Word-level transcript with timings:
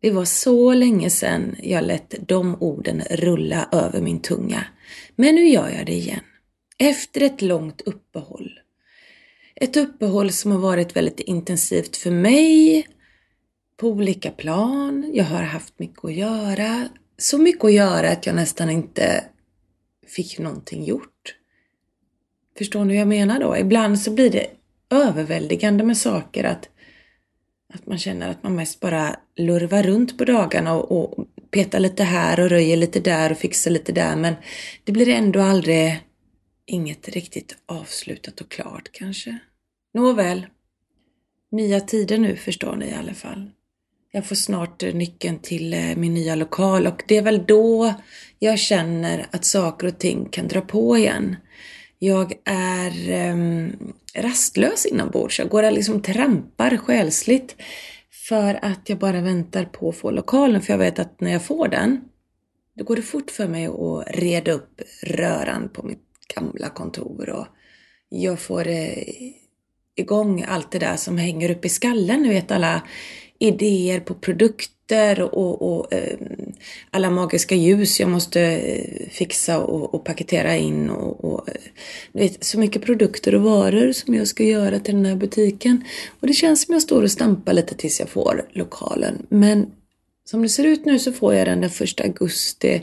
Det 0.00 0.10
var 0.10 0.24
så 0.24 0.74
länge 0.74 1.10
sedan 1.10 1.56
jag 1.62 1.84
lät 1.84 2.14
de 2.28 2.56
orden 2.62 3.02
rulla 3.10 3.68
över 3.72 4.00
min 4.00 4.20
tunga. 4.20 4.64
Men 5.16 5.34
nu 5.34 5.48
gör 5.48 5.68
jag 5.68 5.86
det 5.86 5.92
igen. 5.92 6.20
Efter 6.78 7.20
ett 7.20 7.42
långt 7.42 7.80
uppehåll. 7.80 8.60
Ett 9.54 9.76
uppehåll 9.76 10.32
som 10.32 10.52
har 10.52 10.58
varit 10.58 10.96
väldigt 10.96 11.20
intensivt 11.20 11.96
för 11.96 12.10
mig 12.10 12.86
på 13.76 13.88
olika 13.88 14.30
plan. 14.30 15.10
Jag 15.14 15.24
har 15.24 15.42
haft 15.42 15.78
mycket 15.78 16.04
att 16.04 16.14
göra. 16.14 16.88
Så 17.18 17.38
mycket 17.38 17.64
att 17.64 17.72
göra 17.72 18.10
att 18.10 18.26
jag 18.26 18.34
nästan 18.34 18.70
inte 18.70 19.24
fick 20.06 20.38
någonting 20.38 20.84
gjort. 20.84 21.36
Förstår 22.58 22.84
ni 22.84 22.92
hur 22.92 22.98
jag 22.98 23.08
menar 23.08 23.40
då? 23.40 23.56
Ibland 23.56 24.00
så 24.00 24.10
blir 24.10 24.30
det 24.30 24.46
överväldigande 24.90 25.84
med 25.84 25.96
saker 25.96 26.44
att, 26.44 26.68
att 27.72 27.86
man 27.86 27.98
känner 27.98 28.30
att 28.30 28.42
man 28.42 28.56
mest 28.56 28.80
bara 28.80 29.16
lurvar 29.36 29.82
runt 29.82 30.18
på 30.18 30.24
dagarna 30.24 30.74
och, 30.74 31.18
och 31.18 31.26
petar 31.50 31.80
lite 31.80 32.04
här 32.04 32.40
och 32.40 32.48
röjer 32.48 32.76
lite 32.76 33.00
där 33.00 33.32
och 33.32 33.38
fixar 33.38 33.70
lite 33.70 33.92
där 33.92 34.16
men 34.16 34.34
det 34.84 34.92
blir 34.92 35.08
ändå 35.08 35.40
aldrig 35.40 36.00
inget 36.66 37.08
riktigt 37.08 37.56
avslutat 37.66 38.40
och 38.40 38.50
klart 38.50 38.88
kanske. 38.92 39.38
Nåväl, 39.94 40.46
nya 41.50 41.80
tider 41.80 42.18
nu 42.18 42.36
förstår 42.36 42.76
ni 42.76 42.86
i 42.86 42.94
alla 42.94 43.14
fall. 43.14 43.50
Jag 44.12 44.26
får 44.26 44.36
snart 44.36 44.82
nyckeln 44.82 45.38
till 45.38 45.74
eh, 45.74 45.96
min 45.96 46.14
nya 46.14 46.34
lokal 46.34 46.86
och 46.86 47.02
det 47.08 47.16
är 47.16 47.22
väl 47.22 47.44
då 47.46 47.94
jag 48.38 48.58
känner 48.58 49.26
att 49.30 49.44
saker 49.44 49.86
och 49.86 49.98
ting 49.98 50.28
kan 50.28 50.48
dra 50.48 50.60
på 50.60 50.98
igen. 50.98 51.36
Jag 52.02 52.32
är 52.44 53.10
eh, 53.10 53.36
rastlös 54.14 54.86
inombords. 54.86 55.38
Jag 55.38 55.48
går 55.48 55.62
och 55.62 55.72
liksom 55.72 56.02
trampar 56.02 56.76
själsligt 56.76 57.56
för 58.28 58.58
att 58.62 58.88
jag 58.88 58.98
bara 58.98 59.20
väntar 59.20 59.64
på 59.64 59.88
att 59.88 59.96
få 59.96 60.10
lokalen. 60.10 60.62
För 60.62 60.72
jag 60.72 60.78
vet 60.78 60.98
att 60.98 61.20
när 61.20 61.32
jag 61.32 61.44
får 61.44 61.68
den, 61.68 62.00
då 62.76 62.84
går 62.84 62.96
det 62.96 63.02
fort 63.02 63.30
för 63.30 63.48
mig 63.48 63.66
att 63.66 64.16
reda 64.16 64.52
upp 64.52 64.80
röran 65.02 65.68
på 65.68 65.82
mitt 65.82 66.04
gamla 66.34 66.68
kontor 66.68 67.30
och 67.30 67.46
jag 68.08 68.40
får 68.40 68.68
eh, 68.68 69.02
igång 69.96 70.44
allt 70.48 70.72
det 70.72 70.78
där 70.78 70.96
som 70.96 71.18
hänger 71.18 71.50
upp 71.50 71.64
i 71.64 71.68
skallen. 71.68 72.22
Ni 72.22 72.28
vet 72.28 72.50
alla 72.50 72.82
idéer 73.38 74.00
på 74.00 74.14
produkter 74.14 74.79
och, 75.22 75.62
och 75.62 75.92
eh, 75.92 76.18
alla 76.90 77.10
magiska 77.10 77.54
ljus 77.54 78.00
jag 78.00 78.08
måste 78.08 78.40
eh, 78.40 79.08
fixa 79.10 79.58
och, 79.58 79.94
och 79.94 80.04
paketera 80.04 80.56
in 80.56 80.90
och, 80.90 81.24
och 81.24 81.48
eh, 81.48 81.54
vet, 82.12 82.44
så 82.44 82.58
mycket 82.58 82.82
produkter 82.82 83.34
och 83.34 83.42
varor 83.42 83.92
som 83.92 84.14
jag 84.14 84.28
ska 84.28 84.44
göra 84.44 84.80
till 84.80 84.94
den 84.94 85.06
här 85.06 85.16
butiken. 85.16 85.84
Och 86.20 86.26
det 86.26 86.32
känns 86.32 86.62
som 86.62 86.72
jag 86.72 86.82
står 86.82 87.02
och 87.02 87.10
stampar 87.10 87.52
lite 87.52 87.74
tills 87.74 88.00
jag 88.00 88.08
får 88.08 88.48
lokalen. 88.52 89.26
Men 89.28 89.66
som 90.24 90.42
det 90.42 90.48
ser 90.48 90.64
ut 90.64 90.84
nu 90.84 90.98
så 90.98 91.12
får 91.12 91.34
jag 91.34 91.46
den 91.46 91.60
den 91.60 91.70
första 91.70 92.02
augusti 92.02 92.82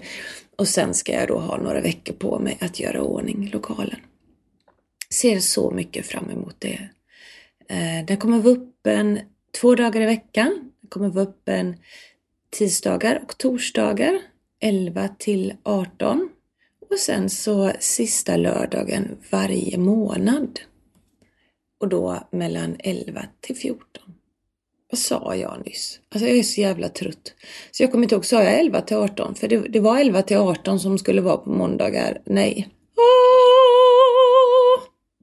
och 0.55 0.67
sen 0.67 0.93
ska 0.93 1.13
jag 1.13 1.27
då 1.27 1.39
ha 1.39 1.57
några 1.57 1.81
veckor 1.81 2.13
på 2.13 2.39
mig 2.39 2.57
att 2.61 2.79
göra 2.79 3.01
ordning 3.01 3.49
lokalen. 3.53 3.99
Ser 5.13 5.39
så 5.39 5.71
mycket 5.71 6.05
fram 6.05 6.29
emot 6.29 6.55
det. 6.59 6.89
Eh, 7.69 8.05
den 8.07 8.17
kommer 8.17 8.37
vara 8.37 8.53
öppen 8.53 9.19
två 9.61 9.75
dagar 9.75 10.01
i 10.01 10.05
veckan. 10.05 10.71
Kommer 10.89 11.09
vara 11.09 11.25
öppen 11.25 11.75
tisdagar 12.49 13.23
och 13.23 13.37
torsdagar 13.37 14.19
11 14.59 15.07
till 15.07 15.53
18. 15.63 16.29
Och 16.89 16.99
sen 16.99 17.29
så 17.29 17.71
sista 17.79 18.37
lördagen 18.37 19.17
varje 19.29 19.77
månad. 19.77 20.59
Och 21.79 21.87
då 21.87 22.27
mellan 22.31 22.75
11 22.79 23.25
till 23.41 23.55
14. 23.55 23.85
Vad 24.91 24.99
sa 24.99 25.35
jag 25.35 25.65
nyss? 25.65 25.99
Alltså 26.09 26.27
jag 26.27 26.37
är 26.37 26.43
så 26.43 26.61
jävla 26.61 26.89
trött. 26.89 27.33
Så 27.71 27.83
jag 27.83 27.91
kommer 27.91 28.03
inte 28.03 28.15
ihåg, 28.15 28.25
sa 28.25 28.43
jag 28.43 28.59
11 28.59 28.81
till 28.81 28.97
18? 28.97 29.35
För 29.35 29.47
det, 29.47 29.57
det 29.57 29.79
var 29.79 29.99
11 29.99 30.21
till 30.21 30.37
18 30.37 30.79
som 30.79 30.97
skulle 30.97 31.21
vara 31.21 31.37
på 31.37 31.49
måndagar. 31.49 32.21
Nej. 32.25 32.69
Åh! 32.97 33.26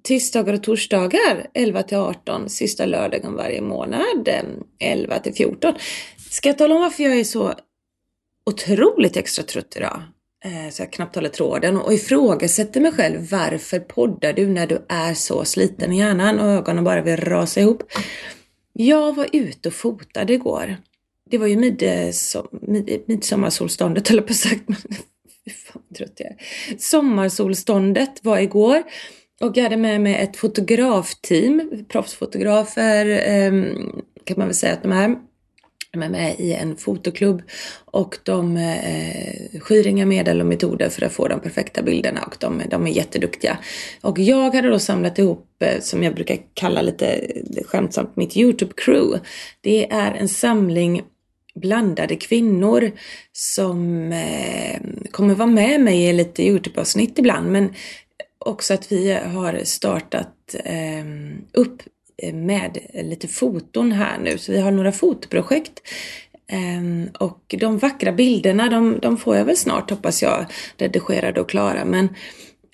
Tisdagar 0.05 0.55
och 0.55 0.63
torsdagar 0.63 1.47
11 1.55 1.83
till 1.83 1.97
18. 1.97 2.49
Sista 2.49 2.87
lördagen 2.87 3.35
varje 3.35 3.61
månad 3.61 4.29
eh, 4.29 4.43
11 4.79 5.19
till 5.19 5.35
14. 5.35 5.75
Ska 6.31 6.49
jag 6.49 6.59
tala 6.59 6.75
om 6.75 6.81
varför 6.81 7.03
jag 7.03 7.19
är 7.19 7.25
så 7.25 7.55
otroligt 8.51 9.17
extra 9.17 9.45
trött 9.45 9.77
idag? 9.77 10.03
Eh, 10.45 10.71
så 10.71 10.83
jag 10.83 10.93
knappt 10.93 11.15
håller 11.15 11.29
tråden 11.29 11.77
och 11.77 11.93
ifrågasätter 11.93 12.81
mig 12.81 12.93
själv. 12.93 13.31
Varför 13.31 13.81
poddar 13.81 14.33
du 14.33 14.47
när 14.47 14.67
du 14.67 14.87
är 14.89 15.15
så 15.15 15.45
sliten 15.45 15.93
i 15.93 15.99
hjärnan 15.99 16.41
och 16.41 16.47
ögonen 16.47 16.85
bara 16.85 17.03
vill 17.03 17.17
rasa 17.17 17.61
ihop? 17.61 17.83
Jag 18.73 19.17
var 19.17 19.29
ute 19.33 19.69
och 19.69 19.75
fotade 19.75 20.33
igår. 20.33 20.77
Det 21.31 21.39
var 21.39 21.47
ju 21.47 21.57
midsom, 21.57 22.49
eh, 22.53 22.69
mid, 22.69 23.03
midsommarsolståndet 23.07 24.09
höll 24.09 24.17
jag 24.17 24.27
på 24.27 24.35
sagt. 24.35 24.63
Fan 25.67 25.83
trött 25.97 26.13
jag 26.17 26.31
är. 26.31 26.37
Sommarsolståndet 26.79 28.25
var 28.25 28.39
igår. 28.39 28.83
Och 29.45 29.57
jag 29.57 29.63
hade 29.63 29.77
med 29.77 30.01
mig 30.01 30.15
ett 30.15 30.37
fotografteam, 30.37 31.85
proffsfotografer 31.89 33.07
ehm, 33.25 34.03
kan 34.25 34.39
man 34.39 34.47
väl 34.47 34.55
säga 34.55 34.73
att 34.73 34.83
de 34.83 34.93
är. 34.93 35.17
De 35.93 36.03
är 36.03 36.09
med 36.09 36.41
i 36.41 36.53
en 36.53 36.77
fotoklubb 36.77 37.43
och 37.85 38.19
de 38.23 38.57
eh, 38.57 39.61
skyr 39.61 39.87
inga 39.87 40.07
medel 40.07 40.41
och 40.41 40.47
metoder 40.47 40.89
för 40.89 41.07
att 41.07 41.13
få 41.13 41.29
de 41.29 41.41
perfekta 41.41 41.83
bilderna 41.83 42.23
och 42.23 42.37
de, 42.41 42.63
de 42.71 42.87
är 42.87 42.91
jätteduktiga. 42.91 43.59
Och 44.01 44.19
jag 44.19 44.55
hade 44.55 44.69
då 44.69 44.79
samlat 44.79 45.19
ihop, 45.19 45.47
eh, 45.63 45.81
som 45.81 46.03
jag 46.03 46.15
brukar 46.15 46.39
kalla 46.55 46.83
lite 46.83 47.27
skämtsamt, 47.67 48.17
mitt 48.17 48.37
YouTube-crew. 48.37 49.21
Det 49.61 49.93
är 49.93 50.13
en 50.13 50.29
samling 50.29 51.03
blandade 51.55 52.17
kvinnor 52.17 52.91
som 53.33 54.13
eh, 54.13 54.81
kommer 55.11 55.35
vara 55.35 55.49
med 55.49 55.81
mig 55.81 56.05
i 56.05 56.13
lite 56.13 56.43
YouTube-avsnitt 56.43 57.19
ibland 57.19 57.53
men 57.53 57.75
också 58.45 58.75
att 58.75 58.93
vi 58.93 59.13
har 59.13 59.61
startat 59.65 60.55
eh, 60.65 61.05
upp 61.53 61.83
med 62.33 62.79
lite 62.95 63.29
foton 63.29 63.93
här 63.93 64.19
nu. 64.19 64.39
Så 64.39 64.53
vi 64.53 64.61
har 64.61 64.71
några 64.71 64.93
fotoprojekt. 64.93 65.83
Ehm, 66.47 67.09
och 67.19 67.55
de 67.59 67.79
vackra 67.79 68.13
bilderna, 68.13 68.69
de, 68.69 68.99
de 69.03 69.17
får 69.17 69.37
jag 69.37 69.45
väl 69.45 69.57
snart 69.57 69.91
hoppas 69.91 70.23
jag 70.23 70.47
redigerade 70.79 71.41
och 71.41 71.49
klara. 71.49 71.85
Men 71.85 72.09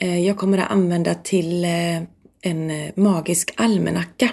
eh, 0.00 0.26
jag 0.26 0.36
kommer 0.36 0.58
att 0.58 0.70
använda 0.70 1.14
till 1.14 1.64
eh, 1.64 2.02
en 2.42 2.90
magisk 2.94 3.54
almanacka 3.56 4.30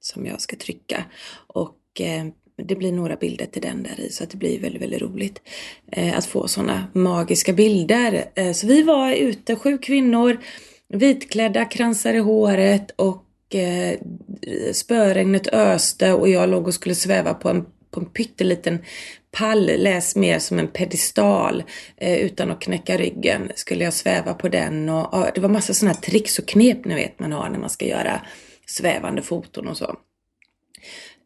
som 0.00 0.26
jag 0.26 0.40
ska 0.40 0.56
trycka. 0.56 1.04
Och 1.46 1.78
ehm, 2.00 2.32
det 2.64 2.76
blir 2.76 2.92
några 2.92 3.16
bilder 3.16 3.46
till 3.46 3.62
den 3.62 3.82
där 3.82 4.00
i 4.00 4.10
så 4.10 4.24
att 4.24 4.30
det 4.30 4.36
blir 4.36 4.60
väldigt, 4.60 4.82
väldigt 4.82 5.02
roligt 5.02 5.42
eh, 5.92 6.18
att 6.18 6.26
få 6.26 6.48
sådana 6.48 6.86
magiska 6.92 7.52
bilder. 7.52 8.24
Eh, 8.34 8.52
så 8.52 8.66
vi 8.66 8.82
var 8.82 9.12
ute, 9.12 9.56
sju 9.56 9.78
kvinnor, 9.78 10.40
vitklädda, 10.88 11.64
kransar 11.64 12.14
i 12.14 12.18
håret 12.18 12.90
och 12.96 13.54
eh, 13.54 13.98
spöregnet 14.72 15.46
öste 15.46 16.12
och 16.12 16.28
jag 16.28 16.48
låg 16.48 16.66
och 16.66 16.74
skulle 16.74 16.94
sväva 16.94 17.34
på 17.34 17.48
en, 17.48 17.66
på 17.90 18.00
en 18.00 18.06
pytteliten 18.06 18.78
pall, 19.30 19.70
läs 19.76 20.16
mer 20.16 20.38
som 20.38 20.58
en 20.58 20.68
pedestal, 20.68 21.62
eh, 21.96 22.18
utan 22.18 22.50
att 22.50 22.60
knäcka 22.60 22.96
ryggen 22.96 23.52
skulle 23.54 23.84
jag 23.84 23.92
sväva 23.92 24.34
på 24.34 24.48
den 24.48 24.88
och, 24.88 25.14
och 25.14 25.26
det 25.34 25.40
var 25.40 25.48
massa 25.48 25.74
sådana 25.74 25.94
här 25.94 26.00
tricks 26.00 26.38
och 26.38 26.48
knep 26.48 26.84
ni 26.84 26.94
vet 26.94 27.20
man 27.20 27.32
har 27.32 27.48
när 27.48 27.58
man 27.58 27.70
ska 27.70 27.86
göra 27.86 28.20
svävande 28.66 29.22
foton 29.22 29.68
och 29.68 29.76
så. 29.76 29.96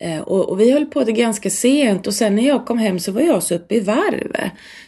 Eh, 0.00 0.20
och, 0.20 0.48
och, 0.48 0.60
vi 0.60 0.72
höll 0.72 0.86
på 0.86 1.04
det 1.04 1.12
ganska 1.12 1.50
sent 1.50 2.06
och 2.06 2.14
sen 2.14 2.36
när 2.36 2.46
jag 2.46 2.66
kom 2.66 2.78
hem 2.78 2.98
så 2.98 3.12
var 3.12 3.20
jag 3.20 3.42
så 3.42 3.54
uppe 3.54 3.74
i 3.74 3.80
varv. 3.80 4.32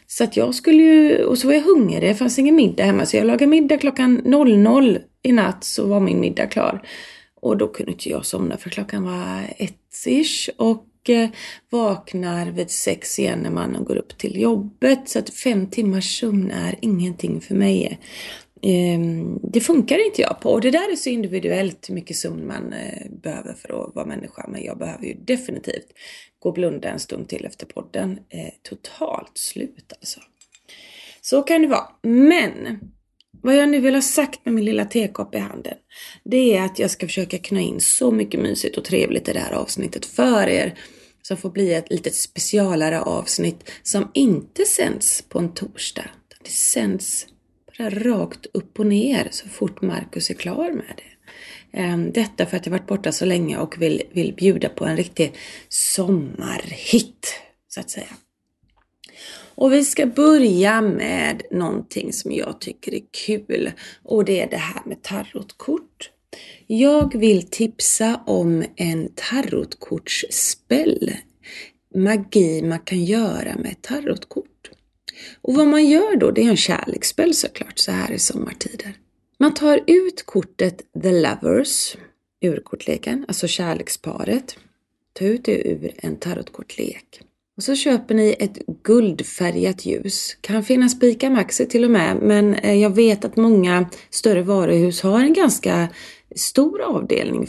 Så 0.06 0.25
att 0.25 0.37
jag 0.37 0.55
skulle 0.55 0.82
ju, 0.82 1.25
och 1.25 1.38
så 1.38 1.47
var 1.47 1.55
jag 1.55 1.62
hungrig, 1.62 2.00
det 2.00 2.14
fanns 2.14 2.38
ingen 2.38 2.56
middag 2.56 2.85
hemma 2.85 3.06
så 3.06 3.17
jag 3.17 3.26
lagade 3.26 3.47
middag 3.47 3.79
klockan 3.79 4.14
00 4.25 4.99
i 5.23 5.32
natt 5.32 5.64
så 5.64 5.87
var 5.87 6.00
min 6.00 6.20
middag 6.20 6.47
klar. 6.47 6.82
Och 7.41 7.56
då 7.56 7.69
kunde 7.69 7.93
inte 7.93 8.08
jag 8.08 8.26
somna 8.26 8.56
för 8.56 8.70
klockan 8.70 9.05
var 9.05 9.55
ett-ish 9.58 10.50
och 10.56 11.11
eh, 11.11 11.29
vaknar 11.70 12.47
vid 12.47 12.70
sex 12.70 13.19
igen 13.19 13.38
när 13.38 13.50
mannen 13.50 13.85
går 13.85 13.97
upp 13.97 14.19
till 14.19 14.41
jobbet. 14.41 15.09
Så 15.09 15.19
att 15.19 15.31
fem 15.31 15.67
timmars 15.67 16.20
sömn 16.20 16.50
är 16.50 16.75
ingenting 16.81 17.41
för 17.41 17.55
mig. 17.55 17.99
Ehm, 18.68 19.38
det 19.42 19.60
funkar 19.60 20.06
inte 20.06 20.20
jag 20.20 20.40
på 20.40 20.50
och 20.50 20.60
det 20.60 20.70
där 20.70 20.92
är 20.92 20.96
så 20.96 21.10
individuellt 21.10 21.88
hur 21.88 21.94
mycket 21.94 22.16
sömn 22.16 22.46
man 22.46 22.72
eh, 22.72 23.10
behöver 23.22 23.52
för 23.52 23.68
att 23.68 23.94
vara 23.94 24.06
människa. 24.06 24.46
Men 24.48 24.64
jag 24.64 24.78
behöver 24.78 25.04
ju 25.04 25.14
definitivt 25.14 25.86
gå 26.38 26.48
och 26.48 26.54
blunda 26.54 26.88
en 26.88 27.00
stund 27.00 27.28
till 27.28 27.44
efter 27.44 27.66
podden. 27.66 28.18
Eh, 28.28 28.52
totalt 28.62 29.38
slut 29.38 29.92
alltså. 30.00 30.20
Så 31.20 31.42
kan 31.42 31.62
det 31.62 31.68
vara. 31.68 31.88
Men 32.02 32.80
vad 33.42 33.56
jag 33.56 33.68
nu 33.68 33.80
vill 33.80 33.94
ha 33.94 34.02
sagt 34.02 34.44
med 34.44 34.54
min 34.54 34.64
lilla 34.64 34.84
tekopp 34.84 35.34
i 35.34 35.38
handen, 35.38 35.74
det 36.24 36.56
är 36.56 36.64
att 36.64 36.78
jag 36.78 36.90
ska 36.90 37.06
försöka 37.06 37.38
knö 37.38 37.60
in 37.60 37.80
så 37.80 38.10
mycket 38.10 38.40
mysigt 38.40 38.78
och 38.78 38.84
trevligt 38.84 39.28
i 39.28 39.32
det 39.32 39.40
här 39.40 39.52
avsnittet 39.52 40.06
för 40.06 40.48
er 40.48 40.78
som 41.22 41.36
får 41.36 41.50
bli 41.50 41.74
ett 41.74 41.90
litet 41.90 42.14
specialare 42.14 43.00
avsnitt 43.00 43.70
som 43.82 44.10
inte 44.14 44.64
sänds 44.64 45.22
på 45.22 45.38
en 45.38 45.54
torsdag. 45.54 46.10
Det 46.44 46.50
sänds 46.50 47.26
bara 47.78 47.90
rakt 47.90 48.46
upp 48.52 48.78
och 48.78 48.87
ner 48.87 49.28
så 49.31 49.49
fort 49.49 49.82
Marcus 49.82 50.31
är 50.31 50.34
klar 50.34 50.73
med 50.73 50.94
det. 50.96 51.17
Ehm, 51.78 52.12
detta 52.12 52.46
för 52.46 52.56
att 52.56 52.67
jag 52.67 52.70
varit 52.70 52.87
borta 52.87 53.12
så 53.12 53.25
länge 53.25 53.58
och 53.58 53.82
vill, 53.82 54.02
vill 54.12 54.34
bjuda 54.34 54.69
på 54.69 54.84
en 54.84 54.96
riktig 54.96 55.34
sommarhit, 55.69 57.40
så 57.69 57.81
att 57.81 57.90
säga. 57.90 58.17
Och 59.55 59.73
vi 59.73 59.84
ska 59.84 60.06
börja 60.06 60.81
med 60.81 61.43
någonting 61.50 62.12
som 62.12 62.32
jag 62.32 62.61
tycker 62.61 62.94
är 62.94 63.02
kul 63.26 63.73
och 64.02 64.25
det 64.25 64.40
är 64.40 64.50
det 64.50 64.56
här 64.56 64.82
med 64.84 65.02
tarotkort. 65.02 66.11
Jag 66.67 67.19
vill 67.19 67.50
tipsa 67.50 68.20
om 68.26 68.64
en 68.76 69.08
tarotkortsspel. 69.14 71.12
Magi 71.94 72.62
man 72.62 72.81
kan 72.81 73.05
göra 73.05 73.56
med 73.56 73.82
tarotkort. 73.82 74.56
Och 75.42 75.54
vad 75.54 75.66
man 75.66 75.86
gör 75.86 76.16
då, 76.16 76.30
det 76.30 76.42
är 76.42 76.48
en 76.48 76.56
kärleksspel 76.56 77.34
såklart 77.34 77.78
så 77.78 77.92
här 77.92 78.12
i 78.12 78.18
sommartider. 78.18 78.92
Man 79.38 79.54
tar 79.54 79.80
ut 79.86 80.26
kortet 80.26 80.82
The 81.02 81.12
Lovers 81.12 81.96
ur 82.40 82.60
kortleken, 82.60 83.24
alltså 83.28 83.46
kärleksparet. 83.46 84.56
Ta 85.12 85.24
ut 85.24 85.44
det 85.44 85.68
ur 85.68 85.92
en 85.96 86.16
tarotkortlek. 86.16 87.20
Och 87.56 87.62
så 87.62 87.74
köper 87.74 88.14
ni 88.14 88.36
ett 88.38 88.58
guldfärgat 88.82 89.86
ljus. 89.86 90.36
Kan 90.40 90.64
finnas 90.64 90.98
på 91.00 91.06
ICA 91.06 91.30
Maxi 91.30 91.66
till 91.66 91.84
och 91.84 91.90
med, 91.90 92.16
men 92.22 92.54
eh, 92.54 92.74
jag 92.74 92.90
vet 92.90 93.24
att 93.24 93.36
många 93.36 93.90
större 94.10 94.42
varuhus 94.42 95.02
har 95.02 95.20
en 95.20 95.32
ganska 95.32 95.88
stor 96.34 96.82
avdelning 96.82 97.46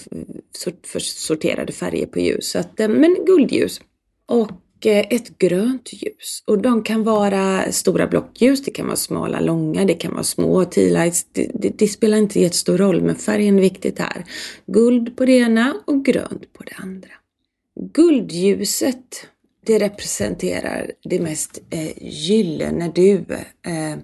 för 0.85 0.99
sorterade 0.99 1.73
färger 1.73 2.05
på 2.05 2.19
ljus. 2.19 2.51
Så 2.51 2.59
att, 2.59 2.79
eh, 2.79 2.87
men 2.87 3.25
guldljus. 3.25 3.81
Och 4.25 4.51
Eh, 4.81 5.05
ett 5.09 5.37
grönt 5.37 5.93
ljus. 5.93 6.43
Och 6.47 6.61
de 6.61 6.83
kan 6.83 7.03
vara 7.03 7.71
stora 7.71 8.07
blockljus, 8.07 8.63
det 8.63 8.71
kan 8.71 8.85
vara 8.85 8.95
smala, 8.95 9.39
långa, 9.39 9.85
det 9.85 9.93
kan 9.93 10.13
vara 10.13 10.23
små 10.23 10.65
tealights. 10.65 11.25
Det, 11.31 11.51
det, 11.53 11.69
det 11.69 11.87
spelar 11.87 12.17
inte 12.17 12.39
jättestor 12.39 12.77
roll, 12.77 13.01
men 13.01 13.15
färgen 13.15 13.57
är 13.57 13.61
viktigt 13.61 13.99
här. 13.99 14.25
Guld 14.65 15.17
på 15.17 15.25
det 15.25 15.37
ena 15.37 15.75
och 15.85 16.05
grönt 16.05 16.53
på 16.53 16.63
det 16.63 16.75
andra. 16.77 17.09
Guldljuset 17.93 19.27
det 19.67 19.79
representerar 19.79 20.91
det 21.03 21.19
mest 21.19 21.59
eh, 21.69 21.91
gyllene 22.01 22.91
du. 22.95 23.25
Eh, 23.67 23.97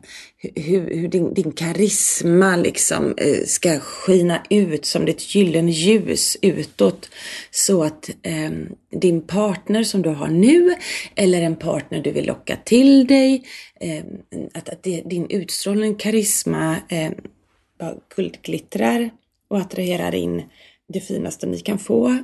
hur, 0.55 0.95
hur 0.95 1.07
din, 1.07 1.33
din, 1.33 1.51
karisma 1.51 2.55
liksom 2.55 3.13
eh, 3.17 3.45
ska 3.45 3.79
skina 3.79 4.41
ut 4.49 4.85
som 4.85 5.05
ditt 5.05 5.35
gyllene 5.35 5.71
ljus 5.71 6.37
utåt. 6.41 7.09
Så 7.51 7.83
att 7.83 8.09
eh, 8.21 8.51
din 8.91 9.21
partner 9.21 9.83
som 9.83 10.01
du 10.01 10.09
har 10.09 10.27
nu 10.27 10.75
eller 11.15 11.41
en 11.41 11.55
partner 11.55 12.01
du 12.01 12.11
vill 12.11 12.25
locka 12.25 12.57
till 12.65 13.07
dig. 13.07 13.43
Eh, 13.79 14.03
att, 14.53 14.69
att 14.69 14.83
det, 14.83 15.01
din 15.01 15.29
utstrålning, 15.29 15.95
karisma 15.95 16.77
eh, 16.89 17.11
guldglittrar 18.15 19.09
och 19.49 19.57
attraherar 19.57 20.15
in 20.15 20.43
det 20.93 20.99
finaste 20.99 21.47
ni 21.47 21.59
kan 21.59 21.79
få 21.79 22.17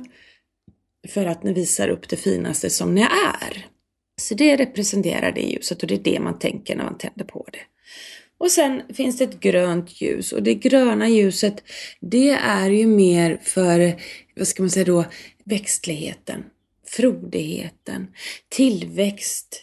för 1.08 1.26
att 1.26 1.42
ni 1.42 1.52
visar 1.52 1.88
upp 1.88 2.08
det 2.08 2.16
finaste 2.16 2.70
som 2.70 2.94
ni 2.94 3.00
är. 3.00 3.66
Så 4.20 4.34
det 4.34 4.56
representerar 4.56 5.32
det 5.32 5.40
ljuset 5.40 5.82
och 5.82 5.88
det 5.88 5.94
är 5.94 6.12
det 6.12 6.20
man 6.20 6.38
tänker 6.38 6.76
när 6.76 6.84
man 6.84 6.98
tänder 6.98 7.24
på 7.24 7.46
det. 7.52 7.58
Och 8.38 8.50
sen 8.50 8.82
finns 8.94 9.18
det 9.18 9.24
ett 9.24 9.40
grönt 9.40 10.00
ljus 10.00 10.32
och 10.32 10.42
det 10.42 10.54
gröna 10.54 11.08
ljuset 11.08 11.62
det 12.00 12.30
är 12.30 12.70
ju 12.70 12.86
mer 12.86 13.40
för, 13.42 14.00
vad 14.36 14.48
ska 14.48 14.62
man 14.62 14.70
säga 14.70 14.84
då, 14.84 15.04
växtligheten, 15.44 16.44
frodigheten, 16.86 18.06
tillväxt, 18.48 19.62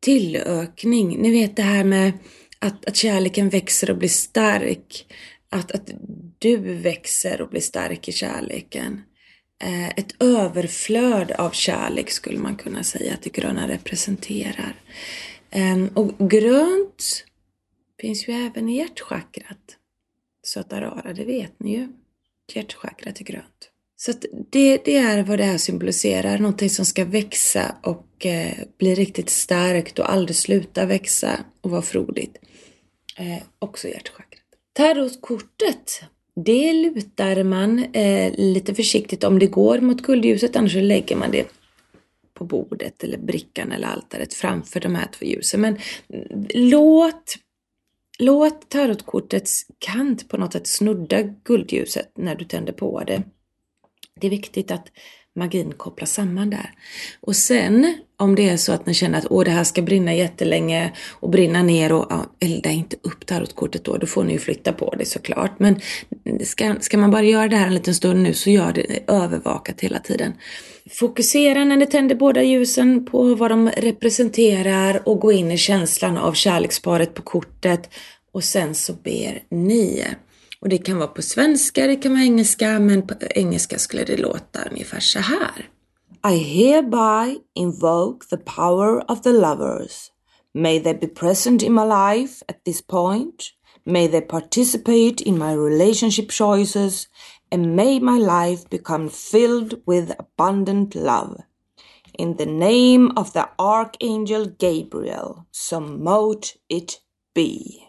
tillökning. 0.00 1.22
Ni 1.22 1.30
vet 1.30 1.56
det 1.56 1.62
här 1.62 1.84
med 1.84 2.12
att, 2.58 2.86
att 2.86 2.96
kärleken 2.96 3.48
växer 3.48 3.90
och 3.90 3.98
blir 3.98 4.08
stark. 4.08 5.06
Att, 5.48 5.72
att 5.72 5.90
du 6.38 6.56
växer 6.56 7.40
och 7.40 7.48
blir 7.48 7.60
stark 7.60 8.08
i 8.08 8.12
kärleken. 8.12 9.00
Eh, 9.62 9.88
ett 9.88 10.22
överflöd 10.22 11.32
av 11.32 11.50
kärlek 11.50 12.10
skulle 12.10 12.38
man 12.38 12.56
kunna 12.56 12.84
säga 12.84 13.14
att 13.14 13.22
det 13.22 13.32
gröna 13.32 13.68
representerar. 13.68 14.80
Ehm, 15.50 15.88
och 15.88 16.30
grönt 16.30 17.24
finns 18.00 18.28
ju 18.28 18.32
även 18.32 18.68
i 18.68 18.76
hjärtchakrat. 18.76 19.76
Söta 20.46 20.80
rara, 20.80 21.12
det 21.12 21.24
vet 21.24 21.60
ni 21.60 21.76
ju. 21.76 21.88
Hjärtchakrat 22.54 23.20
är 23.20 23.24
grönt. 23.24 23.70
Så 23.96 24.12
det, 24.50 24.84
det, 24.84 24.96
är 24.96 25.22
vad 25.22 25.38
det 25.38 25.44
här 25.44 25.58
symboliserar, 25.58 26.38
någonting 26.38 26.70
som 26.70 26.84
ska 26.84 27.04
växa 27.04 27.76
och 27.82 28.26
eh, 28.26 28.56
bli 28.78 28.94
riktigt 28.94 29.30
starkt 29.30 29.98
och 29.98 30.12
aldrig 30.12 30.36
sluta 30.36 30.86
växa 30.86 31.44
och 31.60 31.70
vara 31.70 31.82
frodigt. 31.82 32.36
Eh, 33.16 33.42
också 33.58 33.88
hjärtchakrat. 33.88 34.40
Tarotkortet 34.72 36.02
det 36.36 36.72
lutar 36.72 37.42
man 37.42 37.84
eh, 37.92 38.32
lite 38.36 38.74
försiktigt 38.74 39.24
om 39.24 39.38
det 39.38 39.46
går 39.46 39.80
mot 39.80 40.02
guldljuset, 40.02 40.56
annars 40.56 40.74
lägger 40.74 41.16
man 41.16 41.30
det 41.30 41.48
på 42.34 42.44
bordet 42.44 43.04
eller 43.04 43.18
brickan 43.18 43.72
eller 43.72 43.88
altaret 43.88 44.34
framför 44.34 44.80
de 44.80 44.94
här 44.94 45.06
två 45.06 45.26
ljusen. 45.26 45.60
Men 45.60 45.76
mm, 46.08 46.46
låt, 46.54 47.36
låt 48.18 48.68
tarotkortets 48.68 49.66
kant 49.78 50.28
på 50.28 50.36
något 50.36 50.52
sätt 50.52 50.66
snudda 50.66 51.22
guldljuset 51.22 52.10
när 52.16 52.34
du 52.34 52.44
tänder 52.44 52.72
på 52.72 53.04
det. 53.04 53.22
Det 54.20 54.26
är 54.26 54.30
viktigt 54.30 54.70
att 54.70 54.88
magin 55.36 55.72
kopplas 55.76 56.12
samman 56.12 56.50
där. 56.50 56.70
Och 57.20 57.36
sen 57.36 57.94
om 58.16 58.34
det 58.34 58.48
är 58.48 58.56
så 58.56 58.72
att 58.72 58.86
ni 58.86 58.94
känner 58.94 59.18
att 59.18 59.26
Åh, 59.30 59.44
det 59.44 59.50
här 59.50 59.64
ska 59.64 59.82
brinna 59.82 60.14
jättelänge 60.14 60.92
och 61.10 61.30
brinna 61.30 61.62
ner 61.62 61.92
och 61.92 62.06
ja, 62.10 62.26
elda 62.40 62.70
inte 62.70 62.96
upp 63.02 63.26
tarotkortet 63.26 63.84
då, 63.84 63.96
då 63.96 64.06
får 64.06 64.24
ni 64.24 64.32
ju 64.32 64.38
flytta 64.38 64.72
på 64.72 64.94
det 64.98 65.04
såklart. 65.04 65.58
Men 65.58 65.80
ska, 66.44 66.74
ska 66.80 66.98
man 66.98 67.10
bara 67.10 67.22
göra 67.22 67.48
det 67.48 67.56
här 67.56 67.66
en 67.66 67.74
liten 67.74 67.94
stund 67.94 68.22
nu 68.22 68.34
så 68.34 68.50
gör 68.50 68.72
det 68.72 69.12
övervakat 69.12 69.80
hela 69.80 69.98
tiden. 69.98 70.32
Fokusera 70.90 71.64
när 71.64 71.76
ni 71.76 71.86
tänder 71.86 72.14
båda 72.14 72.42
ljusen 72.42 73.06
på 73.06 73.34
vad 73.34 73.50
de 73.50 73.70
representerar 73.70 75.08
och 75.08 75.20
gå 75.20 75.32
in 75.32 75.50
i 75.50 75.58
känslan 75.58 76.18
av 76.18 76.32
kärleksparet 76.32 77.14
på 77.14 77.22
kortet 77.22 77.90
och 78.32 78.44
sen 78.44 78.74
så 78.74 78.92
ber 78.92 79.42
ni. 79.50 80.04
Och 80.64 80.70
det 80.70 80.78
kan 80.78 80.98
vara 80.98 81.08
på 81.08 81.22
svenska, 81.22 81.86
det 81.86 81.96
kan 81.96 82.12
vara 82.12 82.22
engelska, 82.22 82.78
men 82.78 83.06
på 83.06 83.14
engelska 83.30 83.78
skulle 83.78 84.04
det 84.04 84.16
låta 84.16 84.68
ungefär 84.70 85.00
så 85.00 85.18
här. 85.18 85.68
I 86.28 86.36
hereby 86.36 87.38
invoke 87.54 88.26
the 88.30 88.36
power 88.36 89.10
of 89.10 89.22
the 89.22 89.32
lovers. 89.32 90.10
May 90.54 90.80
they 90.80 90.94
be 90.94 91.06
present 91.06 91.62
in 91.62 91.74
my 91.74 91.84
life 91.84 92.44
at 92.48 92.64
this 92.64 92.82
point. 92.82 93.44
May 93.84 94.08
they 94.08 94.20
participate 94.20 95.24
in 95.24 95.38
my 95.38 95.54
relationship 95.54 96.30
choices. 96.30 97.08
And 97.52 97.76
may 97.76 98.00
my 98.00 98.18
life 98.18 98.68
become 98.70 99.10
filled 99.10 99.74
with 99.86 100.14
abundant 100.18 100.94
love. 100.94 101.42
In 102.18 102.36
the 102.36 102.46
name 102.46 103.12
of 103.16 103.32
the 103.32 103.48
Archangel 103.58 104.46
Gabriel, 104.46 105.46
so 105.50 105.80
mote 105.80 106.56
it 106.68 107.00
be. 107.34 107.83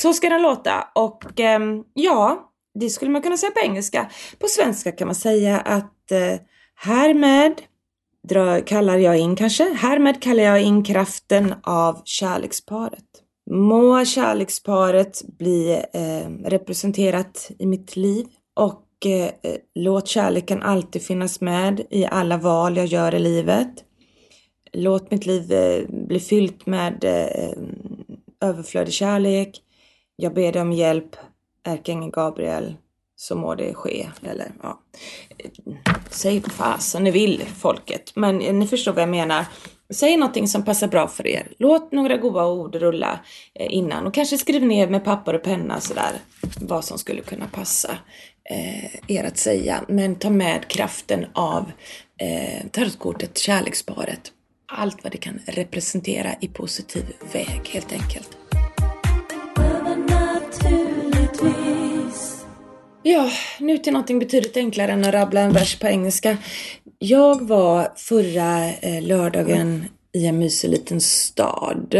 Så 0.00 0.12
ska 0.12 0.28
den 0.28 0.42
låta 0.42 0.88
och 0.94 1.40
eh, 1.40 1.60
ja, 1.94 2.50
det 2.80 2.90
skulle 2.90 3.10
man 3.10 3.22
kunna 3.22 3.36
säga 3.36 3.50
på 3.50 3.60
engelska. 3.60 4.10
På 4.38 4.46
svenska 4.46 4.92
kan 4.92 5.08
man 5.08 5.14
säga 5.14 5.60
att 5.60 6.12
eh, 6.12 6.40
härmed 6.74 7.62
dra, 8.28 8.60
kallar 8.60 8.96
jag 8.96 9.18
in 9.18 9.36
kanske, 9.36 9.74
härmed 9.74 10.22
kallar 10.22 10.42
jag 10.42 10.62
in 10.62 10.84
kraften 10.84 11.54
av 11.62 12.02
kärleksparet. 12.04 13.04
Må 13.50 14.04
kärleksparet 14.04 15.22
bli 15.38 15.82
eh, 15.92 16.48
representerat 16.48 17.50
i 17.58 17.66
mitt 17.66 17.96
liv 17.96 18.26
och 18.56 18.84
och 18.98 19.06
eh, 19.06 19.30
låt 19.74 20.08
kärleken 20.08 20.62
alltid 20.62 21.02
finnas 21.02 21.40
med 21.40 21.86
i 21.90 22.06
alla 22.06 22.36
val 22.36 22.76
jag 22.76 22.86
gör 22.86 23.14
i 23.14 23.18
livet. 23.18 23.84
Låt 24.72 25.10
mitt 25.10 25.26
liv 25.26 25.52
eh, 25.52 25.82
bli 25.88 26.20
fyllt 26.20 26.66
med 26.66 27.04
eh, 27.04 27.58
överflödig 28.40 28.94
kärlek. 28.94 29.62
Jag 30.16 30.34
ber 30.34 30.52
dig 30.52 30.62
om 30.62 30.72
hjälp, 30.72 31.16
ärkeängeln 31.64 32.10
Gabriel, 32.10 32.74
så 33.16 33.36
må 33.36 33.54
det 33.54 33.74
ske. 33.74 34.08
Eller 34.22 34.52
ja, 34.62 34.80
säg 36.10 36.40
vad 36.40 36.52
fasen 36.52 37.04
ni 37.04 37.10
vill 37.10 37.42
folket. 37.56 38.12
Men 38.16 38.36
ni 38.36 38.66
förstår 38.66 38.92
vad 38.92 39.02
jag 39.02 39.08
menar. 39.08 39.44
Säg 39.90 40.16
någonting 40.16 40.48
som 40.48 40.64
passar 40.64 40.88
bra 40.88 41.08
för 41.08 41.26
er. 41.26 41.52
Låt 41.58 41.92
några 41.92 42.16
goda 42.16 42.46
ord 42.46 42.74
rulla 42.74 43.20
eh, 43.54 43.66
innan 43.70 44.06
och 44.06 44.14
kanske 44.14 44.38
skriv 44.38 44.66
ner 44.66 44.88
med 44.88 45.04
papper 45.04 45.34
och 45.34 45.42
penna 45.42 45.80
sådär 45.80 46.12
vad 46.60 46.84
som 46.84 46.98
skulle 46.98 47.20
kunna 47.20 47.46
passa 47.46 47.98
eh, 48.50 49.16
er 49.16 49.24
att 49.24 49.38
säga. 49.38 49.84
Men 49.88 50.14
ta 50.14 50.30
med 50.30 50.68
kraften 50.68 51.26
av 51.32 51.72
eh, 52.20 52.66
tarotkortet 52.70 53.38
Kärleksparet. 53.38 54.32
Allt 54.70 55.04
vad 55.04 55.12
det 55.12 55.18
kan 55.18 55.40
representera 55.46 56.34
i 56.40 56.48
positiv 56.48 57.04
väg 57.32 57.60
helt 57.68 57.92
enkelt. 57.92 58.28
Ja, 63.02 63.30
nu 63.60 63.78
till 63.78 63.92
någonting 63.92 64.18
betydligt 64.18 64.56
enklare 64.56 64.92
än 64.92 65.04
att 65.04 65.14
rabbla 65.14 65.40
en 65.40 65.52
vers 65.52 65.78
på 65.78 65.86
engelska. 65.86 66.36
Jag 66.98 67.48
var 67.48 67.92
förra 67.96 68.72
eh, 68.72 69.02
lördagen 69.02 69.84
i 70.12 70.26
en 70.26 70.38
mysig 70.38 70.70
liten 70.70 71.00
stad. 71.00 71.94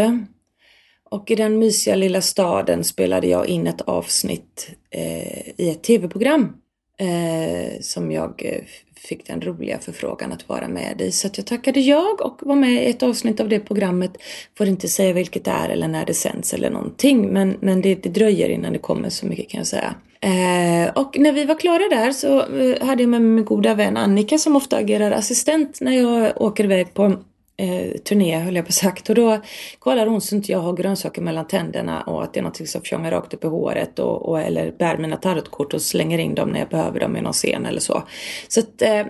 Och 1.11 1.31
i 1.31 1.35
den 1.35 1.59
mysiga 1.59 1.95
lilla 1.95 2.21
staden 2.21 2.85
spelade 2.85 3.27
jag 3.27 3.47
in 3.47 3.67
ett 3.67 3.81
avsnitt 3.81 4.71
eh, 4.91 5.49
i 5.61 5.71
ett 5.71 5.83
tv-program 5.83 6.57
eh, 6.99 7.81
som 7.81 8.13
jag 8.13 8.43
eh, 8.45 8.65
fick 9.09 9.27
den 9.27 9.41
roliga 9.41 9.79
förfrågan 9.79 10.33
att 10.33 10.49
vara 10.49 10.69
med 10.69 11.01
i. 11.01 11.13
Så 11.13 11.27
att 11.27 11.37
jag 11.39 11.47
tackade 11.47 11.81
jag 11.81 12.21
och 12.21 12.39
var 12.43 12.57
med 12.57 12.87
i 12.87 12.91
ett 12.91 13.03
avsnitt 13.03 13.41
av 13.41 13.49
det 13.49 13.61
programmet. 13.61 14.11
Får 14.59 14.67
inte 14.67 14.89
säga 14.89 15.13
vilket 15.13 15.45
det 15.45 15.51
är 15.51 15.69
eller 15.69 15.89
när 15.89 16.07
det 16.07 16.15
sänds 16.15 16.55
eller 16.55 16.71
någonting. 16.71 17.33
Men, 17.33 17.57
men 17.61 17.83
det, 17.83 17.95
det 17.95 18.09
dröjer 18.09 18.49
innan 18.49 18.73
det 18.73 18.79
kommer 18.79 19.09
så 19.09 19.27
mycket 19.27 19.49
kan 19.49 19.59
jag 19.59 19.67
säga. 19.67 19.95
Eh, 20.21 20.93
och 20.95 21.19
när 21.19 21.33
vi 21.33 21.45
var 21.45 21.55
klara 21.55 21.89
där 21.91 22.13
så 22.13 22.41
eh, 22.41 22.87
hade 22.87 23.03
jag 23.03 23.11
med 23.11 23.23
mig 23.23 23.31
min 23.31 23.45
goda 23.45 23.75
vän 23.75 23.97
Annika 23.97 24.39
som 24.39 24.57
ofta 24.57 24.77
agerar 24.77 25.11
assistent 25.11 25.81
när 25.81 25.93
jag 25.93 26.43
åker 26.43 26.65
iväg 26.65 26.95
på 26.95 27.17
eh, 27.59 27.93
turné 27.99 28.39
höll 28.39 28.57
jag 28.57 28.67
på 28.67 28.73
sagt. 28.73 29.09
Och 29.09 29.15
då 29.15 29.41
kollar 29.79 30.07
hon 30.07 30.21
så 30.21 30.37
inte 30.37 30.53
jag 30.53 30.59
har 30.59 30.73
grönsaker 30.73 31.23
mellan 31.23 31.47
tänderna 31.47 32.03
och 32.03 32.23
att 32.23 32.35
det 32.35 32.41
är 32.41 32.43
någonting 32.43 32.67
som 32.67 32.83
fjongar 32.83 33.11
rakt 33.11 33.35
upp 33.35 33.45
i 33.45 33.47
håret 33.47 33.99
och, 33.99 34.29
och, 34.29 34.41
eller 34.41 34.73
bär 34.79 34.99
mina 34.99 35.17
tarotkort 35.17 35.75
och 35.75 35.83
slänger 35.83 36.19
in 36.19 36.35
dem 36.35 36.51
när 36.51 36.59
jag 36.59 36.69
behöver 36.69 37.01
dem 37.01 37.17
i 37.17 37.21
någon 37.21 37.33
scen 37.33 37.67
eller 37.67 37.81
så. 37.81 38.03
Så 38.49 38.61
att 38.61 38.83
eh, 38.83 39.07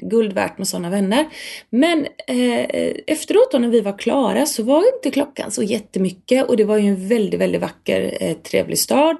guld 0.00 0.32
värt 0.32 0.58
med 0.58 0.68
sådana 0.68 0.90
vänner. 0.90 1.26
Men 1.70 2.06
eh, 2.26 2.92
efteråt 3.06 3.52
då 3.52 3.58
när 3.58 3.68
vi 3.68 3.80
var 3.80 3.98
klara 3.98 4.46
så 4.46 4.62
var 4.62 4.94
inte 4.94 5.10
klockan 5.10 5.50
så 5.50 5.62
jättemycket 5.62 6.48
och 6.48 6.56
det 6.56 6.64
var 6.64 6.76
ju 6.76 6.88
en 6.88 7.08
väldigt, 7.08 7.40
väldigt 7.40 7.60
vacker 7.60 8.16
eh, 8.20 8.36
trevlig 8.36 8.78
stad. 8.78 9.16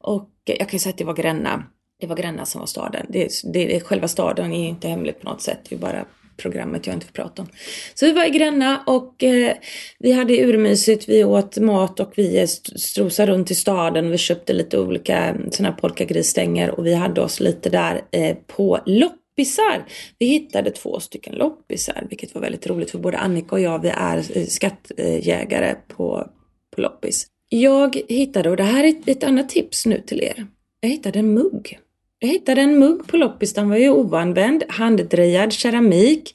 Och 0.00 0.30
jag 0.44 0.58
kan 0.58 0.68
ju 0.72 0.78
säga 0.78 0.90
att 0.90 0.98
det 0.98 1.04
var 1.04 1.14
Gränna. 1.14 1.64
Det 2.00 2.06
var 2.06 2.16
Gränna 2.16 2.46
som 2.46 2.58
var 2.58 2.66
staden. 2.66 3.06
Det, 3.08 3.28
det, 3.52 3.80
själva 3.80 4.08
staden 4.08 4.52
är 4.52 4.68
inte 4.68 4.88
hemligt 4.88 5.20
på 5.20 5.30
något 5.30 5.40
sätt. 5.40 5.58
Det 5.68 5.74
är 5.74 5.78
bara 5.78 6.04
programmet 6.36 6.86
jag 6.86 6.96
inte 6.96 7.06
får 7.06 7.12
prata 7.12 7.42
om. 7.42 7.48
Så 7.94 8.06
vi 8.06 8.12
var 8.12 8.24
i 8.26 8.30
Gränna 8.30 8.82
och 8.86 9.24
eh, 9.24 9.56
vi 9.98 10.12
hade 10.12 10.44
urmysigt. 10.44 11.08
Vi 11.08 11.24
åt 11.24 11.58
mat 11.58 12.00
och 12.00 12.12
vi 12.16 12.38
eh, 12.38 12.46
strosade 12.76 13.32
runt 13.32 13.50
i 13.50 13.54
staden. 13.54 14.10
Vi 14.10 14.18
köpte 14.18 14.52
lite 14.52 14.78
olika 14.78 15.16
mm, 15.16 15.50
sådana 15.50 15.74
här 15.74 15.80
polkagrisstänger 15.80 16.70
och 16.70 16.86
vi 16.86 16.94
hade 16.94 17.20
oss 17.20 17.40
lite 17.40 17.70
där 17.70 18.00
eh, 18.10 18.36
på 18.46 18.80
loppisar. 18.86 19.84
Vi 20.18 20.26
hittade 20.26 20.70
två 20.70 21.00
stycken 21.00 21.34
loppisar, 21.34 22.06
vilket 22.08 22.34
var 22.34 22.40
väldigt 22.42 22.66
roligt 22.66 22.90
för 22.90 22.98
både 22.98 23.18
Annika 23.18 23.54
och 23.54 23.60
jag, 23.60 23.82
vi 23.82 23.88
är 23.88 24.38
eh, 24.38 24.46
skattjägare 24.46 25.74
på, 25.88 26.26
på 26.76 26.80
loppis. 26.80 27.26
Jag 27.48 28.02
hittade, 28.08 28.50
och 28.50 28.56
det 28.56 28.62
här 28.62 28.84
är 28.84 28.88
ett, 28.88 29.08
ett 29.08 29.24
annat 29.24 29.48
tips 29.48 29.86
nu 29.86 30.02
till 30.06 30.22
er. 30.22 30.46
Jag 30.80 30.88
hittade 30.88 31.18
en 31.18 31.34
mugg. 31.34 31.78
Jag 32.18 32.28
hittade 32.28 32.60
en 32.60 32.78
mugg 32.78 33.06
på 33.06 33.16
loppis, 33.16 33.54
den 33.54 33.68
var 33.68 33.76
ju 33.76 33.90
oanvänd, 33.90 34.64
handdrejad 34.68 35.52
keramik. 35.52 36.34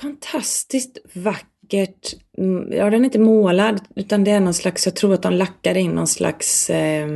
Fantastiskt 0.00 0.98
vackert. 1.12 2.14
Mm, 2.38 2.72
ja, 2.72 2.90
den 2.90 3.00
är 3.00 3.04
inte 3.04 3.18
målad 3.18 3.80
utan 3.96 4.24
det 4.24 4.30
är 4.30 4.40
någon 4.40 4.54
slags, 4.54 4.86
jag 4.86 4.96
tror 4.96 5.14
att 5.14 5.22
de 5.22 5.32
lackar 5.32 5.76
in 5.76 5.90
någon 5.90 6.06
slags 6.06 6.70
eh, 6.70 7.08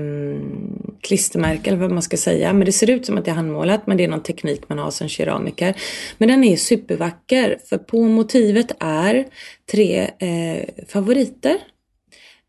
klistermärke 1.00 1.70
eller 1.70 1.80
vad 1.80 1.90
man 1.90 2.02
ska 2.02 2.16
säga. 2.16 2.52
Men 2.52 2.66
det 2.66 2.72
ser 2.72 2.90
ut 2.90 3.06
som 3.06 3.18
att 3.18 3.24
det 3.24 3.30
är 3.30 3.34
handmålat 3.34 3.86
men 3.86 3.96
det 3.96 4.04
är 4.04 4.08
någon 4.08 4.22
teknik 4.22 4.68
man 4.68 4.78
har 4.78 4.90
som 4.90 5.08
keramiker. 5.08 5.76
Men 6.18 6.28
den 6.28 6.44
är 6.44 6.56
supervacker 6.56 7.58
för 7.68 7.78
på 7.78 8.02
motivet 8.02 8.72
är 8.80 9.26
tre 9.72 10.10
eh, 10.18 10.84
favoriter. 10.88 11.58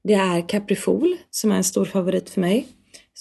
Det 0.04 0.14
är 0.14 0.50
Caprifol 0.50 1.18
som 1.32 1.52
är 1.52 1.56
en 1.56 1.64
stor 1.64 1.86
favorit 1.86 2.30
för 2.30 2.42
mig 2.42 2.68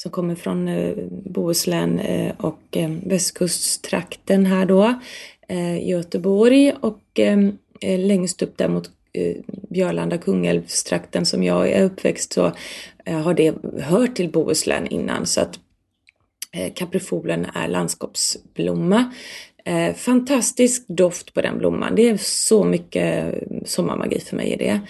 som 0.03 0.11
kommer 0.11 0.35
från 0.35 0.69
eh, 0.69 0.95
Bohuslän 1.11 1.99
eh, 1.99 2.35
och 2.39 2.63
eh, 2.71 2.91
västkusttrakten 3.07 4.47
här 4.47 4.67
då, 4.67 5.01
eh, 5.49 5.89
Göteborg 5.89 6.73
och 6.81 7.03
eh, 7.19 7.39
eh, 7.81 7.99
längst 7.99 8.43
upp 8.43 8.57
där 8.57 8.69
mot 8.69 8.91
Björlanda, 9.71 10.19
Kungälvstrakten 10.19 11.27
som 11.27 11.43
jag 11.43 11.71
är 11.71 11.85
uppväxt 11.85 12.33
så 12.33 12.53
har 13.07 13.35
det 13.35 13.55
hört 13.83 14.15
till 14.15 14.31
Bohuslän 14.31 14.87
innan 14.87 15.27
så 15.27 15.41
att 15.41 15.59
kaprifolen 16.75 17.47
är 17.55 17.69
landskapsblomma. 17.69 19.13
fantastisk 19.97 20.85
doft 20.89 21.35
på 21.35 21.41
den 21.41 21.59
blomman. 21.59 21.95
Det 21.95 22.09
är 22.09 22.17
så 22.17 22.65
mycket 22.65 23.35
sommarmagi 23.65 24.21
för 24.21 24.37
mig 24.37 24.53
i 24.53 24.57
det. 24.57 24.81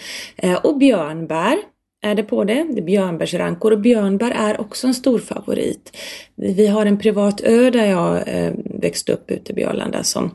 och 0.62 0.78
björnbär 0.78 1.56
är 2.02 2.14
det 2.14 2.22
på 2.22 2.44
det. 2.44 2.66
Det 2.70 2.80
är 2.80 2.84
björnbärsrankor 2.84 3.72
och 3.72 3.80
björnbär 3.80 4.30
är 4.30 4.60
också 4.60 4.86
en 4.86 4.94
stor 4.94 5.18
favorit. 5.18 5.96
Vi 6.34 6.66
har 6.66 6.86
en 6.86 6.98
privat 6.98 7.40
ö 7.40 7.70
där 7.70 7.86
jag 7.86 8.28
eh, 8.28 8.52
växte 8.64 9.12
upp 9.12 9.30
ute 9.30 9.52
i 9.52 9.54
Björlanda 9.54 10.02
som 10.02 10.30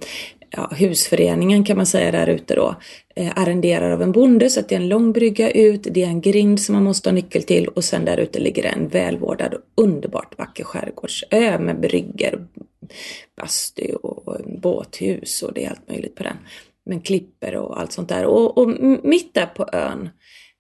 ja, 0.50 0.72
husföreningen 0.76 1.64
kan 1.64 1.78
man 1.78 1.86
säga 1.86 2.12
där 2.12 2.28
ute 2.28 2.56
då 2.56 2.76
eh, 3.16 3.32
arrenderar 3.36 3.92
av 3.92 4.02
en 4.02 4.12
bonde 4.12 4.50
så 4.50 4.60
att 4.60 4.70
det 4.70 4.76
är 4.76 4.80
en 4.80 4.88
lång 4.88 5.12
brygga 5.12 5.52
ut, 5.52 5.88
det 5.92 6.04
är 6.04 6.08
en 6.08 6.22
grind 6.22 6.62
som 6.62 6.74
man 6.76 6.84
måste 6.84 7.10
ha 7.10 7.14
nyckel 7.14 7.44
till 7.44 7.68
och 7.68 7.84
sen 7.84 8.06
där 8.06 8.18
ute 8.18 8.40
ligger 8.40 8.64
det 8.64 8.70
en 8.70 8.88
välvårdad 8.88 9.54
och 9.54 9.84
underbart 9.84 10.38
vacker 10.38 10.64
skärgårdsö 10.64 11.60
med 11.60 11.80
brygger, 11.80 12.48
bastu 13.38 13.94
och 13.94 14.38
båthus 14.62 15.44
och 15.44 15.54
det 15.54 15.66
är 15.66 15.70
allt 15.70 15.90
möjligt 15.90 16.16
på 16.16 16.24
den. 16.24 16.38
Men 16.86 17.02
klipper 17.02 17.56
och 17.56 17.80
allt 17.80 17.92
sånt 17.92 18.10
där 18.10 18.26
och, 18.26 18.58
och 18.58 18.70
mitt 19.04 19.34
där 19.34 19.46
på 19.46 19.70
ön 19.74 20.10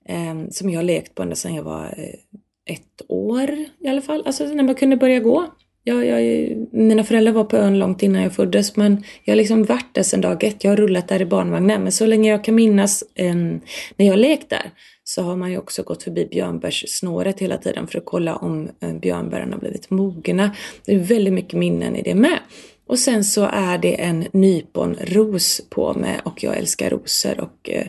eh, 0.10 0.50
som 0.52 0.70
jag 0.70 0.80
har 0.80 0.84
lekt 0.84 1.16
på 1.16 1.24
ända 1.24 1.36
sedan 1.36 1.56
jag 1.56 1.64
var 1.64 1.86
eh, 1.86 2.74
ett 2.74 3.02
år 3.08 3.50
i 3.80 3.88
alla 3.88 4.02
fall. 4.02 4.24
Alltså 4.26 4.46
när 4.46 4.64
man 4.64 4.76
kunde 4.76 4.98
börja 4.98 5.20
gå. 5.20 5.46
Jag, 5.88 6.06
jag, 6.06 6.52
mina 6.72 7.04
föräldrar 7.04 7.34
var 7.34 7.44
på 7.44 7.58
ön 7.58 7.80
långt 7.80 8.04
innan 8.04 8.22
jag 8.22 8.36
föddes 8.36 8.76
men 8.76 9.04
jag 9.24 9.32
har 9.32 9.38
liksom 9.38 9.64
varit 9.64 9.94
där 9.94 10.04
sedan 10.04 10.22
dag 10.22 10.44
ett. 10.44 10.64
Jag 10.64 10.72
har 10.72 10.78
rullat 10.78 11.08
där 11.08 11.22
i 11.22 11.26
barnvagnen 11.26 11.84
men 11.84 11.92
så 11.92 12.06
länge 12.06 12.30
jag 12.30 12.44
kan 12.44 12.56
minnas 12.56 13.04
eh, 13.16 13.36
när 13.36 14.06
jag 14.06 14.12
har 14.12 14.18
lekt 14.18 14.50
där 14.50 14.72
så 15.04 15.22
har 15.22 15.36
man 15.36 15.52
ju 15.52 15.58
också 15.58 15.84
gått 15.84 16.04
förbi 16.04 16.26
björnbärssnåret 16.26 17.40
hela 17.40 17.58
tiden 17.58 17.88
för 17.88 17.98
att 17.98 18.06
kolla 18.06 18.36
om 18.36 18.70
eh, 18.80 18.94
björnbären 18.94 19.54
har 19.54 19.60
blivit 19.60 19.90
mogna. 19.90 20.56
Det 20.86 20.94
är 20.94 21.00
väldigt 21.00 21.34
mycket 21.34 21.60
minnen 21.60 21.96
i 21.96 22.02
det 22.02 22.16
med. 22.16 22.40
Och 22.88 23.00
sen 23.00 23.24
så 23.24 23.50
är 23.54 23.78
det 23.78 24.02
en 24.02 24.26
nyponros 24.32 25.62
på 25.70 25.94
mig 25.94 26.20
och 26.24 26.44
jag 26.44 26.58
älskar 26.58 26.90
rosor 26.90 27.40
och 27.40 27.70
eh, 27.70 27.88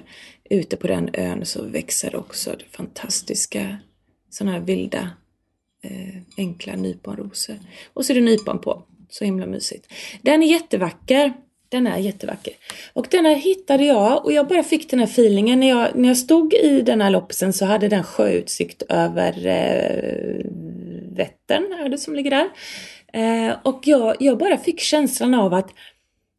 ute 0.51 0.77
på 0.77 0.87
den 0.87 1.11
ön 1.13 1.47
så 1.47 1.63
växer 1.63 2.17
också 2.17 2.51
det 2.59 2.77
fantastiska 2.77 3.79
sådana 4.31 4.53
här 4.53 4.61
vilda 4.61 5.11
eh, 5.83 6.23
enkla 6.37 6.77
nyponrosor. 6.77 7.57
Och 7.93 8.05
så 8.05 8.13
är 8.13 8.15
det 8.15 8.21
nypon 8.21 8.59
på. 8.59 8.83
Så 9.09 9.25
himla 9.25 9.47
mysigt. 9.47 9.93
Den 10.23 10.43
är 10.43 10.47
jättevacker. 10.47 11.33
Den 11.69 11.87
är 11.87 11.99
jättevacker. 11.99 12.53
Och 12.93 13.07
den 13.11 13.27
här 13.27 13.35
hittade 13.35 13.85
jag 13.85 14.25
och 14.25 14.33
jag 14.33 14.49
bara 14.49 14.63
fick 14.63 14.91
den 14.91 14.99
här 14.99 15.07
feelingen. 15.07 15.61
När 15.61 15.69
jag, 15.69 15.97
när 15.97 16.09
jag 16.09 16.19
stod 16.19 16.55
i 16.55 16.83
den 16.83 17.01
här 17.01 17.11
loppisen 17.11 17.53
så 17.53 17.65
hade 17.65 17.89
den 17.89 18.05
sjöutsikt 18.05 18.83
över 18.89 19.47
eh, 19.47 20.47
Vättern, 21.17 21.73
är 21.73 21.89
det 21.89 21.99
som 21.99 22.15
ligger 22.15 22.31
där. 22.31 22.49
Eh, 23.13 23.57
och 23.63 23.81
jag, 23.85 24.17
jag 24.21 24.39
bara 24.39 24.59
fick 24.59 24.81
känslan 24.81 25.35
av 25.35 25.55
att 25.55 25.71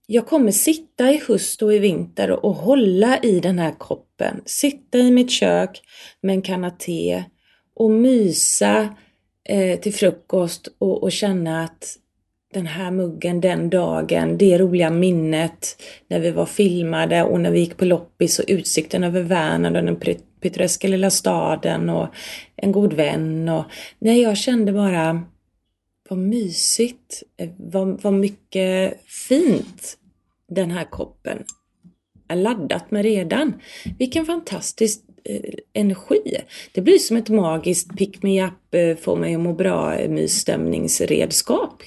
jag 0.09 0.27
kommer 0.27 0.51
sitta 0.51 1.11
i 1.11 1.21
höst 1.27 1.61
och 1.61 1.73
i 1.73 1.79
vinter 1.79 2.45
och 2.45 2.55
hålla 2.55 3.17
i 3.17 3.39
den 3.39 3.59
här 3.59 3.71
koppen. 3.71 4.41
Sitta 4.45 4.97
i 4.97 5.11
mitt 5.11 5.31
kök 5.31 5.81
med 6.21 6.33
en 6.33 6.41
kanna 6.41 6.71
te 6.71 7.23
och 7.75 7.91
mysa 7.91 8.95
eh, 9.49 9.79
till 9.79 9.93
frukost 9.93 10.67
och, 10.77 11.03
och, 11.03 11.11
känna 11.11 11.63
att 11.63 11.97
den 12.53 12.65
här 12.65 12.91
muggen 12.91 13.41
den 13.41 13.69
dagen, 13.69 14.37
det 14.37 14.57
roliga 14.57 14.89
minnet 14.89 15.83
när 16.07 16.19
vi 16.19 16.31
var 16.31 16.45
filmade 16.45 17.23
och 17.23 17.39
när 17.39 17.51
vi 17.51 17.59
gick 17.59 17.77
på 17.77 17.85
loppis 17.85 18.39
och 18.39 18.45
utsikten 18.47 19.03
över 19.03 19.21
Vänern 19.21 19.75
och 19.75 19.83
den 19.83 20.17
pittoreska 20.41 20.87
lilla 20.87 21.09
staden 21.09 21.89
och 21.89 22.07
en 22.55 22.71
god 22.71 22.93
vän 22.93 23.49
och 23.49 23.65
nej, 23.99 24.21
jag 24.21 24.37
kände 24.37 24.71
bara 24.71 25.23
vad 26.09 26.19
mysigt, 26.19 27.23
eh, 27.37 27.49
vad, 27.57 28.01
vad 28.01 28.13
mycket 28.13 29.01
fint 29.05 29.97
den 30.49 30.71
här 30.71 30.85
koppen 30.85 31.43
är 32.27 32.35
laddat 32.35 32.91
med 32.91 33.03
redan. 33.03 33.53
Vilken 33.99 34.25
fantastisk 34.25 35.01
eh, 35.23 35.53
energi. 35.73 36.37
Det 36.71 36.81
blir 36.81 36.97
som 36.97 37.17
ett 37.17 37.29
magiskt 37.29 37.97
pick 37.97 38.23
me 38.23 38.45
up, 38.45 38.73
eh, 38.73 38.95
få 38.95 39.15
mig 39.15 39.35
att 39.35 39.41
må 39.41 39.53
bra 39.53 40.07
mysstämningsredskap 40.07 41.83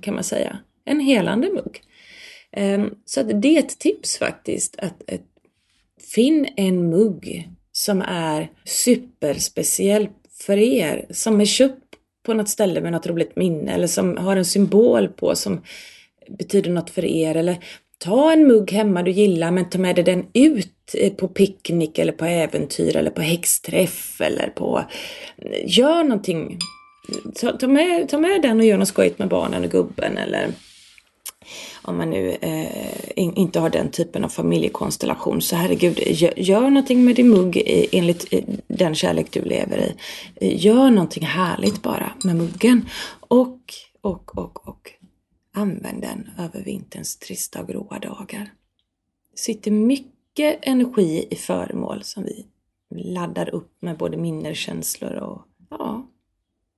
kan 0.00 0.14
man 0.14 0.24
säga. 0.24 0.58
En 0.84 1.00
helande 1.00 1.50
mugg. 1.52 1.80
Ehm, 2.52 2.90
så 3.04 3.22
det 3.22 3.56
är 3.56 3.58
ett 3.58 3.78
tips 3.78 4.18
faktiskt. 4.18 4.76
Att, 4.78 5.12
att 5.12 5.20
Finn 6.14 6.46
en 6.56 6.90
mugg 6.90 7.48
som 7.72 8.02
är 8.02 8.50
superspeciell 8.64 10.08
för 10.46 10.56
er, 10.56 11.06
som 11.10 11.40
är 11.40 11.44
köpt 11.44 11.83
på 12.24 12.34
något 12.34 12.48
ställe 12.48 12.80
med 12.80 12.92
något 12.92 13.06
roligt 13.06 13.36
minne 13.36 13.74
eller 13.74 13.86
som 13.86 14.16
har 14.16 14.36
en 14.36 14.44
symbol 14.44 15.08
på 15.08 15.34
som 15.34 15.62
betyder 16.28 16.70
något 16.70 16.90
för 16.90 17.04
er 17.04 17.34
eller 17.34 17.58
ta 17.98 18.32
en 18.32 18.46
mugg 18.46 18.72
hemma 18.72 19.02
du 19.02 19.10
gillar 19.10 19.50
men 19.50 19.70
ta 19.70 19.78
med 19.78 19.96
dig 19.96 20.04
den 20.04 20.26
ut 20.32 20.94
eh, 20.94 21.12
på 21.12 21.28
picknick 21.28 21.98
eller 21.98 22.12
på 22.12 22.24
äventyr 22.24 22.96
eller 22.96 23.10
på 23.10 23.20
häxträff 23.20 24.20
eller 24.20 24.46
på... 24.46 24.84
Gör 25.64 26.04
någonting. 26.04 26.58
Ta, 27.40 27.52
ta, 27.52 27.68
med, 27.68 28.08
ta 28.08 28.18
med 28.18 28.42
den 28.42 28.60
och 28.60 28.66
gör 28.66 28.78
något 28.78 28.88
skojigt 28.88 29.18
med 29.18 29.28
barnen 29.28 29.64
och 29.64 29.70
gubben 29.70 30.18
eller 30.18 30.48
om 31.82 31.96
man 31.96 32.10
nu 32.10 32.36
eh, 32.40 33.04
inte 33.16 33.60
har 33.60 33.70
den 33.70 33.90
typen 33.90 34.24
av 34.24 34.28
familjekonstellation. 34.28 35.42
Så 35.42 35.56
herregud, 35.56 35.98
gör, 35.98 36.32
gör 36.36 36.60
någonting 36.60 37.04
med 37.04 37.16
din 37.16 37.28
mugg 37.28 37.62
enligt 37.92 38.34
den 38.66 38.94
kärlek 38.94 39.26
du 39.30 39.42
lever 39.42 39.78
i. 39.78 39.94
Eh, 40.36 40.64
gör 40.64 40.90
någonting 40.90 41.26
härligt 41.26 41.82
bara 41.82 42.12
med 42.24 42.36
muggen. 42.36 42.88
Och, 43.20 43.60
och, 44.00 44.38
och, 44.38 44.68
och 44.68 44.90
använd 45.54 46.02
den 46.02 46.30
över 46.38 46.64
vinterns 46.64 47.16
trista 47.16 47.60
och 47.60 47.68
gråa 47.68 47.98
dagar. 47.98 48.50
Det 49.32 49.38
sitter 49.38 49.70
mycket 49.70 50.58
energi 50.62 51.26
i 51.30 51.36
föremål 51.36 52.02
som 52.02 52.24
vi 52.24 52.46
laddar 52.94 53.54
upp 53.54 53.72
med 53.80 53.96
både 53.96 54.16
minnen, 54.16 54.54
känslor 54.54 55.12
och 55.12 55.42
ja. 55.70 56.10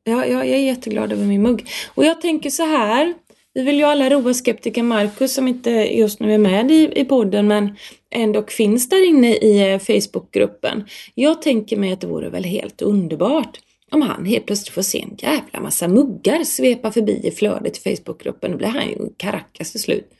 Jag, 0.04 0.30
jag 0.30 0.46
är 0.46 0.58
jätteglad 0.58 1.12
över 1.12 1.24
min 1.24 1.42
mugg. 1.42 1.68
Och 1.94 2.04
jag 2.04 2.20
tänker 2.20 2.50
så 2.50 2.62
här, 2.62 3.14
vi 3.56 3.62
vill 3.62 3.76
ju 3.76 3.84
alla 3.84 4.10
roa 4.10 4.34
skeptiker 4.34 4.82
Marcus 4.82 5.34
som 5.34 5.48
inte 5.48 5.70
just 5.70 6.20
nu 6.20 6.34
är 6.34 6.38
med 6.38 6.70
i, 6.70 7.00
i 7.00 7.04
podden 7.04 7.48
men 7.48 7.76
ändå 8.10 8.42
finns 8.48 8.88
där 8.88 9.08
inne 9.08 9.34
i 9.34 9.72
eh, 9.72 9.78
Facebookgruppen. 9.78 10.84
Jag 11.14 11.42
tänker 11.42 11.76
mig 11.76 11.92
att 11.92 12.00
det 12.00 12.06
vore 12.06 12.28
väl 12.28 12.44
helt 12.44 12.82
underbart 12.82 13.58
om 13.90 14.02
han 14.02 14.26
helt 14.26 14.46
plötsligt 14.46 14.74
får 14.74 14.82
se 14.82 15.02
en 15.02 15.16
jävla 15.18 15.60
massa 15.60 15.88
muggar 15.88 16.44
svepa 16.44 16.92
förbi 16.92 17.20
i 17.24 17.30
flödet 17.30 17.86
i 17.86 17.96
Facebookgruppen, 17.96 18.50
då 18.50 18.56
blir 18.56 18.68
han 18.68 18.88
ju 18.88 18.96
karackas 19.16 19.72
till 19.72 19.80
slut. 19.80 20.15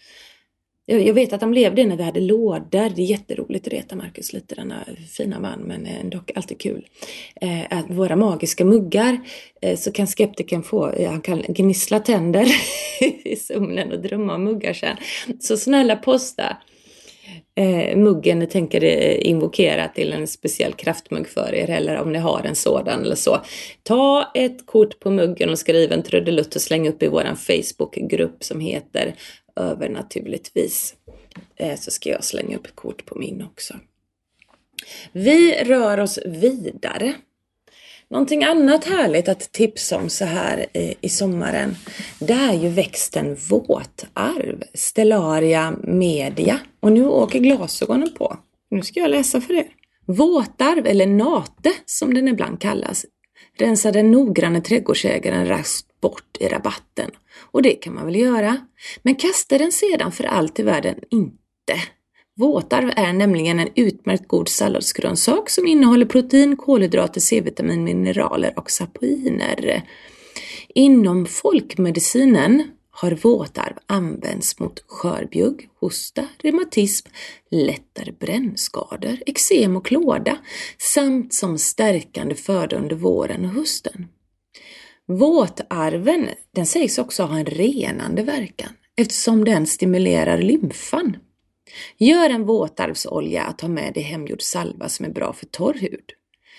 Jag, 0.89 1.15
vet 1.15 1.33
att 1.33 1.41
de 1.41 1.55
levde 1.55 1.85
när 1.85 1.97
vi 1.97 2.03
hade 2.03 2.21
lådor. 2.21 2.93
Det 2.97 3.03
är 3.03 3.07
jätteroligt 3.07 3.67
att 3.67 3.73
reta 3.73 3.97
Marcus 3.97 4.33
lite, 4.33 4.55
denna 4.55 4.85
fina 5.11 5.41
man, 5.41 5.61
men 5.61 5.87
eh, 5.87 6.01
ändå 6.01 6.21
alltid 6.35 6.61
kul. 6.61 6.87
Eh, 7.41 7.79
att 7.79 7.91
våra 7.91 8.17
magiska 8.17 8.65
muggar, 8.65 9.19
eh, 9.63 9.77
så 9.77 9.93
kan 9.93 10.07
skeptikern 10.07 10.63
få, 10.63 10.91
eh, 10.91 11.11
han 11.11 11.21
kan 11.21 11.43
gnissla 11.49 12.01
tänder 12.01 12.47
i 13.25 13.37
sömnen 13.37 13.93
och 13.93 14.01
drömma 14.01 14.35
om 14.35 14.45
muggar 14.45 14.73
sen. 14.73 14.97
Så 15.41 15.57
snälla 15.57 15.97
posta 15.97 16.57
eh, 17.57 17.97
muggen 17.97 18.39
ni 18.39 18.47
tänker 18.47 18.85
eh, 18.85 19.29
invokera 19.29 19.89
till 19.89 20.13
en 20.13 20.27
speciell 20.27 20.73
kraftmugg 20.73 21.29
för 21.29 21.55
er 21.55 21.71
eller 21.71 21.97
om 21.97 22.13
ni 22.13 22.19
har 22.19 22.43
en 22.45 22.55
sådan 22.55 23.03
eller 23.03 23.15
så. 23.15 23.41
Ta 23.83 24.31
ett 24.35 24.67
kort 24.67 25.01
på 25.01 25.11
muggen 25.11 25.51
och 25.51 25.59
skriv 25.59 25.93
en 25.93 26.03
trudelutt 26.03 26.55
och 26.55 26.63
släng 26.63 26.89
upp 26.89 27.03
i 27.03 27.09
våran 27.09 27.37
Facebookgrupp 27.37 28.45
som 28.45 28.61
heter 28.61 29.15
över 29.57 29.89
naturligtvis, 29.89 30.95
eh, 31.57 31.79
så 31.79 31.91
ska 31.91 32.11
jag 32.11 32.25
slänga 32.25 32.57
upp 32.57 32.67
ett 32.67 32.77
kort 32.77 33.07
på 33.07 33.19
min 33.19 33.43
också. 33.43 33.75
Vi 35.13 35.65
rör 35.65 36.01
oss 36.01 36.19
vidare 36.27 37.15
Någonting 38.09 38.45
annat 38.45 38.85
härligt 38.85 39.29
att 39.29 39.53
tipsa 39.53 39.97
om 39.97 40.09
så 40.09 40.25
här 40.25 40.67
i 41.01 41.09
sommaren, 41.09 41.77
det 42.19 42.33
är 42.33 42.53
ju 42.53 42.69
växten 42.69 43.37
våtarv, 43.49 44.63
Stellaria 44.75 45.75
media. 45.83 46.61
Och 46.81 46.93
nu 46.93 47.07
åker 47.07 47.39
glasögonen 47.39 48.15
på. 48.15 48.37
Nu 48.71 48.83
ska 48.83 49.01
jag 49.01 49.11
läsa 49.11 49.41
för 49.41 49.55
er. 49.55 49.67
Våtarv, 50.07 50.87
eller 50.87 51.07
nate 51.07 51.73
som 51.87 52.15
den 52.15 52.29
ibland 52.29 52.61
kallas, 52.61 53.07
rensar 53.59 53.93
den 53.93 54.11
noggranne 54.11 54.61
trädgårdsägaren 54.61 55.49
raskt 55.49 56.01
bort 56.01 56.37
i 56.41 56.49
rabatten. 56.49 57.11
Och 57.57 57.63
det 57.63 57.75
kan 57.75 57.95
man 57.95 58.07
väl 58.07 58.17
göra. 58.17 58.57
Men 59.03 59.15
kasta 59.15 59.59
den 59.59 59.73
sedan 59.73 60.13
för 60.13 60.25
allt 60.25 60.59
i 60.59 60.63
världen 60.63 60.95
inte. 61.11 61.75
Våtarv 62.37 62.93
är 62.97 63.13
nämligen 63.13 63.61
en 63.61 63.69
utmärkt 63.75 64.29
god 64.29 64.49
salladsgrönsak 64.49 65.51
som 65.51 65.67
innehåller 65.67 66.07
protein, 66.07 66.57
kolhydrater, 66.57 67.21
C-vitamin, 67.21 67.85
mineraler 67.85 68.59
och 68.59 68.71
sapoiner. 68.71 69.83
Inom 70.69 71.27
folkmedicinen 71.27 72.63
har 72.91 73.11
våtarv 73.11 73.77
använts 73.87 74.61
mot 74.61 74.85
skörbjugg, 74.89 75.69
hosta, 75.81 76.25
reumatism, 76.39 77.09
lättare 77.51 78.13
brännskador, 78.13 79.19
eksem 79.27 79.77
och 79.77 79.87
klåda 79.87 80.39
samt 80.79 81.35
som 81.35 81.59
stärkande 81.59 82.35
föda 82.35 82.77
under 82.77 82.97
våren 82.97 83.45
och 83.45 83.51
hösten. 83.51 84.09
Våtarven 85.09 86.29
den 86.55 86.67
sägs 86.67 86.99
också 86.99 87.23
ha 87.23 87.39
en 87.39 87.47
renande 87.47 88.23
verkan 88.23 88.71
eftersom 88.97 89.45
den 89.45 89.67
stimulerar 89.67 90.39
lymfan. 90.39 91.17
Gör 91.99 92.31
en 92.31 92.47
våtarvsolja 92.47 93.43
att 93.43 93.61
ha 93.61 93.69
med 93.69 93.95
dig 93.95 94.03
hemgjord 94.03 94.43
salva 94.43 94.89
som 94.89 95.07
är 95.07 95.11
bra 95.11 95.33
för 95.33 95.47
torr 95.47 95.75
hud. 95.75 96.13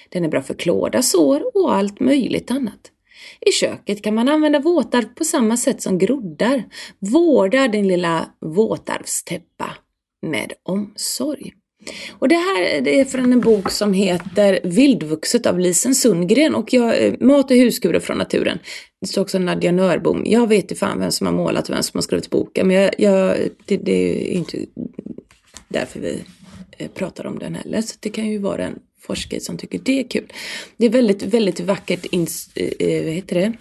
Den 0.10 0.26
är 0.26 0.30
bra 0.30 0.42
för 0.42 0.54
klåda, 0.54 1.02
sår 1.02 1.58
och 1.58 1.74
allt 1.74 2.00
möjligt 2.00 2.52
annat. 2.52 2.92
I 3.42 3.52
köket 3.52 4.04
kan 4.04 4.16
man 4.16 4.30
använda 4.30 4.60
våtarv 4.60 5.06
på 5.16 5.24
samma 5.24 5.58
sätt 5.58 5.82
som 5.82 5.98
groddar. 5.98 6.64
Vårda 7.00 7.68
din 7.68 7.88
lilla 7.88 8.30
våtarvstäppa 8.40 9.78
med 10.22 10.54
omsorg. 10.64 11.54
Och 12.20 12.28
det 12.28 12.36
här 12.36 12.82
det 12.82 13.00
är 13.00 13.06
från 13.06 13.34
en 13.34 13.42
bok 13.42 13.72
som 13.72 13.94
heter 13.94 14.60
Vildvuxet 14.64 15.46
av 15.46 15.60
Lisen 15.60 15.96
Sundgren 15.96 16.56
och 16.56 16.74
jag, 16.74 17.06
eh, 17.06 17.14
Mat 17.20 17.52
och 17.52 17.58
huskurer 17.58 18.00
från 18.00 18.18
naturen. 18.18 18.60
Det 19.02 19.08
står 19.08 19.22
också 19.22 19.40
Nadja 19.40 19.72
Nörbom. 19.72 20.24
Jag 20.26 20.48
vet 20.48 20.72
ju 20.72 20.76
fan 20.76 21.00
vem 21.00 21.12
som 21.12 21.28
har 21.28 21.34
målat 21.34 21.70
och 21.70 21.76
vem 21.76 21.84
som 21.84 21.98
har 21.98 22.02
skrivit 22.02 22.30
boken 22.30 22.68
men 22.68 22.76
jag, 22.76 22.92
jag 22.98 23.38
det, 23.66 23.78
det, 23.78 24.32
är 24.32 24.38
inte 24.38 24.58
därför 25.68 26.00
vi 26.00 26.24
eh, 26.78 26.88
pratar 26.88 27.26
om 27.26 27.40
den 27.40 27.56
heller. 27.56 27.82
Så 27.82 27.96
det 28.00 28.10
kan 28.10 28.30
ju 28.30 28.38
vara 28.38 28.66
en 28.66 28.80
forskare 29.02 29.40
som 29.40 29.58
tycker 29.58 29.80
det 29.84 30.00
är 30.00 30.08
kul. 30.08 30.34
Det 30.78 30.86
är 30.86 30.90
väldigt, 30.90 31.24
väldigt 31.24 31.60
vackert 31.60 32.06
ins, 32.06 32.50
eh, 32.56 32.88
eh, 32.88 33.04
vad 33.04 33.14
heter 33.14 33.36
det? 33.36 33.54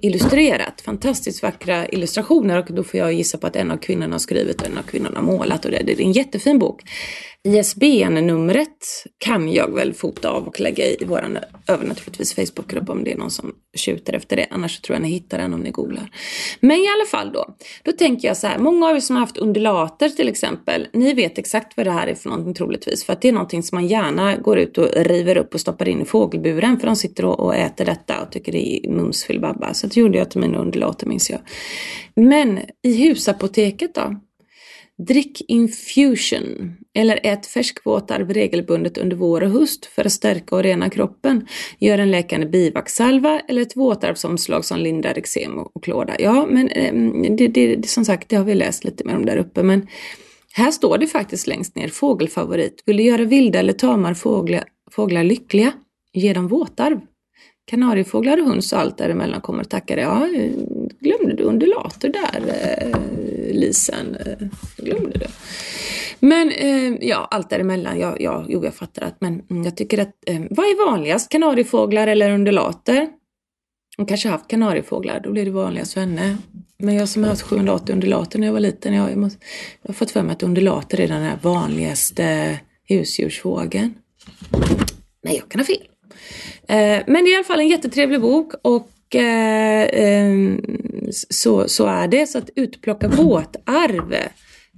illustrerat. 0.00 0.80
Fantastiskt 0.80 1.42
vackra 1.42 1.88
illustrationer 1.88 2.58
och 2.58 2.74
då 2.74 2.84
får 2.84 3.00
jag 3.00 3.12
gissa 3.12 3.38
på 3.38 3.46
att 3.46 3.56
en 3.56 3.70
av 3.70 3.76
kvinnorna 3.76 4.14
har 4.14 4.18
skrivit 4.18 4.60
och 4.60 4.66
en 4.66 4.78
av 4.78 4.82
kvinnorna 4.82 5.18
har 5.18 5.26
målat 5.26 5.64
och 5.64 5.70
det, 5.70 5.82
det 5.86 5.92
är 5.92 6.00
en 6.00 6.12
jättefin 6.12 6.58
bok. 6.58 6.82
ISBN-numret 7.48 9.04
kan 9.18 9.52
jag 9.52 9.74
väl 9.74 9.94
fota 9.94 10.30
av 10.30 10.46
och 10.46 10.60
lägga 10.60 10.84
i 10.84 11.04
vår 11.06 11.38
övernaturligtvis 11.66 12.34
Facebookgrupp 12.34 12.90
om 12.90 13.04
det 13.04 13.12
är 13.12 13.16
någon 13.16 13.30
som 13.30 13.54
tjuter 13.76 14.12
efter 14.12 14.36
det. 14.36 14.46
Annars 14.50 14.80
tror 14.80 14.94
jag 14.94 15.02
ni 15.02 15.08
hittar 15.08 15.38
den 15.38 15.54
om 15.54 15.60
ni 15.60 15.70
googlar. 15.70 16.10
Men 16.60 16.76
i 16.76 16.88
alla 16.88 17.06
fall 17.10 17.32
då. 17.32 17.54
Då 17.82 17.92
tänker 17.92 18.28
jag 18.28 18.36
så 18.36 18.46
här. 18.46 18.58
Många 18.58 18.86
av 18.86 18.96
er 18.96 19.00
som 19.00 19.16
har 19.16 19.20
haft 19.20 19.36
undulater 19.36 20.08
till 20.08 20.28
exempel. 20.28 20.86
Ni 20.92 21.14
vet 21.14 21.38
exakt 21.38 21.76
vad 21.76 21.86
det 21.86 21.92
här 21.92 22.06
är 22.06 22.14
för 22.14 22.28
någonting 22.28 22.54
troligtvis. 22.54 23.04
För 23.04 23.12
att 23.12 23.22
det 23.22 23.28
är 23.28 23.32
någonting 23.32 23.62
som 23.62 23.76
man 23.76 23.86
gärna 23.86 24.36
går 24.36 24.58
ut 24.58 24.78
och 24.78 24.88
river 24.96 25.36
upp 25.36 25.54
och 25.54 25.60
stoppar 25.60 25.88
in 25.88 26.00
i 26.00 26.04
fågelburen. 26.04 26.80
För 26.80 26.86
de 26.86 26.96
sitter 26.96 27.24
och, 27.24 27.40
och 27.40 27.54
äter 27.54 27.84
detta 27.84 28.22
och 28.22 28.32
tycker 28.32 28.52
det 28.52 28.86
är 28.86 28.90
mums. 28.90 29.26
Så 29.72 29.86
det 29.86 29.96
gjorde 29.96 30.18
jag 30.18 30.30
till 30.30 30.40
mina 30.40 30.58
undulater 30.58 31.06
minns 31.06 31.30
jag. 31.30 31.40
Men 32.14 32.60
i 32.82 32.92
husapoteket 32.92 33.94
då? 33.94 34.20
Drick 35.06 35.42
infusion 35.48 36.76
eller 36.94 37.20
ät 37.22 37.46
färskvåtarv 37.46 38.30
regelbundet 38.30 38.98
under 38.98 39.16
vår 39.16 39.42
och 39.42 39.50
höst 39.50 39.86
för 39.86 40.04
att 40.04 40.12
stärka 40.12 40.56
och 40.56 40.62
rena 40.62 40.90
kroppen. 40.90 41.46
Gör 41.78 41.98
en 41.98 42.10
läkande 42.10 42.46
bivaxsalva 42.46 43.40
eller 43.40 43.62
ett 43.62 43.76
våtarvsomslag 43.76 44.64
som 44.64 44.78
lindrar 44.78 45.18
eksem 45.18 45.58
och 45.58 45.84
klåda. 45.84 46.16
Ja, 46.18 46.46
men 46.50 46.68
ehm, 46.68 47.36
det, 47.36 47.48
det, 47.48 47.76
det, 47.76 47.88
som 47.88 48.04
sagt, 48.04 48.28
det 48.28 48.36
har 48.36 48.44
vi 48.44 48.54
läst 48.54 48.84
lite 48.84 49.04
mer 49.04 49.16
om 49.16 49.26
där 49.26 49.36
uppe. 49.36 49.62
Men 49.62 49.86
här 50.52 50.70
står 50.70 50.98
det 50.98 51.06
faktiskt 51.06 51.46
längst 51.46 51.76
ner, 51.76 51.88
fågelfavorit. 51.88 52.82
Vill 52.86 52.96
du 52.96 53.02
göra 53.02 53.24
vilda 53.24 53.58
eller 53.58 53.72
tamar 53.72 54.14
fåglar, 54.14 54.64
fåglar 54.90 55.24
lyckliga? 55.24 55.72
Ge 56.12 56.32
dem 56.32 56.48
våtarv. 56.48 57.00
Kanariefåglar 57.70 58.40
och 58.40 58.46
höns 58.46 58.72
och 58.72 58.78
allt 58.78 58.98
däremellan 58.98 59.40
kommer 59.40 59.60
och 59.60 59.68
tackar. 59.68 59.96
dig. 59.96 60.04
Ja, 60.04 60.28
glömde 61.00 61.36
du 61.36 61.42
undulater 61.42 62.08
där, 62.08 62.42
eh, 62.48 63.54
Lisen? 63.54 64.16
Eh, 64.26 64.46
glömde 64.76 65.18
du? 65.18 65.26
Men 66.20 66.50
eh, 66.50 67.08
ja, 67.08 67.28
allt 67.30 67.50
däremellan. 67.50 68.00
Ja, 68.00 68.16
ja, 68.20 68.44
jo, 68.48 68.64
jag 68.64 68.74
fattar 68.74 69.02
att, 69.02 69.20
men 69.20 69.42
mm, 69.50 69.64
jag 69.64 69.76
tycker 69.76 69.98
att, 69.98 70.14
eh, 70.26 70.40
vad 70.50 70.66
är 70.66 70.86
vanligast? 70.90 71.28
Kanariefåglar 71.28 72.06
eller 72.06 72.30
undulater? 72.30 73.08
Hon 73.96 74.06
kanske 74.06 74.28
haft 74.28 74.48
kanariefåglar, 74.48 75.20
då 75.20 75.32
blir 75.32 75.44
det 75.44 75.50
vanligast 75.50 75.92
för 75.92 76.00
henne. 76.00 76.36
Men 76.78 76.94
jag 76.94 77.08
som 77.08 77.22
har 77.22 77.30
haft 77.30 77.42
780 77.42 77.92
undulater 77.92 78.38
när 78.38 78.46
jag 78.46 78.52
var 78.52 78.60
liten, 78.60 78.94
jag, 78.94 79.16
måste, 79.16 79.38
jag 79.82 79.88
har 79.88 79.94
fått 79.94 80.10
för 80.10 80.22
mig 80.22 80.32
att 80.32 80.42
undulater 80.42 81.00
är 81.00 81.08
den 81.08 81.22
här 81.22 81.38
vanligaste 81.42 82.58
husdjursfågeln. 82.88 83.94
Men 85.22 85.34
jag 85.34 85.48
kan 85.48 85.60
ha 85.60 85.66
fel. 85.66 85.89
Eh, 86.68 87.02
men 87.06 87.24
det 87.24 87.30
är 87.30 87.32
i 87.32 87.34
alla 87.34 87.44
fall 87.44 87.60
en 87.60 87.68
jättetrevlig 87.68 88.20
bok 88.20 88.52
och 88.62 89.14
eh, 89.14 89.88
ehm, 89.92 90.60
så, 91.10 91.68
så 91.68 91.86
är 91.86 92.08
det. 92.08 92.26
Så 92.26 92.38
att 92.38 92.50
utplocka 92.56 93.08
båtarv 93.08 94.14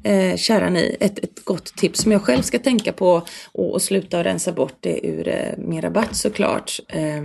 eh, 0.04 0.36
kära 0.36 0.70
ni, 0.70 0.96
ett, 1.00 1.18
ett 1.18 1.44
gott 1.44 1.76
tips 1.76 2.00
som 2.00 2.12
jag 2.12 2.22
själv 2.22 2.42
ska 2.42 2.58
tänka 2.58 2.92
på 2.92 3.22
och, 3.52 3.72
och 3.72 3.82
sluta 3.82 4.24
rensa 4.24 4.52
bort 4.52 4.76
det 4.80 5.06
ur 5.06 5.28
eh, 5.28 5.58
min 5.58 5.82
rabatt 5.82 6.16
såklart. 6.16 6.80
Eh, 6.88 7.22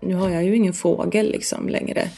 nu 0.00 0.14
har 0.14 0.30
jag 0.30 0.44
ju 0.44 0.56
ingen 0.56 0.72
fågel 0.72 1.30
liksom 1.30 1.68
längre. 1.68 2.08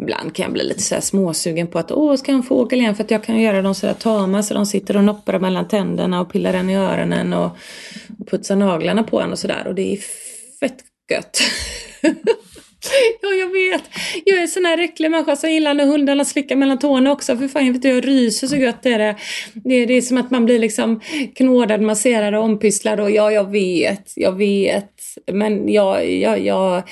Ibland 0.00 0.34
kan 0.34 0.42
jag 0.42 0.52
bli 0.52 0.64
lite 0.64 0.82
så 0.82 0.94
här 0.94 1.02
småsugen 1.02 1.66
på 1.66 1.78
att 1.78 1.92
åh, 1.92 2.16
ska 2.16 2.32
jag 2.32 2.36
ha 2.36 2.42
en 2.42 2.48
fågel 2.48 2.80
igen 2.80 2.94
för 2.94 3.04
att 3.04 3.10
jag 3.10 3.24
kan 3.24 3.40
göra 3.40 3.62
dem 3.62 3.74
så 3.74 3.86
där 3.86 3.94
tama 3.94 4.42
så 4.42 4.54
de 4.54 4.66
sitter 4.66 4.96
och 4.96 5.04
noppar 5.04 5.38
mellan 5.38 5.68
tänderna 5.68 6.20
och 6.20 6.32
pillar 6.32 6.54
en 6.54 6.70
i 6.70 6.76
öronen 6.76 7.32
och, 7.32 7.50
och 8.18 8.28
putsar 8.30 8.56
naglarna 8.56 9.02
på 9.02 9.20
en 9.20 9.32
och 9.32 9.38
sådär 9.38 9.66
och 9.66 9.74
det 9.74 9.92
är 9.92 9.98
fett 10.60 10.84
gött. 11.10 11.40
Ja, 13.22 13.28
jag 13.28 13.52
vet. 13.52 13.82
Jag 14.24 14.38
är 14.38 14.42
en 14.42 14.48
sån 14.48 14.64
här 14.64 14.78
äcklig 14.78 15.10
människa 15.10 15.36
som 15.36 15.50
gillar 15.50 15.74
när 15.74 15.86
hundarna 15.86 16.24
slickar 16.24 16.56
mellan 16.56 16.78
tårna 16.78 17.12
också. 17.12 17.36
För 17.36 17.48
fan, 17.48 17.66
jag 17.66 17.72
vet 17.72 17.84
jag 17.84 18.06
ryser 18.06 18.46
så 18.46 18.56
gött 18.56 18.82
det 18.82 18.92
är 18.92 18.98
det. 18.98 19.16
det. 19.54 19.74
är. 19.74 19.86
Det 19.86 19.94
är 19.94 20.00
som 20.00 20.18
att 20.18 20.30
man 20.30 20.44
blir 20.44 20.58
liksom 20.58 21.00
knådad, 21.36 21.80
masserad 21.80 22.34
och 22.34 22.44
ompysslad 22.44 23.00
och 23.00 23.10
ja, 23.10 23.32
jag 23.32 23.50
vet, 23.50 24.12
jag 24.16 24.32
vet. 24.32 24.94
Men 25.32 25.72
jag, 25.72 26.10
jag, 26.12 26.40
jag 26.40 26.82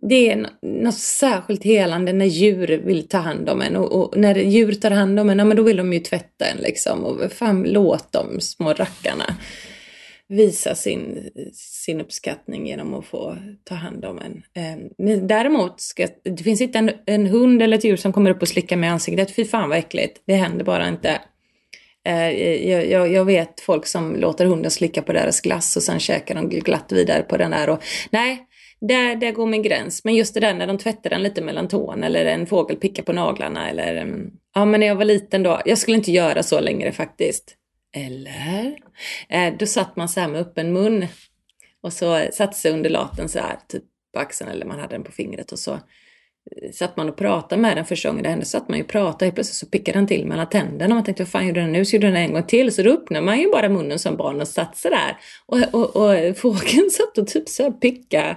det 0.00 0.30
är 0.30 0.46
något 0.62 0.98
särskilt 0.98 1.64
helande 1.64 2.12
när 2.12 2.26
djur 2.26 2.82
vill 2.84 3.08
ta 3.08 3.18
hand 3.18 3.48
om 3.48 3.62
en 3.62 3.76
och, 3.76 3.92
och, 3.92 4.18
när 4.18 4.34
djur 4.34 4.72
tar 4.72 4.90
hand 4.90 5.20
om 5.20 5.30
en, 5.30 5.38
ja 5.38 5.44
men 5.44 5.56
då 5.56 5.62
vill 5.62 5.76
de 5.76 5.92
ju 5.92 6.00
tvätta 6.00 6.46
en 6.46 6.56
liksom 6.56 7.04
och 7.04 7.32
fan 7.32 7.62
låt 7.62 8.12
de 8.12 8.40
små 8.40 8.72
rackarna 8.72 9.36
visa 10.28 10.74
sin, 10.74 11.30
sin 11.52 12.00
uppskattning 12.00 12.66
genom 12.66 12.94
att 12.94 13.06
få 13.06 13.36
ta 13.64 13.74
hand 13.74 14.04
om 14.04 14.18
en. 14.18 14.42
Eh, 14.54 15.16
däremot, 15.18 15.80
ska, 15.80 16.08
det 16.22 16.42
finns 16.42 16.60
inte 16.60 16.78
en, 16.78 16.90
en 17.06 17.26
hund 17.26 17.62
eller 17.62 17.76
ett 17.76 17.84
djur 17.84 17.96
som 17.96 18.12
kommer 18.12 18.30
upp 18.30 18.42
och 18.42 18.48
slickar 18.48 18.76
mig 18.76 18.88
i 18.88 18.92
ansiktet. 18.92 19.34
Fy 19.34 19.44
fan 19.44 19.68
vad 19.68 19.78
äckligt. 19.78 20.22
Det 20.26 20.34
händer 20.34 20.64
bara 20.64 20.88
inte. 20.88 21.20
Eh, 22.08 22.30
jag, 22.68 22.90
jag, 22.90 23.12
jag, 23.12 23.24
vet 23.24 23.60
folk 23.60 23.86
som 23.86 24.16
låter 24.16 24.46
hunden 24.46 24.70
slicka 24.70 25.02
på 25.02 25.12
deras 25.12 25.40
glass 25.40 25.76
och 25.76 25.82
sen 25.82 25.98
käkar 25.98 26.34
de 26.34 26.48
glatt 26.48 26.92
vidare 26.92 27.22
på 27.22 27.36
den 27.36 27.50
där. 27.50 27.68
Och, 27.68 27.82
nej, 28.10 28.47
där, 28.80 29.16
där 29.16 29.32
går 29.32 29.46
min 29.46 29.62
gräns. 29.62 30.04
Men 30.04 30.14
just 30.14 30.34
det 30.34 30.40
där 30.40 30.54
när 30.54 30.66
de 30.66 30.78
tvättar 30.78 31.10
den 31.10 31.22
lite 31.22 31.42
mellan 31.42 31.68
tån 31.68 32.04
eller 32.04 32.24
en 32.24 32.46
fågel 32.46 32.76
pickar 32.76 33.02
på 33.02 33.12
naglarna 33.12 33.70
eller 33.70 33.96
mm, 33.96 34.30
ja 34.54 34.64
men 34.64 34.80
när 34.80 34.86
jag 34.86 34.94
var 34.94 35.04
liten 35.04 35.42
då. 35.42 35.60
Jag 35.64 35.78
skulle 35.78 35.96
inte 35.96 36.12
göra 36.12 36.42
så 36.42 36.60
längre 36.60 36.92
faktiskt. 36.92 37.54
Eller? 37.96 38.78
Eh, 39.28 39.54
då 39.58 39.66
satt 39.66 39.96
man 39.96 40.08
så 40.08 40.20
här 40.20 40.28
med 40.28 40.40
öppen 40.40 40.72
mun 40.72 41.06
och 41.82 41.92
så 41.92 42.26
satte 42.32 42.56
sig 42.56 42.72
undulaten 42.72 43.28
så 43.28 43.38
här 43.38 43.56
typ 43.68 43.84
på 44.14 44.20
axeln 44.20 44.50
eller 44.50 44.66
man 44.66 44.78
hade 44.78 44.94
den 44.94 45.04
på 45.04 45.12
fingret 45.12 45.52
och 45.52 45.58
så 45.58 45.72
eh, 45.72 46.70
satt 46.72 46.96
man 46.96 47.08
och 47.08 47.16
pratade 47.16 47.62
med 47.62 47.76
den 47.76 47.84
första 47.84 48.08
gången 48.08 48.22
det 48.22 48.28
hände, 48.28 48.44
satt 48.44 48.68
man 48.68 48.78
ju 48.78 48.84
och 48.84 48.90
pratade, 48.90 49.24
helt 49.24 49.34
plötsligt 49.34 49.56
så 49.56 49.66
pickade 49.66 49.98
den 49.98 50.06
till 50.06 50.26
mellan 50.26 50.48
tänderna 50.48 50.94
och 50.94 50.96
man 50.96 51.04
tänkte 51.04 51.22
vad 51.22 51.30
fan 51.30 51.46
gjorde 51.46 51.60
den 51.60 51.72
nu? 51.72 51.84
Så 51.84 51.96
gjorde 51.96 52.06
den 52.06 52.16
en 52.16 52.32
gång 52.32 52.42
till, 52.42 52.72
så 52.72 52.82
då 52.82 52.90
öppnade 52.90 53.26
man 53.26 53.38
ju 53.38 53.50
bara 53.50 53.68
munnen 53.68 53.98
som 53.98 54.16
barn 54.16 54.40
och 54.40 54.48
satt 54.48 54.76
sådär. 54.76 54.96
där. 54.96 55.16
Och, 55.46 55.74
och, 55.74 55.96
och 55.96 56.36
fågeln 56.36 56.90
satt 56.92 57.18
och 57.18 57.26
typ 57.26 57.48
så 57.48 57.62
här 57.62 57.70
pickade 57.70 58.36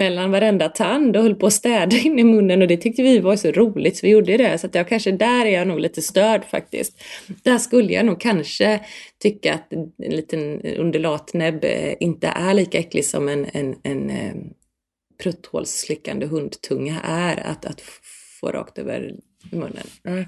mellan 0.00 0.30
varenda 0.30 0.68
tand 0.68 1.16
och 1.16 1.22
höll 1.22 1.34
på 1.34 1.46
att 1.46 1.52
städa 1.52 1.96
in 1.96 2.18
i 2.18 2.24
munnen 2.24 2.62
och 2.62 2.68
det 2.68 2.76
tyckte 2.76 3.02
vi 3.02 3.18
var 3.18 3.36
så 3.36 3.50
roligt 3.50 3.96
så 3.96 4.06
vi 4.06 4.12
gjorde 4.12 4.36
det. 4.36 4.58
Så 4.58 4.66
att 4.66 4.74
jag 4.74 4.88
kanske, 4.88 5.12
där 5.12 5.46
är 5.46 5.50
jag 5.50 5.68
nog 5.68 5.80
lite 5.80 6.02
störd 6.02 6.44
faktiskt. 6.44 7.02
Där 7.42 7.58
skulle 7.58 7.92
jag 7.92 8.06
nog 8.06 8.20
kanske 8.20 8.80
tycka 9.18 9.54
att 9.54 9.72
en 9.72 10.16
liten 10.16 10.60
undulatnäbb 10.60 11.64
eh, 11.64 11.94
inte 12.00 12.26
är 12.26 12.54
lika 12.54 12.78
äcklig 12.78 13.04
som 13.04 13.28
en, 13.28 13.46
en, 13.52 13.76
en 13.82 14.10
eh, 14.10 14.34
prutthålsslickande 15.22 16.26
hundtunga 16.26 17.00
är 17.04 17.46
att, 17.46 17.64
att 17.64 17.80
få 18.40 18.50
rakt 18.50 18.78
över 18.78 19.14
munnen. 19.52 19.86
Mm. 20.04 20.24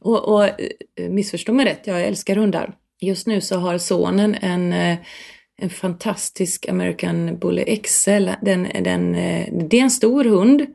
Och, 0.00 0.28
och 0.34 0.44
eh, 0.44 1.10
missförstå 1.10 1.52
mig 1.52 1.66
rätt, 1.66 1.86
jag 1.86 2.02
älskar 2.02 2.36
hundar. 2.36 2.76
Just 3.00 3.26
nu 3.26 3.40
så 3.40 3.56
har 3.56 3.78
sonen 3.78 4.34
en 4.34 4.96
en 5.62 5.70
fantastisk 5.70 6.68
American 6.68 7.38
Bully 7.38 7.76
XL. 7.76 8.28
Den, 8.42 8.68
den, 8.84 9.14
eh, 9.14 9.48
det 9.52 9.78
är 9.78 9.82
en 9.82 9.90
stor 9.90 10.24
hund 10.24 10.66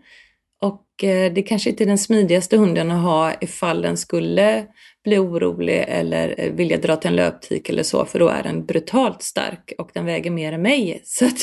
och 0.61 1.03
eh, 1.03 1.33
det 1.33 1.41
kanske 1.41 1.69
inte 1.69 1.83
är 1.83 1.87
den 1.87 1.97
smidigaste 1.97 2.57
hunden 2.57 2.91
att 2.91 3.03
ha 3.03 3.33
ifall 3.41 3.81
den 3.81 3.97
skulle 3.97 4.65
bli 5.03 5.17
orolig 5.17 5.85
eller 5.87 6.35
eh, 6.37 6.51
vilja 6.51 6.77
dra 6.77 6.95
till 6.95 7.09
en 7.09 7.15
löptik 7.15 7.69
eller 7.69 7.83
så, 7.83 8.05
för 8.05 8.19
då 8.19 8.27
är 8.27 8.43
den 8.43 8.65
brutalt 8.65 9.21
stark 9.23 9.73
och 9.77 9.89
den 9.93 10.05
väger 10.05 10.31
mer 10.31 10.53
än 10.53 10.61
mig. 10.61 11.01
Så 11.05 11.25
att 11.25 11.39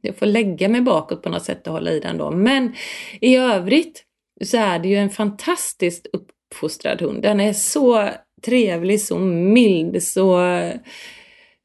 jag 0.00 0.16
får 0.16 0.26
lägga 0.26 0.68
mig 0.68 0.80
bakåt 0.80 1.22
på 1.22 1.28
något 1.28 1.44
sätt 1.44 1.66
och 1.66 1.72
hålla 1.72 1.90
i 1.90 2.00
den 2.00 2.18
då. 2.18 2.30
Men 2.30 2.74
i 3.20 3.36
övrigt 3.36 4.04
så 4.44 4.56
är 4.56 4.78
det 4.78 4.88
ju 4.88 4.96
en 4.96 5.10
fantastiskt 5.10 6.06
uppfostrad 6.12 7.02
hund. 7.02 7.22
Den 7.22 7.40
är 7.40 7.52
så 7.52 8.08
trevlig, 8.42 9.00
så 9.00 9.18
mild, 9.18 10.02
så 10.02 10.40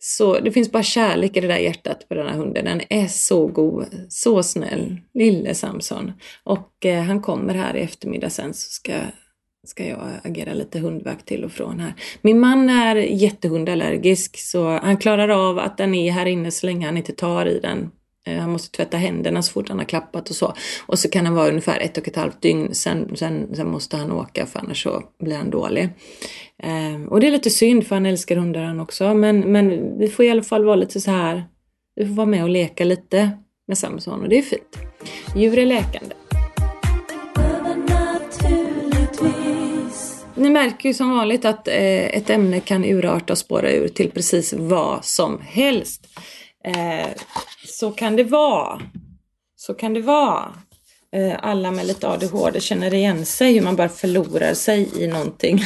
så 0.07 0.39
det 0.39 0.51
finns 0.51 0.71
bara 0.71 0.83
kärlek 0.83 1.37
i 1.37 1.39
det 1.39 1.47
där 1.47 1.57
hjärtat 1.57 2.09
på 2.09 2.15
den 2.15 2.27
här 2.27 2.35
hunden. 2.35 2.65
Den 2.65 2.81
är 2.89 3.07
så 3.07 3.47
god, 3.47 3.85
så 4.09 4.43
snäll, 4.43 4.97
lille 5.13 5.55
Samson. 5.55 6.11
Och 6.43 6.85
eh, 6.85 7.03
han 7.03 7.21
kommer 7.21 7.53
här 7.53 7.75
i 7.75 7.81
eftermiddag 7.81 8.29
sen 8.29 8.53
så 8.53 8.69
ska, 8.69 8.93
ska 9.63 9.85
jag 9.87 9.99
agera 10.23 10.53
lite 10.53 10.79
hundvakt 10.79 11.25
till 11.25 11.43
och 11.43 11.51
från 11.51 11.79
här. 11.79 11.93
Min 12.21 12.39
man 12.39 12.69
är 12.69 12.95
jättehundallergisk 12.95 14.37
så 14.37 14.69
han 14.69 14.97
klarar 14.97 15.29
av 15.29 15.59
att 15.59 15.77
den 15.77 15.95
är 15.95 16.11
här 16.11 16.25
inne 16.25 16.51
så 16.51 16.65
länge 16.65 16.85
han 16.85 16.97
inte 16.97 17.13
tar 17.13 17.45
i 17.45 17.59
den. 17.59 17.91
Eh, 18.25 18.37
han 18.37 18.51
måste 18.51 18.77
tvätta 18.77 18.97
händerna 18.97 19.41
så 19.41 19.51
fort 19.51 19.69
han 19.69 19.77
har 19.77 19.85
klappat 19.85 20.29
och 20.29 20.35
så. 20.35 20.53
Och 20.85 20.99
så 20.99 21.09
kan 21.09 21.25
han 21.25 21.35
vara 21.35 21.49
ungefär 21.49 21.79
ett 21.79 21.97
och 21.97 22.07
ett 22.07 22.15
halvt 22.15 22.41
dygn, 22.41 22.73
sen, 22.73 23.15
sen, 23.15 23.55
sen 23.55 23.69
måste 23.69 23.97
han 23.97 24.11
åka 24.11 24.45
för 24.45 24.59
annars 24.59 24.83
så 24.83 25.03
blir 25.19 25.35
han 25.35 25.49
dålig. 25.49 25.89
Eh, 26.63 27.03
och 27.09 27.19
det 27.19 27.27
är 27.27 27.31
lite 27.31 27.49
synd 27.49 27.87
för 27.87 27.95
han 27.95 28.05
älskar 28.05 28.35
hundar 28.35 28.63
han 28.63 28.79
också. 28.79 29.13
Men, 29.13 29.39
men 29.39 29.97
vi 29.99 30.07
får 30.07 30.25
i 30.25 30.29
alla 30.29 30.43
fall 30.43 30.65
vara 30.65 30.75
lite 30.75 31.01
så 31.01 31.11
här. 31.11 31.45
Vi 31.95 32.05
får 32.05 32.13
vara 32.13 32.27
med 32.27 32.43
och 32.43 32.49
leka 32.49 32.83
lite 32.83 33.31
med 33.67 33.77
Samson 33.77 34.21
och 34.21 34.29
det 34.29 34.37
är 34.37 34.41
fint. 34.41 34.77
Djur 35.35 35.59
är 35.59 35.65
läkande. 35.65 36.15
Ni 40.37 40.49
märker 40.49 40.89
ju 40.89 40.93
som 40.93 41.09
vanligt 41.09 41.45
att 41.45 41.67
eh, 41.67 42.05
ett 42.05 42.29
ämne 42.29 42.59
kan 42.59 42.85
urarta 42.85 43.33
och 43.33 43.37
spåra 43.37 43.71
ur 43.71 43.87
till 43.87 44.11
precis 44.11 44.53
vad 44.53 45.05
som 45.05 45.41
helst. 45.41 46.07
Eh, 46.65 47.07
så 47.67 47.91
kan 47.91 48.15
det 48.15 48.23
vara. 48.23 48.81
Så 49.55 49.73
kan 49.73 49.93
det 49.93 50.01
vara. 50.01 50.53
Eh, 51.11 51.35
alla 51.41 51.71
med 51.71 51.85
lite 51.87 52.07
ADHD 52.09 52.59
känner 52.59 52.93
igen 52.93 53.25
sig 53.25 53.53
hur 53.53 53.61
man 53.61 53.75
bara 53.75 53.89
förlorar 53.89 54.53
sig 54.53 55.03
i 55.03 55.07
någonting. 55.07 55.59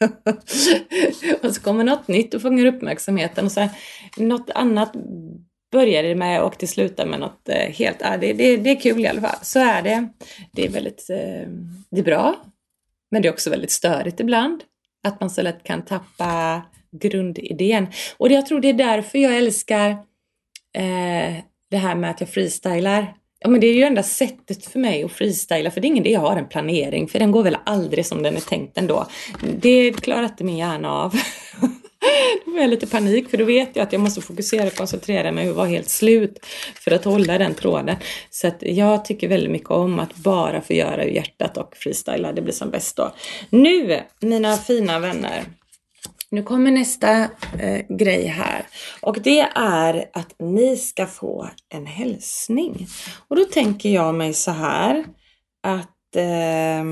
och 1.42 1.54
så 1.54 1.60
kommer 1.62 1.84
något 1.84 2.08
nytt 2.08 2.34
och 2.34 2.42
fångar 2.42 2.66
uppmärksamheten 2.66 3.44
och 3.44 3.52
så 3.52 3.68
något 4.16 4.50
annat 4.50 4.92
börjar 5.72 6.02
det 6.02 6.14
med 6.14 6.42
och 6.42 6.54
det 6.58 6.66
slutar 6.66 7.06
med 7.06 7.20
något 7.20 7.48
eh, 7.48 7.72
helt, 7.72 7.96
Ja, 8.00 8.16
det, 8.16 8.32
det, 8.32 8.56
det 8.56 8.70
är 8.70 8.80
kul 8.80 9.00
i 9.00 9.08
alla 9.08 9.20
fall. 9.20 9.38
Så 9.42 9.58
är 9.58 9.82
det. 9.82 10.08
Det 10.52 10.64
är 10.64 10.68
väldigt, 10.68 11.10
eh, 11.10 11.48
det 11.90 12.00
är 12.00 12.04
bra. 12.04 12.34
Men 13.10 13.22
det 13.22 13.28
är 13.28 13.32
också 13.32 13.50
väldigt 13.50 13.70
störigt 13.70 14.20
ibland. 14.20 14.62
Att 15.02 15.20
man 15.20 15.30
så 15.30 15.42
lätt 15.42 15.64
kan 15.64 15.84
tappa 15.84 16.62
grundidén. 16.92 17.86
Och 18.16 18.28
jag 18.28 18.46
tror 18.46 18.60
det 18.60 18.68
är 18.68 18.72
därför 18.72 19.18
jag 19.18 19.36
älskar 19.36 19.96
eh, 20.76 21.34
det 21.70 21.76
här 21.76 21.94
med 21.94 22.10
att 22.10 22.20
jag 22.20 22.28
freestylar. 22.28 23.14
Ja 23.38 23.48
men 23.48 23.60
det 23.60 23.66
är 23.66 23.74
ju 23.74 23.82
enda 23.82 24.02
sättet 24.02 24.66
för 24.66 24.78
mig 24.78 25.04
att 25.04 25.12
freestyla 25.12 25.70
för 25.70 25.80
det 25.80 25.86
är 25.86 25.88
ingen 25.88 26.06
idé 26.06 26.14
jag 26.14 26.20
har 26.20 26.36
en 26.36 26.48
planering 26.48 27.08
för 27.08 27.18
den 27.18 27.32
går 27.32 27.42
väl 27.42 27.56
aldrig 27.64 28.06
som 28.06 28.22
den 28.22 28.36
är 28.36 28.40
tänkt 28.40 28.78
ändå. 28.78 29.06
Det 29.60 29.92
klarar 29.92 30.24
inte 30.24 30.44
min 30.44 30.56
hjärna 30.56 30.92
av. 30.92 31.12
Då 32.44 32.52
får 32.52 32.60
jag 32.60 32.70
lite 32.70 32.86
panik 32.86 33.30
för 33.30 33.38
då 33.38 33.44
vet 33.44 33.76
jag 33.76 33.82
att 33.82 33.92
jag 33.92 34.00
måste 34.00 34.20
fokusera 34.20 34.66
och 34.66 34.74
koncentrera 34.74 35.32
mig 35.32 35.50
och 35.50 35.56
vara 35.56 35.66
helt 35.66 35.88
slut 35.88 36.46
för 36.74 36.90
att 36.90 37.04
hålla 37.04 37.38
den 37.38 37.54
tråden. 37.54 37.96
Så 38.30 38.48
att 38.48 38.56
jag 38.60 39.04
tycker 39.04 39.28
väldigt 39.28 39.50
mycket 39.50 39.70
om 39.70 39.98
att 39.98 40.14
bara 40.14 40.60
få 40.60 40.72
göra 40.72 41.04
ur 41.04 41.10
hjärtat 41.10 41.56
och 41.56 41.76
freestyla. 41.76 42.32
Det 42.32 42.42
blir 42.42 42.52
som 42.52 42.70
bäst 42.70 42.96
då. 42.96 43.12
Nu 43.50 44.00
mina 44.20 44.56
fina 44.56 44.98
vänner 44.98 45.44
nu 46.36 46.42
kommer 46.42 46.70
nästa 46.70 47.30
eh, 47.58 47.86
grej 47.88 48.26
här 48.26 48.66
och 49.00 49.22
det 49.22 49.40
är 49.54 50.10
att 50.12 50.34
ni 50.38 50.76
ska 50.76 51.06
få 51.06 51.50
en 51.68 51.86
hälsning. 51.86 52.86
Och 53.28 53.36
då 53.36 53.44
tänker 53.44 53.88
jag 53.88 54.14
mig 54.14 54.34
så 54.34 54.50
här 54.50 55.04
att 55.62 56.16
eh, 56.16 56.84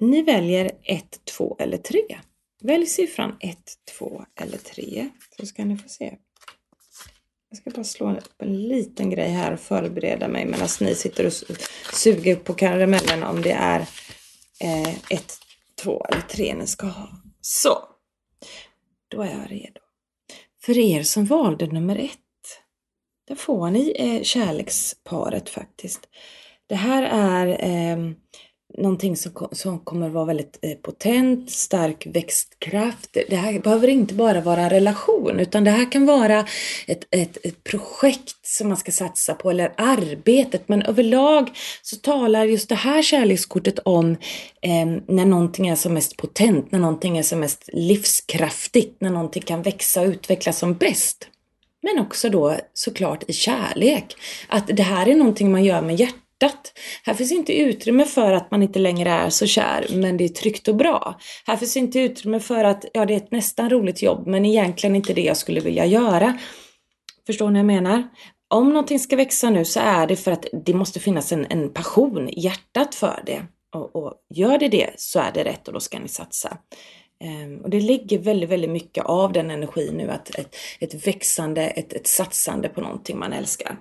ni 0.00 0.22
väljer 0.22 0.70
1, 0.82 1.04
2 1.36 1.56
eller 1.60 1.78
3. 1.78 2.00
Välj 2.62 2.86
siffran 2.86 3.36
1, 3.40 3.58
2 3.98 4.24
eller 4.40 4.58
3 4.58 5.08
så 5.36 5.46
ska 5.46 5.64
ni 5.64 5.76
få 5.76 5.88
se. 5.88 6.14
Jag 7.50 7.58
ska 7.58 7.70
bara 7.70 7.84
slå 7.84 8.12
upp 8.12 8.42
en 8.42 8.68
liten 8.68 9.10
grej 9.10 9.28
här 9.28 9.52
och 9.52 9.60
förbereda 9.60 10.28
mig 10.28 10.46
medan 10.46 10.68
ni 10.80 10.94
sitter 10.94 11.26
och 11.26 11.32
suger 11.92 12.36
på 12.36 12.54
karamellen 12.54 13.22
om 13.22 13.42
det 13.42 13.52
är 13.52 13.80
eh, 14.60 14.88
ett, 14.88 15.38
två 15.82 16.04
eller 16.04 16.22
3 16.22 16.54
ni 16.54 16.66
ska 16.66 16.86
ha. 16.86 17.08
Så, 17.40 17.78
då 19.10 19.22
är 19.22 19.30
jag 19.30 19.50
redo. 19.50 19.80
För 20.62 20.78
er 20.78 21.02
som 21.02 21.24
valde 21.24 21.66
nummer 21.66 21.96
ett, 21.96 22.18
där 23.28 23.34
får 23.34 23.70
ni 23.70 23.94
eh, 23.98 24.22
kärleksparet 24.22 25.48
faktiskt. 25.48 26.08
Det 26.66 26.74
här 26.74 27.02
är 27.02 27.46
eh, 27.64 28.12
någonting 28.80 29.16
som, 29.16 29.48
som 29.52 29.78
kommer 29.78 30.08
vara 30.08 30.24
väldigt 30.24 30.58
eh, 30.62 30.74
potent, 30.74 31.50
stark 31.50 32.06
växtkraft. 32.06 33.16
Det 33.28 33.36
här 33.36 33.58
behöver 33.58 33.88
inte 33.88 34.14
bara 34.14 34.40
vara 34.40 34.60
en 34.60 34.70
relation 34.70 35.40
utan 35.40 35.64
det 35.64 35.70
här 35.70 35.92
kan 35.92 36.06
vara 36.06 36.46
ett, 36.86 37.04
ett, 37.10 37.38
ett 37.42 37.64
projekt 37.64 38.46
som 38.46 38.68
man 38.68 38.76
ska 38.76 38.92
satsa 38.92 39.34
på 39.34 39.50
eller 39.50 39.72
arbetet. 39.76 40.68
Men 40.68 40.82
överlag 40.82 41.50
så 41.82 41.96
talar 41.96 42.44
just 42.44 42.68
det 42.68 42.74
här 42.74 43.02
kärlekskortet 43.02 43.78
om 43.78 44.10
eh, 44.62 44.86
när 45.06 45.26
någonting 45.26 45.68
är 45.68 45.76
som 45.76 45.94
mest 45.94 46.16
potent, 46.16 46.72
när 46.72 46.78
någonting 46.78 47.18
är 47.18 47.22
som 47.22 47.40
mest 47.40 47.68
livskraftigt, 47.72 49.00
när 49.00 49.10
någonting 49.10 49.42
kan 49.42 49.62
växa 49.62 50.00
och 50.00 50.08
utvecklas 50.08 50.58
som 50.58 50.74
bäst. 50.74 51.28
Men 51.82 51.98
också 51.98 52.28
då 52.28 52.56
såklart 52.74 53.24
i 53.28 53.32
kärlek. 53.32 54.16
Att 54.48 54.66
det 54.66 54.82
här 54.82 55.08
är 55.08 55.14
någonting 55.14 55.52
man 55.52 55.64
gör 55.64 55.82
med 55.82 56.00
hjärtat 56.00 56.29
hjärtat. 56.40 56.72
Här 57.04 57.14
finns 57.14 57.32
inte 57.32 57.58
utrymme 57.58 58.04
för 58.04 58.32
att 58.32 58.50
man 58.50 58.62
inte 58.62 58.78
längre 58.78 59.10
är 59.10 59.30
så 59.30 59.46
kär, 59.46 59.86
men 59.90 60.16
det 60.16 60.24
är 60.24 60.28
tryggt 60.28 60.68
och 60.68 60.76
bra. 60.76 61.18
Här 61.46 61.56
finns 61.56 61.76
inte 61.76 62.00
utrymme 62.00 62.40
för 62.40 62.64
att, 62.64 62.84
ja 62.92 63.06
det 63.06 63.14
är 63.14 63.16
ett 63.16 63.32
nästan 63.32 63.70
roligt 63.70 64.02
jobb, 64.02 64.26
men 64.26 64.44
egentligen 64.44 64.96
inte 64.96 65.14
det 65.14 65.22
jag 65.22 65.36
skulle 65.36 65.60
vilja 65.60 65.86
göra. 65.86 66.38
Förstår 67.26 67.50
ni 67.50 67.52
vad 67.52 67.58
jag 67.58 67.82
menar? 67.82 68.08
Om 68.48 68.68
någonting 68.68 68.98
ska 68.98 69.16
växa 69.16 69.50
nu 69.50 69.64
så 69.64 69.80
är 69.80 70.06
det 70.06 70.16
för 70.16 70.32
att 70.32 70.46
det 70.66 70.74
måste 70.74 71.00
finnas 71.00 71.32
en, 71.32 71.46
en 71.50 71.72
passion 71.72 72.28
hjärtat 72.36 72.94
för 72.94 73.22
det. 73.26 73.42
Och, 73.74 73.96
och, 73.96 74.14
gör 74.34 74.58
det 74.58 74.68
det 74.68 74.90
så 74.96 75.18
är 75.18 75.32
det 75.34 75.44
rätt 75.44 75.68
och 75.68 75.74
då 75.74 75.80
ska 75.80 75.98
ni 75.98 76.08
satsa. 76.08 76.56
Ehm, 77.24 77.58
och 77.58 77.70
det 77.70 77.80
ligger 77.80 78.18
väldigt, 78.18 78.50
väldigt 78.50 78.70
mycket 78.70 79.04
av 79.04 79.32
den 79.32 79.50
energin 79.50 79.94
nu, 79.94 80.10
att 80.10 80.38
ett, 80.38 80.56
ett 80.80 81.06
växande, 81.06 81.62
ett, 81.62 81.92
ett 81.92 82.06
satsande 82.06 82.68
på 82.68 82.80
någonting 82.80 83.18
man 83.18 83.32
älskar. 83.32 83.76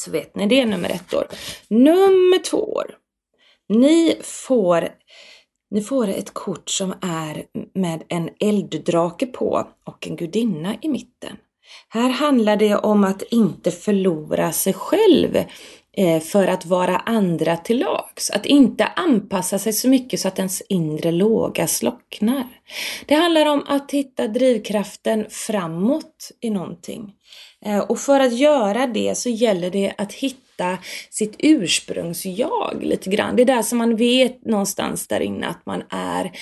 Så 0.00 0.10
vet 0.10 0.36
ni, 0.36 0.46
det 0.46 0.60
är 0.60 0.66
nummer 0.66 0.90
ett 0.90 1.14
år. 1.14 1.26
Nummer 1.68 2.38
två 2.38 2.58
år. 2.58 2.94
Ni 3.68 4.16
får, 4.22 4.88
ni 5.70 5.80
får 5.80 6.08
ett 6.08 6.34
kort 6.34 6.70
som 6.70 6.94
är 7.02 7.44
med 7.74 8.02
en 8.08 8.30
elddrake 8.40 9.26
på 9.26 9.68
och 9.84 10.08
en 10.08 10.16
gudinna 10.16 10.76
i 10.82 10.88
mitten. 10.88 11.36
Här 11.88 12.10
handlar 12.10 12.56
det 12.56 12.76
om 12.76 13.04
att 13.04 13.22
inte 13.22 13.70
förlora 13.70 14.52
sig 14.52 14.72
själv 14.72 15.36
Eh, 15.36 15.46
Eh, 15.98 16.20
för 16.20 16.48
att 16.48 16.66
vara 16.66 16.96
andra 16.96 17.56
till 17.56 17.78
lags. 17.78 18.30
Att 18.30 18.46
inte 18.46 18.84
anpassa 18.84 19.58
sig 19.58 19.72
så 19.72 19.88
mycket 19.88 20.20
så 20.20 20.28
att 20.28 20.38
ens 20.38 20.62
inre 20.68 21.10
låga 21.10 21.66
slocknar. 21.66 22.46
Det 23.06 23.14
handlar 23.14 23.46
om 23.46 23.64
att 23.68 23.90
hitta 23.90 24.28
drivkraften 24.28 25.26
framåt 25.30 26.30
i 26.40 26.50
någonting. 26.50 27.12
Eh, 27.64 27.78
och 27.78 27.98
för 27.98 28.20
att 28.20 28.38
göra 28.38 28.86
det 28.86 29.18
så 29.18 29.28
gäller 29.28 29.70
det 29.70 29.92
att 29.98 30.12
hitta 30.12 30.78
sitt 31.10 31.36
ursprungsjag 31.38 32.78
lite 32.82 33.10
grann. 33.10 33.36
Det 33.36 33.42
är 33.42 33.46
där 33.46 33.62
som 33.62 33.78
man 33.78 33.96
vet 33.96 34.44
någonstans 34.44 35.08
där 35.08 35.20
inne 35.20 35.46
att 35.46 35.66
man 35.66 35.82
är 35.90 36.32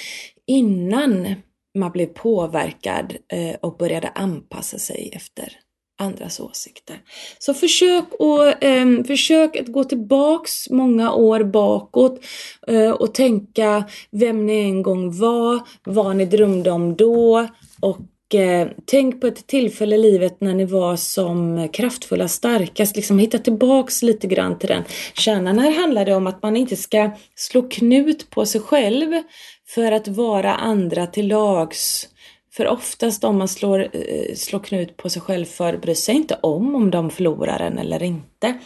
innan 0.46 1.34
man 1.78 1.92
blev 1.92 2.06
påverkad 2.06 3.16
eh, 3.32 3.56
och 3.60 3.76
började 3.76 4.08
anpassa 4.08 4.78
sig 4.78 5.10
efter 5.12 5.52
andras 5.98 6.40
åsikter. 6.40 7.00
Så 7.38 7.54
försök, 7.54 8.04
och, 8.18 8.64
eh, 8.64 9.04
försök 9.06 9.56
att 9.56 9.66
gå 9.66 9.84
tillbaks 9.84 10.70
många 10.70 11.12
år 11.12 11.44
bakåt 11.44 12.24
eh, 12.66 12.90
och 12.90 13.14
tänka 13.14 13.84
vem 14.10 14.46
ni 14.46 14.60
en 14.60 14.82
gång 14.82 15.18
var, 15.18 15.60
vad 15.84 16.16
ni 16.16 16.24
drömde 16.24 16.70
om 16.70 16.96
då 16.96 17.48
och 17.80 18.34
eh, 18.34 18.68
tänk 18.84 19.20
på 19.20 19.26
ett 19.26 19.46
tillfälle 19.46 19.96
i 19.96 19.98
livet 19.98 20.40
när 20.40 20.54
ni 20.54 20.64
var 20.64 20.96
som 20.96 21.68
kraftfulla, 21.72 22.28
starkast. 22.28 22.96
Liksom 22.96 23.18
hitta 23.18 23.38
tillbaks 23.38 24.02
lite 24.02 24.26
grann 24.26 24.58
till 24.58 24.68
den 24.68 24.84
kärnan. 25.14 25.58
Här 25.58 25.80
handlar 25.80 26.04
det 26.04 26.14
om 26.14 26.26
att 26.26 26.42
man 26.42 26.56
inte 26.56 26.76
ska 26.76 27.10
slå 27.34 27.62
knut 27.62 28.30
på 28.30 28.46
sig 28.46 28.60
själv 28.60 29.22
för 29.68 29.92
att 29.92 30.08
vara 30.08 30.54
andra 30.54 31.06
till 31.06 31.28
lags 31.28 32.08
för 32.56 32.68
oftast 32.68 33.24
om 33.24 33.38
man 33.38 33.48
slår, 33.48 33.90
eh, 33.92 34.34
slår 34.34 34.60
knut 34.60 34.96
på 34.96 35.10
sig 35.10 35.22
själv 35.22 35.44
för 35.44 35.76
bryr 35.76 35.94
sig 35.94 36.14
inte 36.14 36.38
om 36.42 36.74
om 36.74 36.90
de 36.90 37.10
förlorar 37.10 37.60
en 37.60 37.78
eller 37.78 38.02
inte. 38.02 38.58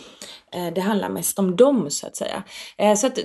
Eh, 0.53 0.73
det 0.75 0.81
handlar 0.81 1.09
mest 1.09 1.39
om 1.39 1.57
dem 1.57 1.91
så 1.91 2.07
att 2.07 2.17
säga. 2.17 2.45
Eh, 2.79 2.95
så 2.95 3.07
att 3.07 3.19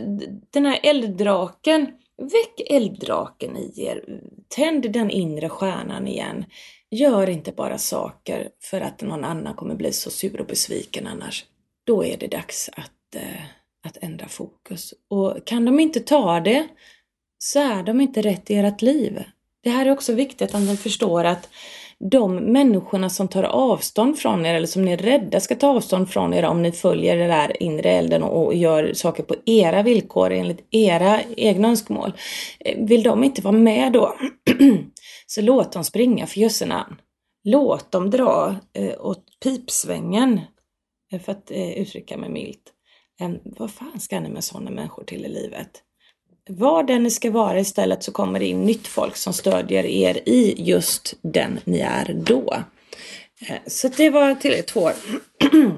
den 0.53 0.65
här 0.65 0.79
elddraken, 0.83 1.87
väck 2.17 2.69
elddraken 2.69 3.57
i 3.57 3.73
er. 3.85 4.03
Tänd 4.47 4.91
den 4.91 5.09
inre 5.09 5.49
stjärnan 5.49 6.07
igen. 6.07 6.45
Gör 6.91 7.29
inte 7.29 7.51
bara 7.51 7.77
saker 7.77 8.49
för 8.61 8.81
att 8.81 9.01
någon 9.01 9.23
annan 9.23 9.53
kommer 9.53 9.75
bli 9.75 9.93
så 9.93 10.09
sur 10.09 10.41
och 10.41 10.47
besviken 10.47 11.07
annars. 11.07 11.45
Då 11.83 12.05
är 12.05 12.17
det 12.17 12.27
dags 12.27 12.69
att, 12.73 13.23
att 13.87 13.97
ändra 14.01 14.27
fokus. 14.27 14.93
Och 15.09 15.45
kan 15.45 15.65
de 15.65 15.79
inte 15.79 15.99
ta 15.99 16.39
det 16.39 16.67
så 17.37 17.59
är 17.59 17.83
de 17.83 18.01
inte 18.01 18.21
rätt 18.21 18.51
i 18.51 18.55
ert 18.55 18.81
liv. 18.81 19.23
Det 19.65 19.71
här 19.71 19.85
är 19.85 19.91
också 19.91 20.13
viktigt 20.13 20.55
att 20.55 20.61
ni 20.61 20.77
förstår 20.77 21.23
att 21.23 21.49
de 21.99 22.35
människorna 22.35 23.09
som 23.09 23.27
tar 23.27 23.43
avstånd 23.43 24.17
från 24.19 24.45
er 24.45 24.55
eller 24.55 24.67
som 24.67 24.85
ni 24.85 24.91
är 24.91 24.97
rädda 24.97 25.39
ska 25.39 25.55
ta 25.55 25.67
avstånd 25.67 26.09
från 26.09 26.33
er 26.33 26.45
om 26.45 26.61
ni 26.61 26.71
följer 26.71 27.17
den 27.17 27.29
där 27.29 27.63
inre 27.63 27.89
elden 27.89 28.23
och 28.23 28.55
gör 28.55 28.93
saker 28.93 29.23
på 29.23 29.35
era 29.45 29.83
villkor 29.83 30.31
enligt 30.31 30.67
era 30.71 31.21
egna 31.37 31.67
önskemål. 31.67 32.13
Eh, 32.59 32.85
vill 32.85 33.03
de 33.03 33.23
inte 33.23 33.41
vara 33.41 33.57
med 33.57 33.91
då, 33.91 34.15
så 35.27 35.41
låt 35.41 35.71
dem 35.71 35.83
springa 35.83 36.27
för 36.27 36.39
jösse 36.39 36.65
namn. 36.65 36.95
Låt 37.43 37.91
dem 37.91 38.09
dra 38.09 38.55
eh, 38.73 39.05
åt 39.05 39.23
pipsvängen, 39.43 40.39
eh, 41.11 41.21
för 41.21 41.31
att 41.31 41.51
uttrycka 41.51 42.17
mig 42.17 42.29
milt. 42.29 42.71
Vad 43.43 43.71
fan 43.71 43.99
ska 43.99 44.19
ni 44.19 44.29
med 44.29 44.43
sådana 44.43 44.71
människor 44.71 45.03
till 45.03 45.25
i 45.25 45.29
livet? 45.29 45.84
Var 46.49 46.83
den 46.83 47.03
ni 47.03 47.09
ska 47.09 47.31
vara 47.31 47.59
istället 47.59 48.03
så 48.03 48.11
kommer 48.11 48.39
det 48.39 48.45
in 48.45 48.61
nytt 48.61 48.87
folk 48.87 49.15
som 49.15 49.33
stödjer 49.33 49.85
er 49.85 50.29
i 50.29 50.55
just 50.57 51.13
den 51.21 51.59
ni 51.63 51.79
är 51.79 52.13
då. 52.13 52.53
Eh, 53.47 53.57
så 53.67 53.87
det 53.87 54.09
var 54.09 54.35
till 54.35 54.63
två 54.63 54.79
år. 54.79 54.93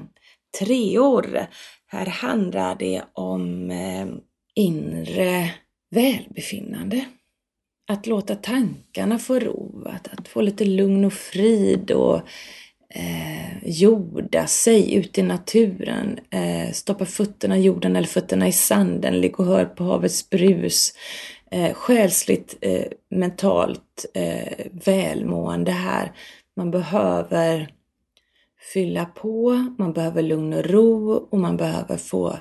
Treor. 0.58 1.46
Här 1.86 2.06
handlar 2.06 2.74
det 2.74 3.02
om 3.12 3.70
eh, 3.70 4.06
inre 4.54 5.50
välbefinnande. 5.90 7.04
Att 7.90 8.06
låta 8.06 8.34
tankarna 8.34 9.18
få 9.18 9.38
ro, 9.38 9.84
att, 9.86 10.08
att 10.08 10.28
få 10.28 10.40
lite 10.40 10.64
lugn 10.64 11.04
och 11.04 11.12
frid 11.12 11.90
och 11.90 12.20
eh, 12.94 13.68
jorda 13.68 14.46
sig 14.46 14.94
ute 14.94 15.20
i 15.20 15.24
naturen, 15.24 16.18
eh, 16.30 16.72
stoppa 16.72 17.04
fötterna 17.04 17.58
i 17.58 17.62
jorden 17.62 17.96
eller 17.96 18.08
fötterna 18.08 18.48
i 18.48 18.52
sanden, 18.52 19.20
ligg 19.20 19.40
och 19.40 19.46
hör 19.46 19.64
på 19.64 19.84
havets 19.84 20.30
brus. 20.30 20.92
Eh, 21.50 21.72
själsligt, 21.74 22.58
eh, 22.60 22.84
mentalt 23.10 24.06
eh, 24.14 24.66
välmående 24.72 25.72
här. 25.72 26.12
Man 26.56 26.70
behöver 26.70 27.68
fylla 28.72 29.04
på, 29.04 29.52
man 29.78 29.92
behöver 29.92 30.22
lugn 30.22 30.52
och 30.52 30.64
ro 30.64 31.10
och 31.30 31.38
man 31.38 31.56
behöver 31.56 31.96
få 31.96 32.38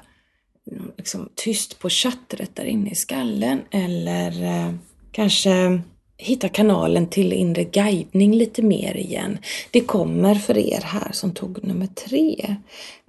liksom, 0.97 1.29
tyst 1.35 1.79
på 1.79 1.89
chattret 1.89 2.55
där 2.55 2.65
inne 2.65 2.89
i 2.89 2.95
skallen 2.95 3.61
eller 3.71 4.43
eh, 4.43 4.73
kanske 5.11 5.81
hitta 6.17 6.49
kanalen 6.49 7.07
till 7.07 7.33
inre 7.33 7.63
guidning 7.63 8.35
lite 8.35 8.61
mer 8.61 8.97
igen. 8.97 9.37
Det 9.71 9.79
kommer 9.79 10.35
för 10.35 10.57
er 10.57 10.81
här 10.83 11.11
som 11.11 11.31
tog 11.31 11.63
nummer 11.63 11.87
tre. 11.87 12.55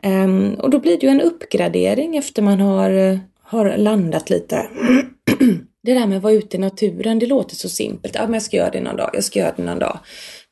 Um, 0.02 0.54
och 0.54 0.70
då 0.70 0.78
blir 0.78 1.00
det 1.00 1.06
ju 1.06 1.12
en 1.12 1.20
uppgradering 1.20 2.16
efter 2.16 2.42
man 2.42 2.60
har, 2.60 3.20
har 3.42 3.76
landat 3.76 4.30
lite. 4.30 4.66
det 5.82 5.94
där 5.94 6.06
med 6.06 6.16
att 6.16 6.22
vara 6.22 6.32
ute 6.32 6.56
i 6.56 6.60
naturen, 6.60 7.18
det 7.18 7.26
låter 7.26 7.56
så 7.56 7.68
simpelt. 7.68 8.14
Ja, 8.14 8.22
men 8.22 8.32
jag 8.32 8.42
ska 8.42 8.56
göra 8.56 8.70
det 8.70 8.80
någon 8.80 8.96
dag, 8.96 9.10
jag 9.12 9.24
ska 9.24 9.38
göra 9.38 9.54
det 9.56 9.62
någon 9.62 9.78
dag. 9.78 9.98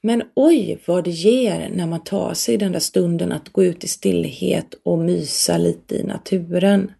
Men 0.02 0.22
oj 0.34 0.78
vad 0.86 1.04
det 1.04 1.10
ger 1.10 1.70
när 1.74 1.86
man 1.86 2.04
tar 2.04 2.34
sig 2.34 2.56
den 2.56 2.72
där 2.72 2.80
stunden 2.80 3.32
att 3.32 3.48
gå 3.48 3.64
ut 3.64 3.84
i 3.84 3.88
stillhet 3.88 4.74
och 4.82 4.98
mysa 4.98 5.58
lite 5.58 5.94
i 5.94 6.02
naturen. 6.02 6.92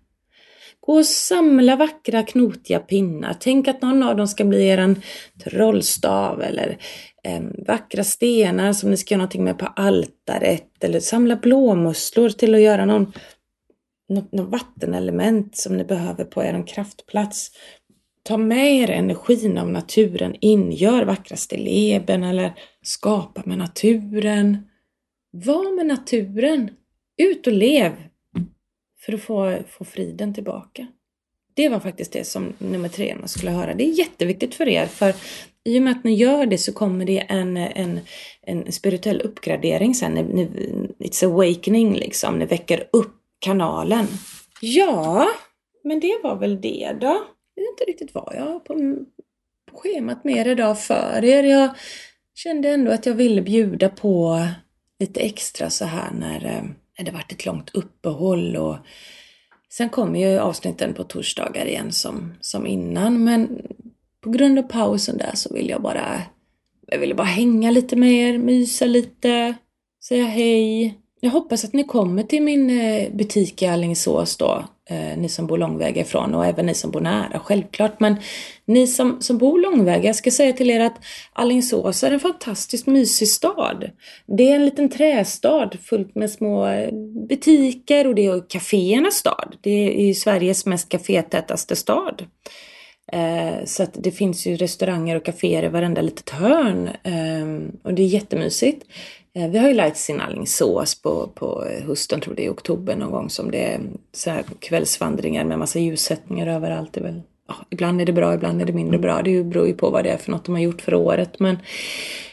Gå 0.86 0.92
och 0.92 1.06
samla 1.06 1.76
vackra 1.76 2.22
knotiga 2.22 2.78
pinnar. 2.78 3.36
Tänk 3.40 3.68
att 3.68 3.82
någon 3.82 4.02
av 4.02 4.16
dem 4.16 4.28
ska 4.28 4.44
bli 4.44 4.66
er 4.66 4.94
trollstav 5.44 6.42
eller 6.42 6.78
eh, 7.24 7.42
vackra 7.66 8.04
stenar 8.04 8.72
som 8.72 8.90
ni 8.90 8.96
ska 8.96 9.14
göra 9.14 9.18
någonting 9.18 9.44
med 9.44 9.58
på 9.58 9.66
altaret. 9.66 10.84
Eller 10.84 11.00
samla 11.00 11.36
blåmusslor 11.36 12.28
till 12.28 12.54
att 12.54 12.60
göra 12.60 12.84
någon, 12.84 13.12
något, 14.08 14.32
något 14.32 14.50
vattenelement 14.50 15.56
som 15.56 15.76
ni 15.76 15.84
behöver 15.84 16.24
på 16.24 16.44
er 16.44 16.66
kraftplats. 16.66 17.50
Ta 18.22 18.36
med 18.36 18.76
er 18.76 18.90
energin 18.90 19.58
av 19.58 19.68
naturen 19.68 20.34
in. 20.40 20.72
Gör 20.72 21.04
vackra 21.04 21.36
stilleben 21.36 22.24
eller 22.24 22.52
skapa 22.82 23.42
med 23.44 23.58
naturen. 23.58 24.58
Var 25.32 25.76
med 25.76 25.86
naturen. 25.86 26.70
Ut 27.18 27.46
och 27.46 27.52
lev. 27.52 27.92
För 29.06 29.12
att 29.12 29.20
få, 29.22 29.58
få 29.68 29.84
friden 29.84 30.34
tillbaka. 30.34 30.86
Det 31.54 31.68
var 31.68 31.80
faktiskt 31.80 32.12
det 32.12 32.24
som 32.24 32.52
nummer 32.58 32.88
tre 32.88 33.16
man 33.18 33.28
skulle 33.28 33.50
höra. 33.50 33.74
Det 33.74 33.84
är 33.84 33.98
jätteviktigt 33.98 34.54
för 34.54 34.68
er 34.68 34.86
för 34.86 35.14
i 35.64 35.78
och 35.78 35.82
med 35.82 35.92
att 35.92 36.04
ni 36.04 36.14
gör 36.14 36.46
det 36.46 36.58
så 36.58 36.72
kommer 36.72 37.04
det 37.04 37.18
en, 37.18 37.56
en, 37.56 38.00
en 38.42 38.72
spirituell 38.72 39.20
uppgradering 39.20 39.94
sen. 39.94 40.12
Ni, 40.12 40.22
ni, 40.22 40.48
it's 40.98 41.26
awakening 41.26 41.94
liksom. 41.94 42.38
Ni 42.38 42.46
väcker 42.46 42.88
upp 42.92 43.14
kanalen. 43.38 44.06
Ja, 44.60 45.28
men 45.84 46.00
det 46.00 46.20
var 46.22 46.36
väl 46.36 46.60
det 46.60 46.96
då. 47.00 47.26
Jag 47.54 47.62
vet 47.62 47.70
inte 47.70 47.84
riktigt 47.86 48.14
vad 48.14 48.34
jag 48.36 48.42
har 48.42 48.58
på, 48.60 48.74
på 49.70 49.78
schemat 49.78 50.24
mer 50.24 50.48
idag 50.48 50.80
för 50.80 51.24
er. 51.24 51.42
Jag 51.42 51.70
kände 52.34 52.68
ändå 52.68 52.92
att 52.92 53.06
jag 53.06 53.14
ville 53.14 53.42
bjuda 53.42 53.88
på 53.88 54.46
lite 54.98 55.20
extra 55.20 55.70
så 55.70 55.84
här 55.84 56.10
när, 56.12 56.44
eh, 56.44 56.62
när 56.62 56.74
det 57.04 57.10
varit 57.10 57.32
ett 57.32 57.46
långt 57.46 57.70
uppehåll 57.74 58.56
och 58.56 58.76
sen 59.72 59.88
kommer 59.88 60.20
ju 60.20 60.38
avsnitten 60.38 60.94
på 60.94 61.04
torsdagar 61.04 61.66
igen 61.66 61.92
som, 61.92 62.34
som 62.40 62.66
innan 62.66 63.24
men 63.24 63.62
på 64.20 64.30
grund 64.30 64.58
av 64.58 64.62
pausen 64.62 65.18
där 65.18 65.32
så 65.34 65.54
vill 65.54 65.68
jag 65.68 65.82
bara 65.82 66.22
jag 66.86 66.98
ville 66.98 67.14
bara 67.14 67.26
hänga 67.26 67.70
lite 67.70 67.96
med 67.96 68.12
er, 68.12 68.38
mysa 68.38 68.84
lite, 68.84 69.54
säga 70.04 70.24
hej. 70.24 70.98
Jag 71.20 71.30
hoppas 71.30 71.64
att 71.64 71.72
ni 71.72 71.84
kommer 71.84 72.22
till 72.22 72.42
min 72.42 72.80
eh, 72.80 73.12
butik 73.12 73.62
i 73.62 73.66
Alingsås 73.66 74.36
då, 74.36 74.64
eh, 74.90 75.18
ni 75.18 75.28
som 75.28 75.46
bor 75.46 75.58
långväga 75.58 76.02
ifrån 76.02 76.34
och 76.34 76.46
även 76.46 76.66
ni 76.66 76.74
som 76.74 76.90
bor 76.90 77.00
nära, 77.00 77.38
självklart. 77.38 78.00
Men 78.00 78.16
ni 78.64 78.86
som, 78.86 79.20
som 79.20 79.38
bor 79.38 79.58
långväga, 79.58 80.04
jag 80.04 80.16
ska 80.16 80.30
säga 80.30 80.52
till 80.52 80.70
er 80.70 80.80
att 80.80 80.96
Alingsås 81.32 82.04
är 82.04 82.10
en 82.10 82.20
fantastiskt 82.20 82.86
mysig 82.86 83.28
stad. 83.28 83.90
Det 84.26 84.50
är 84.50 84.54
en 84.54 84.64
liten 84.64 84.88
trästad 84.88 85.70
fullt 85.82 86.14
med 86.14 86.30
små 86.30 86.66
eh, 86.66 86.92
butiker 87.28 88.06
och 88.06 88.14
det 88.14 88.26
är 88.26 88.48
kaféernas 88.48 89.14
stad. 89.14 89.56
Det 89.60 90.00
är 90.00 90.06
ju 90.06 90.14
Sveriges 90.14 90.66
mest 90.66 90.88
kafétätaste 90.88 91.76
stad. 91.76 92.24
Eh, 93.12 93.64
så 93.64 93.82
att 93.82 93.90
det 93.94 94.10
finns 94.10 94.46
ju 94.46 94.56
restauranger 94.56 95.16
och 95.16 95.24
kaféer 95.24 95.62
i 95.62 95.68
varenda 95.68 96.00
litet 96.00 96.30
hörn 96.30 96.88
eh, 96.88 97.70
och 97.82 97.94
det 97.94 98.02
är 98.02 98.06
jättemysigt. 98.06 98.86
Eh, 99.36 99.48
vi 99.48 99.58
har 99.58 99.68
ju 99.68 99.74
Lights 99.74 100.10
in 100.10 100.20
Alingsås 100.20 101.02
på, 101.02 101.30
på 101.34 101.64
hösten, 101.86 102.20
tror 102.20 102.34
det 102.34 102.42
är 102.42 102.46
i 102.46 102.48
oktober 102.48 102.96
någon 102.96 103.10
gång 103.10 103.30
som 103.30 103.50
det 103.50 103.64
är 103.64 103.80
så 104.12 104.30
här 104.30 104.44
kvällsvandringar 104.58 105.44
med 105.44 105.58
massa 105.58 105.78
ljussättningar 105.78 106.46
överallt. 106.46 106.92
Det 106.92 107.00
väl, 107.00 107.22
ja, 107.48 107.54
ibland 107.70 108.00
är 108.00 108.06
det 108.06 108.12
bra, 108.12 108.34
ibland 108.34 108.62
är 108.62 108.66
det 108.66 108.72
mindre 108.72 108.98
bra. 108.98 109.22
Det 109.22 109.44
beror 109.44 109.66
ju 109.66 109.74
på 109.74 109.90
vad 109.90 110.04
det 110.04 110.10
är 110.10 110.16
för 110.16 110.30
något 110.30 110.44
de 110.44 110.54
har 110.54 110.62
gjort 110.62 110.82
för 110.82 110.94
året. 110.94 111.40
Men, 111.40 111.58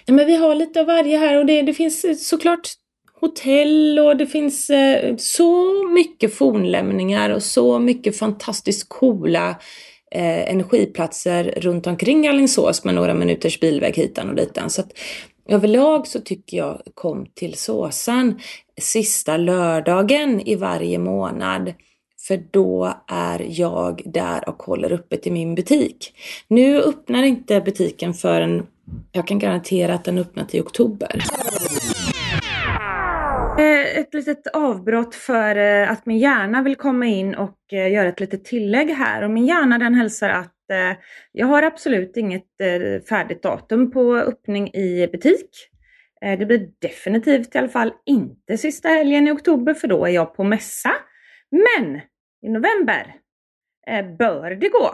ja, 0.06 0.14
men 0.14 0.26
vi 0.26 0.36
har 0.36 0.56
lite 0.56 0.80
av 0.80 0.86
varje 0.86 1.18
här 1.18 1.40
och 1.40 1.46
det, 1.46 1.62
det 1.62 1.74
finns 1.74 2.30
såklart 2.30 2.70
hotell 3.22 4.00
och 4.00 4.18
det 4.18 4.26
finns 4.26 4.70
eh, 4.70 5.16
så 5.18 5.84
mycket 5.88 6.34
fornlämningar 6.34 7.30
och 7.30 7.44
så 7.44 7.80
mycket 7.80 8.18
fantastiskt 8.18 8.90
coola 8.90 9.50
eh, 10.12 10.52
energiplatser 10.52 11.54
runt 11.58 11.88
omkring 11.88 12.28
Alingsås 12.28 12.84
med 12.84 12.96
några 12.96 13.14
minuters 13.14 13.60
bilväg 13.60 13.96
hitan 13.96 14.30
och 14.30 14.36
ditan. 14.36 14.70
Så 14.70 14.82
att 14.82 14.92
överlag 15.46 16.08
så 16.08 16.20
tycker 16.20 16.58
jag 16.58 16.82
kom 16.94 17.26
till 17.26 17.54
Såsan 17.54 18.40
sista 18.82 19.38
lördagen 19.38 20.42
i 20.42 20.56
varje 20.56 21.00
månad. 21.00 21.74
För 22.28 22.44
då 22.52 22.94
är 23.08 23.46
jag 23.50 24.02
där 24.06 24.50
och 24.50 24.64
håller 24.64 24.92
uppe 24.92 25.18
till 25.18 25.34
min 25.34 25.56
butik. 25.56 26.14
Nu 26.48 26.82
öppnar 26.82 27.24
inte 27.24 27.62
butiken 27.62 28.14
förrän, 28.14 28.68
jag 29.12 29.28
kan 29.28 29.40
garantera 29.40 29.94
att 29.94 30.04
den 30.04 30.18
öppnar 30.18 30.46
till 30.46 30.62
oktober. 30.62 31.24
Eh, 33.60 34.00
ett 34.00 34.14
litet 34.14 34.48
avbrott 34.48 35.16
för 35.16 35.56
eh, 35.56 35.92
att 35.92 36.06
min 36.06 36.18
hjärna 36.18 36.62
vill 36.62 36.76
komma 36.76 37.06
in 37.06 37.36
och 37.36 37.74
eh, 37.74 37.92
göra 37.92 38.10
ett 38.10 38.20
litet 38.20 38.46
tillägg 38.46 38.90
här. 38.90 39.24
Och 39.24 39.32
min 39.32 39.46
hjärna 39.46 39.78
den 39.78 39.96
hälsar 39.96 40.30
att 40.30 40.53
Eh, 40.72 40.98
jag 41.32 41.48
har 41.48 41.64
absolut 41.64 42.18
inget 42.18 42.62
eh, 42.62 43.02
färdigt 43.10 43.44
datum 43.44 43.92
på 43.92 44.16
öppning 44.16 44.74
i 44.74 45.08
butik. 45.12 45.50
Eh, 46.22 46.40
det 46.40 46.46
blir 46.46 46.70
definitivt 46.82 47.56
i 47.56 47.58
alla 47.58 47.70
fall 47.70 47.94
inte 48.06 48.58
sista 48.58 48.90
helgen 48.90 49.28
i 49.28 49.32
oktober 49.32 49.74
för 49.74 49.88
då 49.88 50.06
är 50.06 50.12
jag 50.12 50.36
på 50.36 50.44
mässa. 50.44 50.92
Men 51.52 52.02
i 52.42 52.50
november 52.50 53.16
bör 54.18 54.50
det 54.50 54.70
gå. 54.70 54.92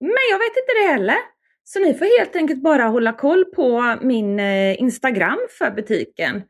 Men 0.00 0.24
jag 0.30 0.38
vet 0.38 0.56
inte 0.56 0.72
det 0.82 0.92
heller. 0.92 1.16
Så 1.64 1.80
ni 1.80 1.94
får 1.94 2.18
helt 2.18 2.36
enkelt 2.36 2.62
bara 2.62 2.82
hålla 2.82 3.12
koll 3.12 3.44
på 3.44 3.96
min 4.02 4.40
Instagram 4.40 5.38
för 5.58 5.70
butiken 5.70 6.42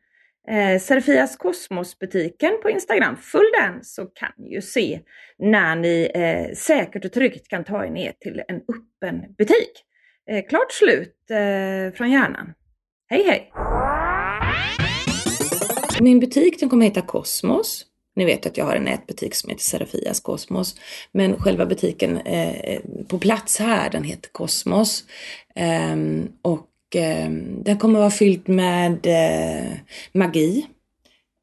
eh, 0.48 0.80
Serfias 0.80 1.36
Kosmos-butiken 1.36 2.58
på 2.62 2.70
Instagram. 2.70 3.16
Följ 3.16 3.50
den 3.60 3.84
så 3.84 4.06
kan 4.06 4.32
ni 4.36 4.54
ju 4.54 4.62
se 4.62 5.00
när 5.38 5.76
ni 5.76 6.10
eh, 6.14 6.54
säkert 6.54 7.04
och 7.04 7.12
tryggt 7.12 7.48
kan 7.48 7.64
ta 7.64 7.84
er 7.84 7.90
ner 7.90 8.12
till 8.20 8.42
en 8.48 8.56
öppen 8.56 9.34
butik. 9.38 9.84
Eh, 10.30 10.44
klart 10.48 10.72
slut 10.72 11.16
eh, 11.30 11.96
från 11.96 12.10
hjärnan. 12.10 12.52
Hej 13.08 13.22
hej! 13.22 13.52
Min 16.00 16.20
butik 16.20 16.60
den 16.60 16.68
kommer 16.68 16.84
heta 16.84 17.00
Kosmos. 17.00 17.86
Ni 18.16 18.24
vet 18.24 18.46
att 18.46 18.56
jag 18.56 18.64
har 18.64 18.76
en 18.76 18.82
nätbutik 18.82 19.34
som 19.34 19.50
heter 19.50 19.62
Serafias 19.62 20.20
Kosmos. 20.20 20.76
Men 21.12 21.40
själva 21.40 21.66
butiken 21.66 22.16
eh, 22.16 22.80
på 23.08 23.18
plats 23.18 23.58
här, 23.58 23.90
den 23.90 24.04
heter 24.04 24.30
Kosmos. 24.32 25.04
Eh, 25.54 25.96
och 26.42 26.66
eh, 26.94 27.30
den 27.64 27.78
kommer 27.78 27.98
vara 27.98 28.10
fylld 28.10 28.48
med 28.48 29.06
eh, 29.06 29.72
magi, 30.12 30.66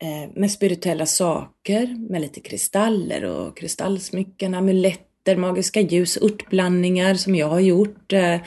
eh, 0.02 0.32
med 0.36 0.52
spirituella 0.52 1.06
saker, 1.06 2.10
med 2.10 2.22
lite 2.22 2.40
kristaller 2.40 3.24
och 3.26 3.58
kristallsmycken, 3.58 4.54
amuletter, 4.54 5.36
magiska 5.36 5.82
ljus, 5.82 6.18
örtblandningar 6.18 7.16
som 7.16 7.36
jag 7.36 7.48
har 7.48 7.60
gjort. 7.60 8.14
Eh, 8.14 8.38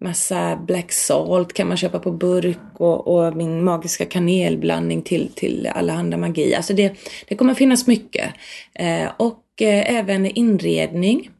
massa 0.00 0.56
black 0.56 0.92
salt 0.92 1.52
kan 1.52 1.68
man 1.68 1.76
köpa 1.76 1.98
på 1.98 2.12
burk 2.12 2.58
och, 2.80 3.08
och 3.08 3.36
min 3.36 3.64
magiska 3.64 4.04
kanelblandning 4.04 5.02
till, 5.02 5.28
till 5.34 5.66
allehanda 5.66 6.16
magi. 6.16 6.54
Alltså 6.54 6.74
det, 6.74 6.96
det 7.28 7.34
kommer 7.34 7.54
finnas 7.54 7.86
mycket. 7.86 8.34
Eh, 8.74 9.10
och 9.16 9.62
eh, 9.62 9.96
även 9.96 10.26
inredning, 10.26 11.30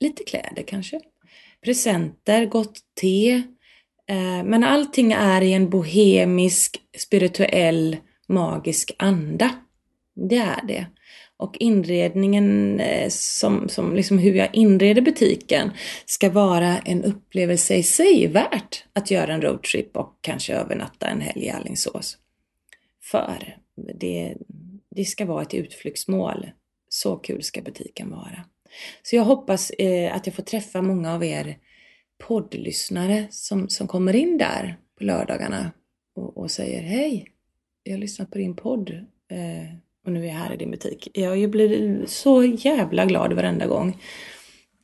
lite 0.00 0.24
kläder 0.24 0.62
kanske, 0.66 1.00
presenter, 1.64 2.46
gott 2.46 2.78
te, 3.00 3.42
Eh, 4.10 4.44
men 4.44 4.64
allting 4.64 5.12
är 5.12 5.42
i 5.42 5.52
en 5.52 5.70
bohemisk, 5.70 6.80
spirituell, 6.98 7.96
magisk 8.28 8.94
anda. 8.98 9.50
Det 10.30 10.36
är 10.36 10.66
det. 10.66 10.86
Och 11.36 11.56
inredningen, 11.60 12.80
eh, 12.80 13.08
som, 13.08 13.68
som 13.68 13.94
liksom 13.94 14.18
hur 14.18 14.34
jag 14.34 14.54
inreder 14.54 15.02
butiken, 15.02 15.70
ska 16.06 16.30
vara 16.30 16.78
en 16.78 17.04
upplevelse 17.04 17.74
i 17.74 17.82
sig 17.82 18.26
värt 18.26 18.84
att 18.92 19.10
göra 19.10 19.34
en 19.34 19.42
roadtrip 19.42 19.96
och 19.96 20.18
kanske 20.20 20.54
övernatta 20.54 21.06
en 21.06 21.20
helg 21.20 21.44
i 21.44 21.50
Allingsås. 21.50 22.18
För 23.02 23.56
det, 23.94 24.36
det 24.96 25.04
ska 25.04 25.24
vara 25.24 25.42
ett 25.42 25.54
utflyktsmål. 25.54 26.50
Så 26.88 27.16
kul 27.16 27.42
ska 27.42 27.62
butiken 27.62 28.10
vara. 28.10 28.44
Så 29.02 29.16
jag 29.16 29.24
hoppas 29.24 29.70
eh, 29.70 30.16
att 30.16 30.26
jag 30.26 30.34
får 30.34 30.42
träffa 30.42 30.82
många 30.82 31.14
av 31.14 31.24
er 31.24 31.56
poddlyssnare 32.20 33.26
som, 33.30 33.68
som 33.68 33.88
kommer 33.88 34.16
in 34.16 34.38
där 34.38 34.78
på 34.98 35.04
lördagarna 35.04 35.72
och, 36.16 36.36
och 36.36 36.50
säger 36.50 36.82
Hej, 36.82 37.26
jag 37.82 37.92
har 37.92 37.98
lyssnat 37.98 38.30
på 38.30 38.38
din 38.38 38.56
podd 38.56 38.90
eh, 39.30 39.74
och 40.06 40.12
nu 40.12 40.22
är 40.24 40.28
jag 40.28 40.34
här 40.34 40.52
i 40.52 40.56
din 40.56 40.70
butik. 40.70 41.08
Jag 41.14 41.50
blir 41.50 42.04
så 42.06 42.44
jävla 42.44 43.04
glad 43.04 43.32
varenda 43.32 43.66
gång 43.66 43.96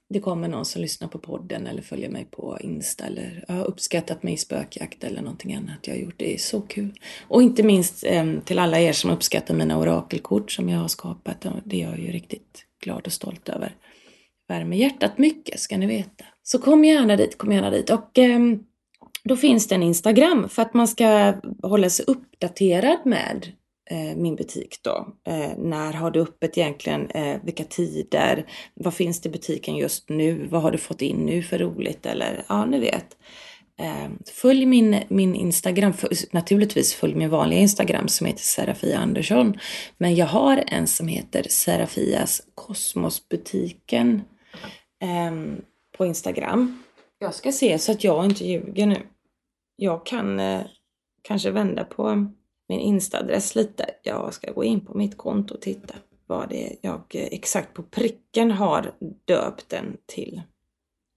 det 0.08 0.20
kommer 0.20 0.48
någon 0.48 0.64
som 0.64 0.82
lyssnar 0.82 1.08
på 1.08 1.18
podden 1.18 1.66
eller 1.66 1.82
följer 1.82 2.10
mig 2.10 2.24
på 2.30 2.58
Insta 2.60 3.04
eller 3.04 3.44
har 3.48 3.64
uppskattat 3.64 4.22
mig 4.22 4.34
i 4.34 4.36
spökjakt 4.36 5.04
eller 5.04 5.22
någonting 5.22 5.54
annat 5.54 5.86
jag 5.86 5.94
har 5.94 6.00
gjort. 6.00 6.18
Det 6.18 6.34
är 6.34 6.38
så 6.38 6.60
kul. 6.60 6.92
Och 7.28 7.42
inte 7.42 7.62
minst 7.62 8.04
eh, 8.04 8.32
till 8.44 8.58
alla 8.58 8.80
er 8.80 8.92
som 8.92 9.10
uppskattar 9.10 9.54
mina 9.54 9.78
orakelkort 9.78 10.50
som 10.50 10.68
jag 10.68 10.78
har 10.78 10.88
skapat. 10.88 11.46
Det 11.64 11.82
är 11.82 11.88
jag 11.88 11.98
ju 11.98 12.12
riktigt 12.12 12.64
glad 12.84 13.06
och 13.06 13.12
stolt 13.12 13.48
över. 13.48 13.74
Värmer 14.48 14.76
hjärtat 14.76 15.18
mycket 15.18 15.60
ska 15.60 15.78
ni 15.78 15.86
veta. 15.86 16.24
Så 16.48 16.58
kom 16.58 16.84
gärna 16.84 17.16
dit, 17.16 17.38
kom 17.38 17.52
gärna 17.52 17.70
dit. 17.70 17.90
Och 17.90 18.18
eh, 18.18 18.40
då 19.24 19.36
finns 19.36 19.68
det 19.68 19.74
en 19.74 19.82
Instagram 19.82 20.48
för 20.48 20.62
att 20.62 20.74
man 20.74 20.88
ska 20.88 21.34
hålla 21.62 21.90
sig 21.90 22.04
uppdaterad 22.08 22.98
med 23.04 23.52
eh, 23.90 24.16
min 24.16 24.36
butik 24.36 24.78
då. 24.82 25.08
Eh, 25.26 25.58
när 25.58 25.92
har 25.92 26.10
du 26.10 26.20
öppet 26.20 26.58
egentligen? 26.58 27.10
Eh, 27.10 27.36
vilka 27.42 27.64
tider? 27.64 28.46
Vad 28.74 28.94
finns 28.94 29.20
det 29.20 29.28
i 29.28 29.32
butiken 29.32 29.76
just 29.76 30.08
nu? 30.08 30.48
Vad 30.50 30.62
har 30.62 30.70
du 30.70 30.78
fått 30.78 31.02
in 31.02 31.16
nu 31.16 31.42
för 31.42 31.58
roligt? 31.58 32.06
Eller 32.06 32.44
ja, 32.48 32.64
ni 32.64 32.80
vet. 32.80 33.16
Ehm, 33.78 34.18
följ 34.26 34.66
min, 34.66 35.00
min 35.08 35.34
Instagram, 35.34 35.92
naturligtvis 36.30 36.94
följ 36.94 37.14
min 37.14 37.30
vanliga 37.30 37.60
Instagram 37.60 38.08
som 38.08 38.26
heter 38.26 38.42
Serafia 38.42 38.98
Andersson. 38.98 39.58
Men 39.98 40.14
jag 40.14 40.26
har 40.26 40.64
en 40.66 40.86
som 40.86 41.08
heter 41.08 41.46
Serafias 41.48 42.42
Kosmosbutiken 42.54 44.22
um, 45.30 45.62
på 45.96 46.06
Instagram. 46.06 46.82
Jag 47.18 47.34
ska 47.34 47.52
se 47.52 47.78
så 47.78 47.92
att 47.92 48.04
jag 48.04 48.24
inte 48.24 48.44
ljuger 48.44 48.86
nu. 48.86 49.06
Jag 49.76 50.06
kan 50.06 50.40
eh, 50.40 50.62
kanske 51.22 51.50
vända 51.50 51.84
på 51.84 52.26
min 52.68 52.80
insta-adress 52.80 53.54
lite. 53.54 53.90
Jag 54.02 54.34
ska 54.34 54.52
gå 54.52 54.64
in 54.64 54.86
på 54.86 54.98
mitt 54.98 55.16
konto 55.16 55.54
och 55.54 55.60
titta 55.60 55.94
vad 56.26 56.48
det 56.48 56.66
är 56.66 56.76
jag 56.80 57.02
eh, 57.14 57.28
exakt 57.30 57.74
på 57.74 57.82
pricken 57.82 58.50
har 58.50 58.94
döpt 59.24 59.68
den 59.68 59.96
till. 60.06 60.42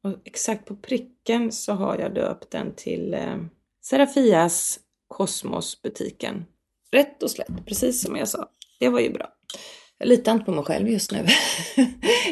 Och 0.04 0.14
exakt 0.26 0.66
på 0.66 0.76
pricken 0.76 1.52
så 1.52 1.74
har 1.74 1.98
jag 1.98 2.14
döpt 2.14 2.52
den 2.52 2.74
till 2.76 3.14
eh, 3.14 3.38
Serafias 3.86 4.80
Kosmosbutiken. 5.08 6.46
Rätt 6.92 7.24
och 7.24 7.32
slätt, 7.32 7.66
precis 7.66 8.02
som 8.02 8.16
jag 8.16 8.28
sa. 8.28 8.50
Det 8.80 8.90
var 8.90 9.00
ju 9.00 9.14
bra. 9.14 9.34
Jag 10.00 10.10
litar 10.10 10.32
inte 10.32 10.46
på 10.46 10.52
mig 10.52 10.64
själv 10.64 10.90
just 10.90 11.12
nu. 11.12 11.18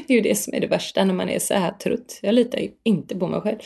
det 0.07 0.13
är 0.13 0.15
ju 0.15 0.21
det 0.21 0.35
som 0.35 0.53
är 0.53 0.59
det 0.59 0.67
värsta 0.67 1.03
när 1.03 1.13
man 1.13 1.29
är 1.29 1.39
så 1.39 1.53
här 1.53 1.71
trött. 1.71 2.19
Jag 2.21 2.33
litar 2.33 2.59
ju 2.59 2.69
inte 2.83 3.15
på 3.15 3.27
mig 3.27 3.41
själv. 3.41 3.57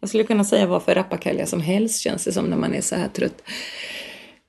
Jag 0.00 0.08
skulle 0.08 0.24
kunna 0.24 0.44
säga 0.44 0.66
vad 0.66 0.82
för 0.82 0.94
rappakalja 0.94 1.46
som 1.46 1.60
helst 1.60 2.00
känns 2.00 2.24
det 2.24 2.32
som 2.32 2.44
när 2.44 2.56
man 2.56 2.74
är 2.74 2.80
så 2.80 2.96
här 2.96 3.08
trött. 3.08 3.42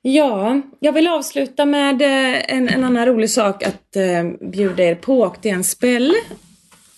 Ja, 0.02 0.62
jag 0.80 0.94
vill 0.94 1.08
avsluta 1.08 1.66
med 1.66 2.02
eh, 2.02 2.56
en, 2.58 2.70
en 2.70 2.84
annan 2.84 3.06
rolig 3.06 3.30
sak 3.30 3.64
att 3.64 3.96
eh, 3.96 4.50
bjuda 4.52 4.84
er 4.84 4.96
på 4.96 5.22
och 5.22 5.38
det 5.42 5.50
är 5.50 5.54
en 5.54 5.64
spell. 5.64 6.14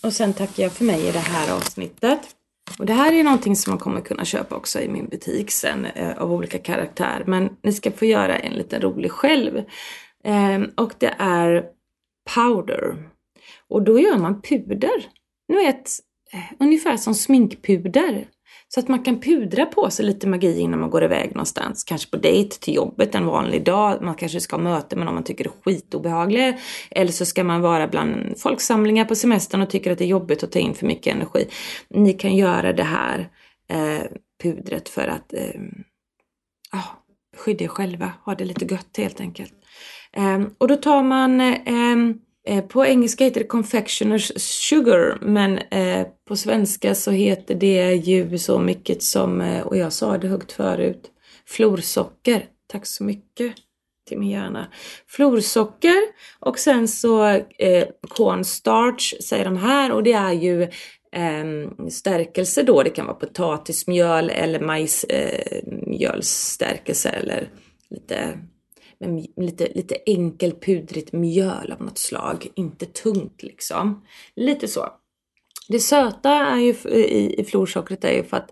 Och 0.02 0.12
sen 0.12 0.32
tackar 0.32 0.62
jag 0.62 0.72
för 0.72 0.84
mig 0.84 1.08
i 1.08 1.12
det 1.12 1.18
här 1.18 1.56
avsnittet. 1.56 2.20
Och 2.78 2.86
det 2.86 2.92
här 2.92 3.12
är 3.12 3.24
någonting 3.24 3.56
som 3.56 3.70
man 3.70 3.78
kommer 3.78 4.00
kunna 4.00 4.24
köpa 4.24 4.56
också 4.56 4.80
i 4.80 4.88
min 4.88 5.08
butik 5.08 5.50
sen 5.50 5.84
eh, 5.84 6.18
av 6.18 6.32
olika 6.32 6.58
karaktär. 6.58 7.22
Men 7.26 7.48
ni 7.62 7.72
ska 7.72 7.90
få 7.90 8.04
göra 8.04 8.38
en 8.38 8.52
liten 8.52 8.80
rolig 8.80 9.10
själv. 9.10 9.56
Eh, 10.24 10.62
och 10.76 10.92
det 10.98 11.14
är 11.18 11.73
powder. 12.34 13.10
Och 13.68 13.82
då 13.82 14.00
gör 14.00 14.18
man 14.18 14.42
puder. 14.42 15.06
Ni 15.48 15.56
vet, 15.56 15.90
eh, 16.32 16.52
ungefär 16.58 16.96
som 16.96 17.14
sminkpuder. 17.14 18.28
Så 18.68 18.80
att 18.80 18.88
man 18.88 19.02
kan 19.02 19.20
pudra 19.20 19.66
på 19.66 19.90
sig 19.90 20.06
lite 20.06 20.26
magi 20.26 20.58
innan 20.58 20.80
man 20.80 20.90
går 20.90 21.04
iväg 21.04 21.30
någonstans. 21.30 21.84
Kanske 21.84 22.10
på 22.10 22.16
dejt 22.16 22.56
till 22.60 22.74
jobbet 22.74 23.14
en 23.14 23.26
vanlig 23.26 23.64
dag. 23.64 24.02
Man 24.02 24.14
kanske 24.14 24.40
ska 24.40 24.56
ha 24.56 24.62
möte 24.62 24.96
med 24.96 25.04
någon 25.04 25.14
man 25.14 25.24
tycker 25.24 25.44
är 25.44 25.52
skitobehaglig. 25.64 26.58
Eller 26.90 27.12
så 27.12 27.26
ska 27.26 27.44
man 27.44 27.60
vara 27.60 27.88
bland 27.88 28.38
folksamlingar 28.38 29.04
på 29.04 29.14
semestern 29.14 29.62
och 29.62 29.70
tycker 29.70 29.90
att 29.90 29.98
det 29.98 30.04
är 30.04 30.08
jobbigt 30.08 30.42
att 30.42 30.52
ta 30.52 30.58
in 30.58 30.74
för 30.74 30.86
mycket 30.86 31.14
energi. 31.14 31.48
Ni 31.88 32.12
kan 32.12 32.36
göra 32.36 32.72
det 32.72 32.82
här 32.82 33.28
eh, 33.68 34.02
pudret 34.42 34.88
för 34.88 35.08
att 35.08 35.32
eh, 35.32 35.60
ah, 36.70 36.96
skydda 37.36 37.64
er 37.64 37.68
själva. 37.68 38.12
Ha 38.24 38.34
det 38.34 38.44
lite 38.44 38.74
gött 38.74 38.96
helt 38.96 39.20
enkelt. 39.20 39.54
Ehm, 40.16 40.50
och 40.58 40.68
då 40.68 40.76
tar 40.76 41.02
man 41.02 41.40
ehm, 41.40 42.18
eh, 42.46 42.64
på 42.64 42.86
engelska 42.86 43.24
heter 43.24 43.40
det 43.40 43.46
Confectioners 43.46 44.32
Sugar 44.36 45.18
men 45.20 45.58
eh, 45.58 46.06
på 46.28 46.36
svenska 46.36 46.94
så 46.94 47.10
heter 47.10 47.54
det 47.54 47.94
ju 47.94 48.38
så 48.38 48.58
mycket 48.58 49.02
som, 49.02 49.40
eh, 49.40 49.66
och 49.66 49.76
jag 49.76 49.92
sa 49.92 50.18
det 50.18 50.28
högt 50.28 50.52
förut, 50.52 51.10
florsocker. 51.46 52.46
Tack 52.66 52.86
så 52.86 53.04
mycket 53.04 53.54
till 54.08 54.18
min 54.18 54.30
hjärna. 54.30 54.66
Florsocker 55.06 56.02
och 56.40 56.58
sen 56.58 56.88
så 56.88 57.26
eh, 57.58 57.84
cornstarch 58.08 59.14
säger 59.22 59.44
de 59.44 59.56
här 59.56 59.92
och 59.92 60.02
det 60.02 60.12
är 60.12 60.32
ju 60.32 60.62
eh, 61.12 61.44
stärkelse 61.90 62.62
då. 62.62 62.82
Det 62.82 62.90
kan 62.90 63.06
vara 63.06 63.16
potatismjöl 63.16 64.30
eller 64.30 64.60
majsmjölsstärkelse 64.60 67.08
eh, 67.08 67.18
eller 67.18 67.48
lite 67.90 68.38
med 69.08 69.26
lite, 69.36 69.68
lite 69.74 69.96
enkelpudrigt 70.06 71.12
mjöl 71.12 71.72
av 71.72 71.82
något 71.82 71.98
slag, 71.98 72.46
inte 72.54 72.86
tungt 72.86 73.42
liksom. 73.42 74.04
Lite 74.36 74.68
så. 74.68 74.88
Det 75.68 75.80
söta 75.80 76.30
är 76.30 76.58
ju, 76.58 76.74
i, 76.90 77.40
i 77.40 77.44
florsockret 77.44 78.04
är 78.04 78.12
ju 78.12 78.24
för 78.24 78.36
att 78.36 78.50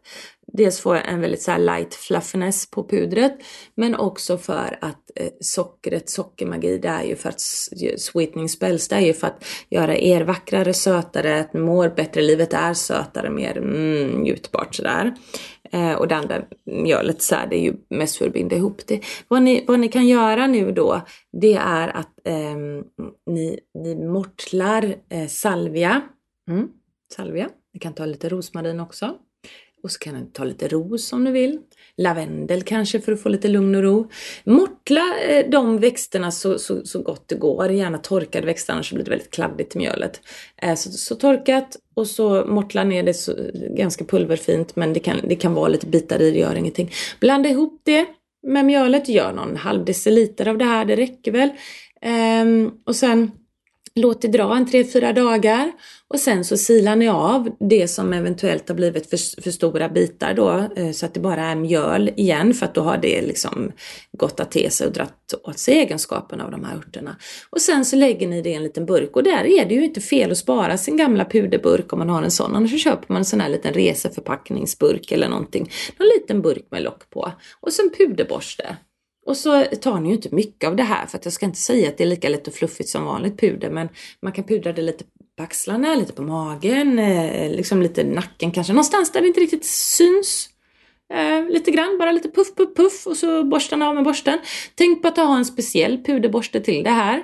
dels 0.53 0.81
få 0.81 0.93
en 0.93 1.21
väldigt 1.21 1.43
så 1.43 1.57
light 1.57 1.95
fluffiness 1.95 2.71
på 2.71 2.89
pudret 2.89 3.39
men 3.75 3.95
också 3.95 4.39
för 4.39 4.79
att 4.81 5.11
eh, 5.17 5.29
sockret, 5.41 6.11
sockermagi, 6.11 6.79
det 6.79 6.89
är 6.89 7.03
ju 7.03 7.17
för 7.17 7.29
att 7.29 7.41
sweetening 8.01 8.49
spells, 8.49 8.89
det 8.89 8.97
är 8.97 9.01
ju 9.01 9.13
för 9.13 9.27
att 9.27 9.45
göra 9.71 9.97
er 9.97 10.21
vackrare, 10.21 10.75
sötare, 10.75 11.41
att 11.41 11.55
mår 11.55 11.89
bättre, 11.89 12.23
livet 12.23 12.53
är 12.53 12.75
sötare, 12.75 13.31
mer 13.31 13.59
mm, 13.59 14.23
njutbart 14.23 14.75
sådär. 14.75 15.15
Eh, 15.73 15.95
och 15.95 16.09
det 16.09 16.17
andra 16.17 16.37
mm, 16.37 16.49
mjölet 16.65 17.23
så 17.23 17.35
här, 17.35 17.47
det 17.47 17.57
är 17.57 17.61
ju 17.61 17.75
mest 17.89 18.17
för 18.17 18.27
att 18.27 18.33
binda 18.33 18.57
ihop 18.57 18.87
det. 18.87 19.01
Vad 19.29 19.43
ni, 19.43 19.65
vad 19.69 19.81
ni 19.81 19.89
kan 19.89 20.07
göra 20.07 20.47
nu 20.47 20.73
då, 20.73 21.01
det 21.33 21.55
är 21.55 21.89
att 21.89 22.19
eh, 22.25 22.57
ni, 23.27 23.61
ni 23.75 23.95
mortlar 23.95 24.95
eh, 25.09 25.27
salvia. 25.27 26.03
Mm, 26.51 26.69
salvia. 27.17 27.49
Ni 27.75 27.81
kan 27.81 27.95
ta 27.95 28.07
lite 28.07 28.29
rosmarin 28.29 28.81
också. 28.81 29.15
Och 29.83 29.91
så 29.91 29.99
kan 29.99 30.15
ni 30.15 30.27
ta 30.33 30.45
lite 30.45 30.69
ros 30.69 31.13
om 31.13 31.25
ni 31.25 31.31
vill. 31.31 31.59
Lavendel 31.97 32.63
kanske 32.63 33.01
för 33.01 33.13
att 33.13 33.23
få 33.23 33.29
lite 33.29 33.49
lugn 33.49 33.75
och 33.75 33.83
ro. 33.83 34.11
Mortla 34.45 35.19
eh, 35.29 35.51
de 35.51 35.79
växterna 35.79 36.31
så, 36.31 36.59
så, 36.59 36.85
så 36.85 37.03
gott 37.03 37.29
det 37.29 37.35
går. 37.35 37.71
Gärna 37.71 37.99
torkade 37.99 38.47
växter 38.47 38.73
annars 38.73 38.93
blir 38.93 39.05
det 39.05 39.11
väldigt 39.11 39.31
kladdigt 39.31 39.75
i 39.75 39.79
mjölet. 39.79 40.21
Eh, 40.63 40.75
så, 40.75 40.91
så 40.91 41.15
torkat 41.15 41.77
och 41.95 42.07
så 42.07 42.45
mortla 42.47 42.85
ner 42.85 43.03
det 43.03 43.15
så, 43.15 43.35
ganska 43.77 44.05
pulverfint 44.05 44.77
men 44.77 44.93
det 44.93 45.01
kan, 45.01 45.21
det 45.29 45.37
kan 45.37 45.55
vara 45.55 45.69
lite 45.69 45.87
bitar 45.87 46.23
i, 46.23 46.31
det 46.31 46.39
gör 46.39 46.55
ingenting. 46.55 46.91
Blanda 47.21 47.49
ihop 47.49 47.81
det 47.85 48.07
med 48.47 48.65
mjölet, 48.65 49.09
gör 49.09 49.33
någon 49.33 49.57
halv 49.57 49.85
deciliter 49.85 50.49
av 50.49 50.59
det 50.59 50.65
här, 50.65 50.85
det 50.85 50.97
räcker 50.97 51.33
väl. 51.33 51.51
Ehm, 52.01 52.71
och 52.87 52.97
sen 52.97 53.31
Låt 53.95 54.23
det 54.23 54.29
dra 54.29 54.57
en 54.57 54.67
3-4 54.67 55.13
dagar 55.13 55.73
och 56.09 56.21
sen 56.21 56.45
så 56.45 56.57
silar 56.57 56.97
ni 56.97 57.09
av 57.09 57.57
det 57.61 57.89
som 57.89 58.13
eventuellt 58.13 58.69
har 58.69 58.77
blivit 58.77 59.11
för, 59.11 59.43
för, 59.43 59.51
stora 59.51 59.89
bitar 59.89 60.35
då 60.35 60.69
eh, 60.77 60.93
så 60.93 61.07
att 61.07 61.15
det 61.15 61.21
bara 61.21 61.43
är 61.43 61.55
mjöl 61.55 62.11
igen 62.17 62.55
för 62.55 62.67
att 62.67 62.75
då 62.75 62.81
har 62.81 62.97
det 62.97 63.23
liksom 63.23 63.73
gottat 64.13 64.51
till 64.51 64.71
sig 64.71 64.87
och 64.87 64.93
dratt 64.93 65.35
åt 65.45 65.59
sig 65.59 65.75
egenskaperna 65.75 66.45
av 66.45 66.51
de 66.51 66.65
här 66.65 66.77
örterna. 66.77 67.17
Och 67.51 67.61
sen 67.61 67.85
så 67.85 67.97
lägger 67.97 68.29
ni 68.29 68.43
det 68.43 68.51
i 68.51 68.55
en 68.55 68.63
liten 68.63 68.87
burk 68.87 69.17
och 69.17 69.23
där 69.23 69.45
är 69.45 69.67
det 69.67 69.75
ju 69.75 69.85
inte 69.85 70.01
fel 70.01 70.31
att 70.31 70.39
spara 70.39 70.79
sin 70.79 70.97
gamla 70.97 71.25
puderburk 71.25 71.93
om 71.93 71.99
man 71.99 72.09
har 72.09 72.23
en 72.23 72.31
sån. 72.31 72.57
Annars 72.57 72.71
så 72.71 72.79
köper 72.79 73.07
man 73.09 73.17
en 73.17 73.25
sån 73.25 73.41
här 73.41 73.49
liten 73.49 73.75
reseförpackningsburk 73.75 75.13
eller 75.13 75.29
någonting. 75.29 75.71
Någon 75.99 76.09
liten 76.09 76.43
burk 76.43 76.67
med 76.71 76.83
lock 76.83 77.11
på. 77.11 77.33
Och 77.61 77.73
så 77.73 77.83
en 77.83 77.91
puderborste. 77.91 78.77
Och 79.27 79.37
så 79.37 79.65
tar 79.65 80.01
ni 80.01 80.09
ju 80.09 80.15
inte 80.15 80.35
mycket 80.35 80.69
av 80.69 80.77
det 80.77 80.83
här 80.83 81.07
för 81.07 81.19
att 81.19 81.25
jag 81.25 81.33
ska 81.33 81.47
inte 81.47 81.59
säga 81.59 81.89
att 81.89 81.99
det 81.99 82.05
är 82.05 82.09
lika 82.09 82.29
lätt 82.29 82.49
och 82.49 82.55
fluffigt 82.55 82.89
som 82.89 83.05
vanligt 83.05 83.41
puder 83.41 83.71
men 83.71 83.89
man 84.23 84.33
kan 84.33 84.45
pudra 84.45 84.73
det 84.73 84.83
lite 84.83 85.05
på 85.37 85.43
axlarna, 85.43 85.95
lite 85.95 86.13
på 86.13 86.23
magen, 86.23 86.99
eh, 86.99 87.51
liksom 87.51 87.83
lite 87.83 88.05
nacken 88.05 88.51
kanske, 88.51 88.73
någonstans 88.73 89.13
där 89.13 89.21
det 89.21 89.27
inte 89.27 89.41
riktigt 89.41 89.65
syns. 89.65 90.49
Eh, 91.15 91.49
lite 91.49 91.71
grann, 91.71 91.99
bara 91.99 92.13
lite 92.13 92.29
puff, 92.31 92.55
puff, 92.55 92.75
puff 92.77 93.07
och 93.07 93.17
så 93.17 93.45
borstar 93.45 93.83
av 93.83 93.95
med 93.95 94.05
borsten. 94.05 94.39
Tänk 94.75 95.03
på 95.03 95.09
att 95.09 95.17
ha 95.17 95.37
en 95.37 95.45
speciell 95.45 96.05
puderborste 96.05 96.61
till 96.61 96.85
det 96.85 96.91
här 96.91 97.23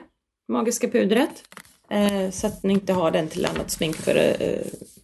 magiska 0.53 0.89
pudret. 0.89 1.45
Eh, 1.91 2.31
så 2.31 2.47
att 2.47 2.63
ni 2.63 2.73
inte 2.73 2.93
har 2.93 3.11
den 3.11 3.29
till 3.29 3.47
annat 3.47 3.71
smink 3.71 3.97
för 3.97 4.17
eh, 4.17 4.59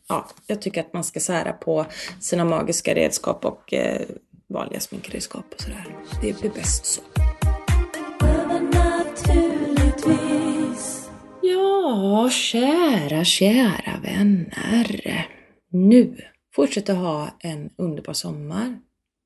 ja, 0.09 0.29
jag 0.47 0.63
tycker 0.63 0.81
att 0.81 0.93
man 0.93 1.05
ska 1.05 1.21
sära 1.21 1.53
på 1.53 1.87
sina 2.21 2.45
magiska 2.45 2.95
redskap 2.95 3.45
och 3.45 3.75
eh, 3.75 4.01
vanliga 4.55 4.81
sminkredskap 4.81 5.45
och 5.55 5.61
sådär. 5.61 5.87
Det 6.23 6.41
blir 6.41 6.51
bäst 6.51 6.87
så. 6.87 7.03
Ja, 11.43 12.31
kära, 12.31 13.25
kära 13.25 14.01
vänner. 14.03 15.27
Nu 15.71 16.17
fortsätter 16.55 16.95
ha 16.95 17.29
en 17.41 17.71
underbar 17.79 18.13
sommar. 18.13 18.79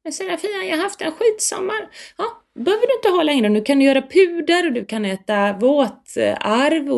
Men 0.04 0.12
Serafia, 0.12 0.50
jag 0.50 0.76
har 0.76 0.82
haft 0.82 1.00
en 1.00 1.12
skitsommar. 1.12 1.88
Ja, 2.18 2.24
behöver 2.64 2.86
du 2.86 2.94
inte 2.94 3.08
ha 3.08 3.22
längre. 3.22 3.48
Nu 3.48 3.62
kan 3.62 3.78
du 3.78 3.84
göra 3.84 4.02
puder 4.02 4.66
och 4.66 4.72
du 4.72 4.84
kan 4.84 5.04
äta 5.04 5.52
våtarv 5.52 6.97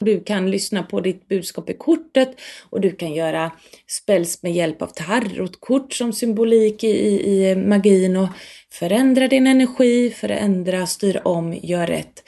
Du 0.00 0.24
kan 0.24 0.50
lyssna 0.50 0.82
på 0.82 1.00
ditt 1.00 1.28
budskap 1.28 1.70
i 1.70 1.74
kortet 1.74 2.40
och 2.70 2.80
du 2.80 2.90
kan 2.90 3.12
göra 3.12 3.52
spells 3.86 4.42
med 4.42 4.52
hjälp 4.52 4.82
av 4.82 4.86
tarotkort 4.86 5.92
som 5.92 6.12
symbolik 6.12 6.84
i, 6.84 6.88
i, 6.88 7.50
i 7.50 7.56
magin 7.56 8.16
och 8.16 8.28
förändra 8.72 9.28
din 9.28 9.46
energi, 9.46 10.10
förändra, 10.10 10.86
styra 10.86 11.20
om, 11.20 11.58
gör 11.62 11.86
rätt. 11.86 12.22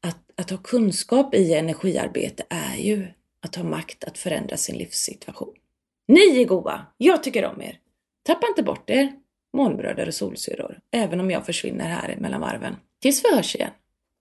Att, 0.00 0.40
att 0.40 0.50
ha 0.50 0.58
kunskap 0.58 1.34
i 1.34 1.54
energiarbete 1.54 2.42
är 2.48 2.76
ju 2.76 3.06
att 3.42 3.56
ha 3.56 3.64
makt 3.64 4.04
att 4.04 4.18
förändra 4.18 4.56
sin 4.56 4.78
livssituation. 4.78 5.54
Ni 6.08 6.42
är 6.42 6.44
goa! 6.44 6.86
Jag 6.96 7.22
tycker 7.22 7.44
om 7.44 7.62
er! 7.62 7.78
Tappa 8.26 8.46
inte 8.48 8.62
bort 8.62 8.90
er, 8.90 9.12
månbröder 9.56 10.06
och 10.06 10.14
solsyror, 10.14 10.78
även 10.92 11.20
om 11.20 11.30
jag 11.30 11.46
försvinner 11.46 11.88
här 11.88 12.16
mellan 12.20 12.40
varven. 12.40 12.76
Tills 13.02 13.24
vi 13.24 13.36
hörs 13.36 13.54
igen. 13.54 13.70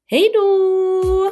Hej 0.08 0.32
då! 0.34 1.32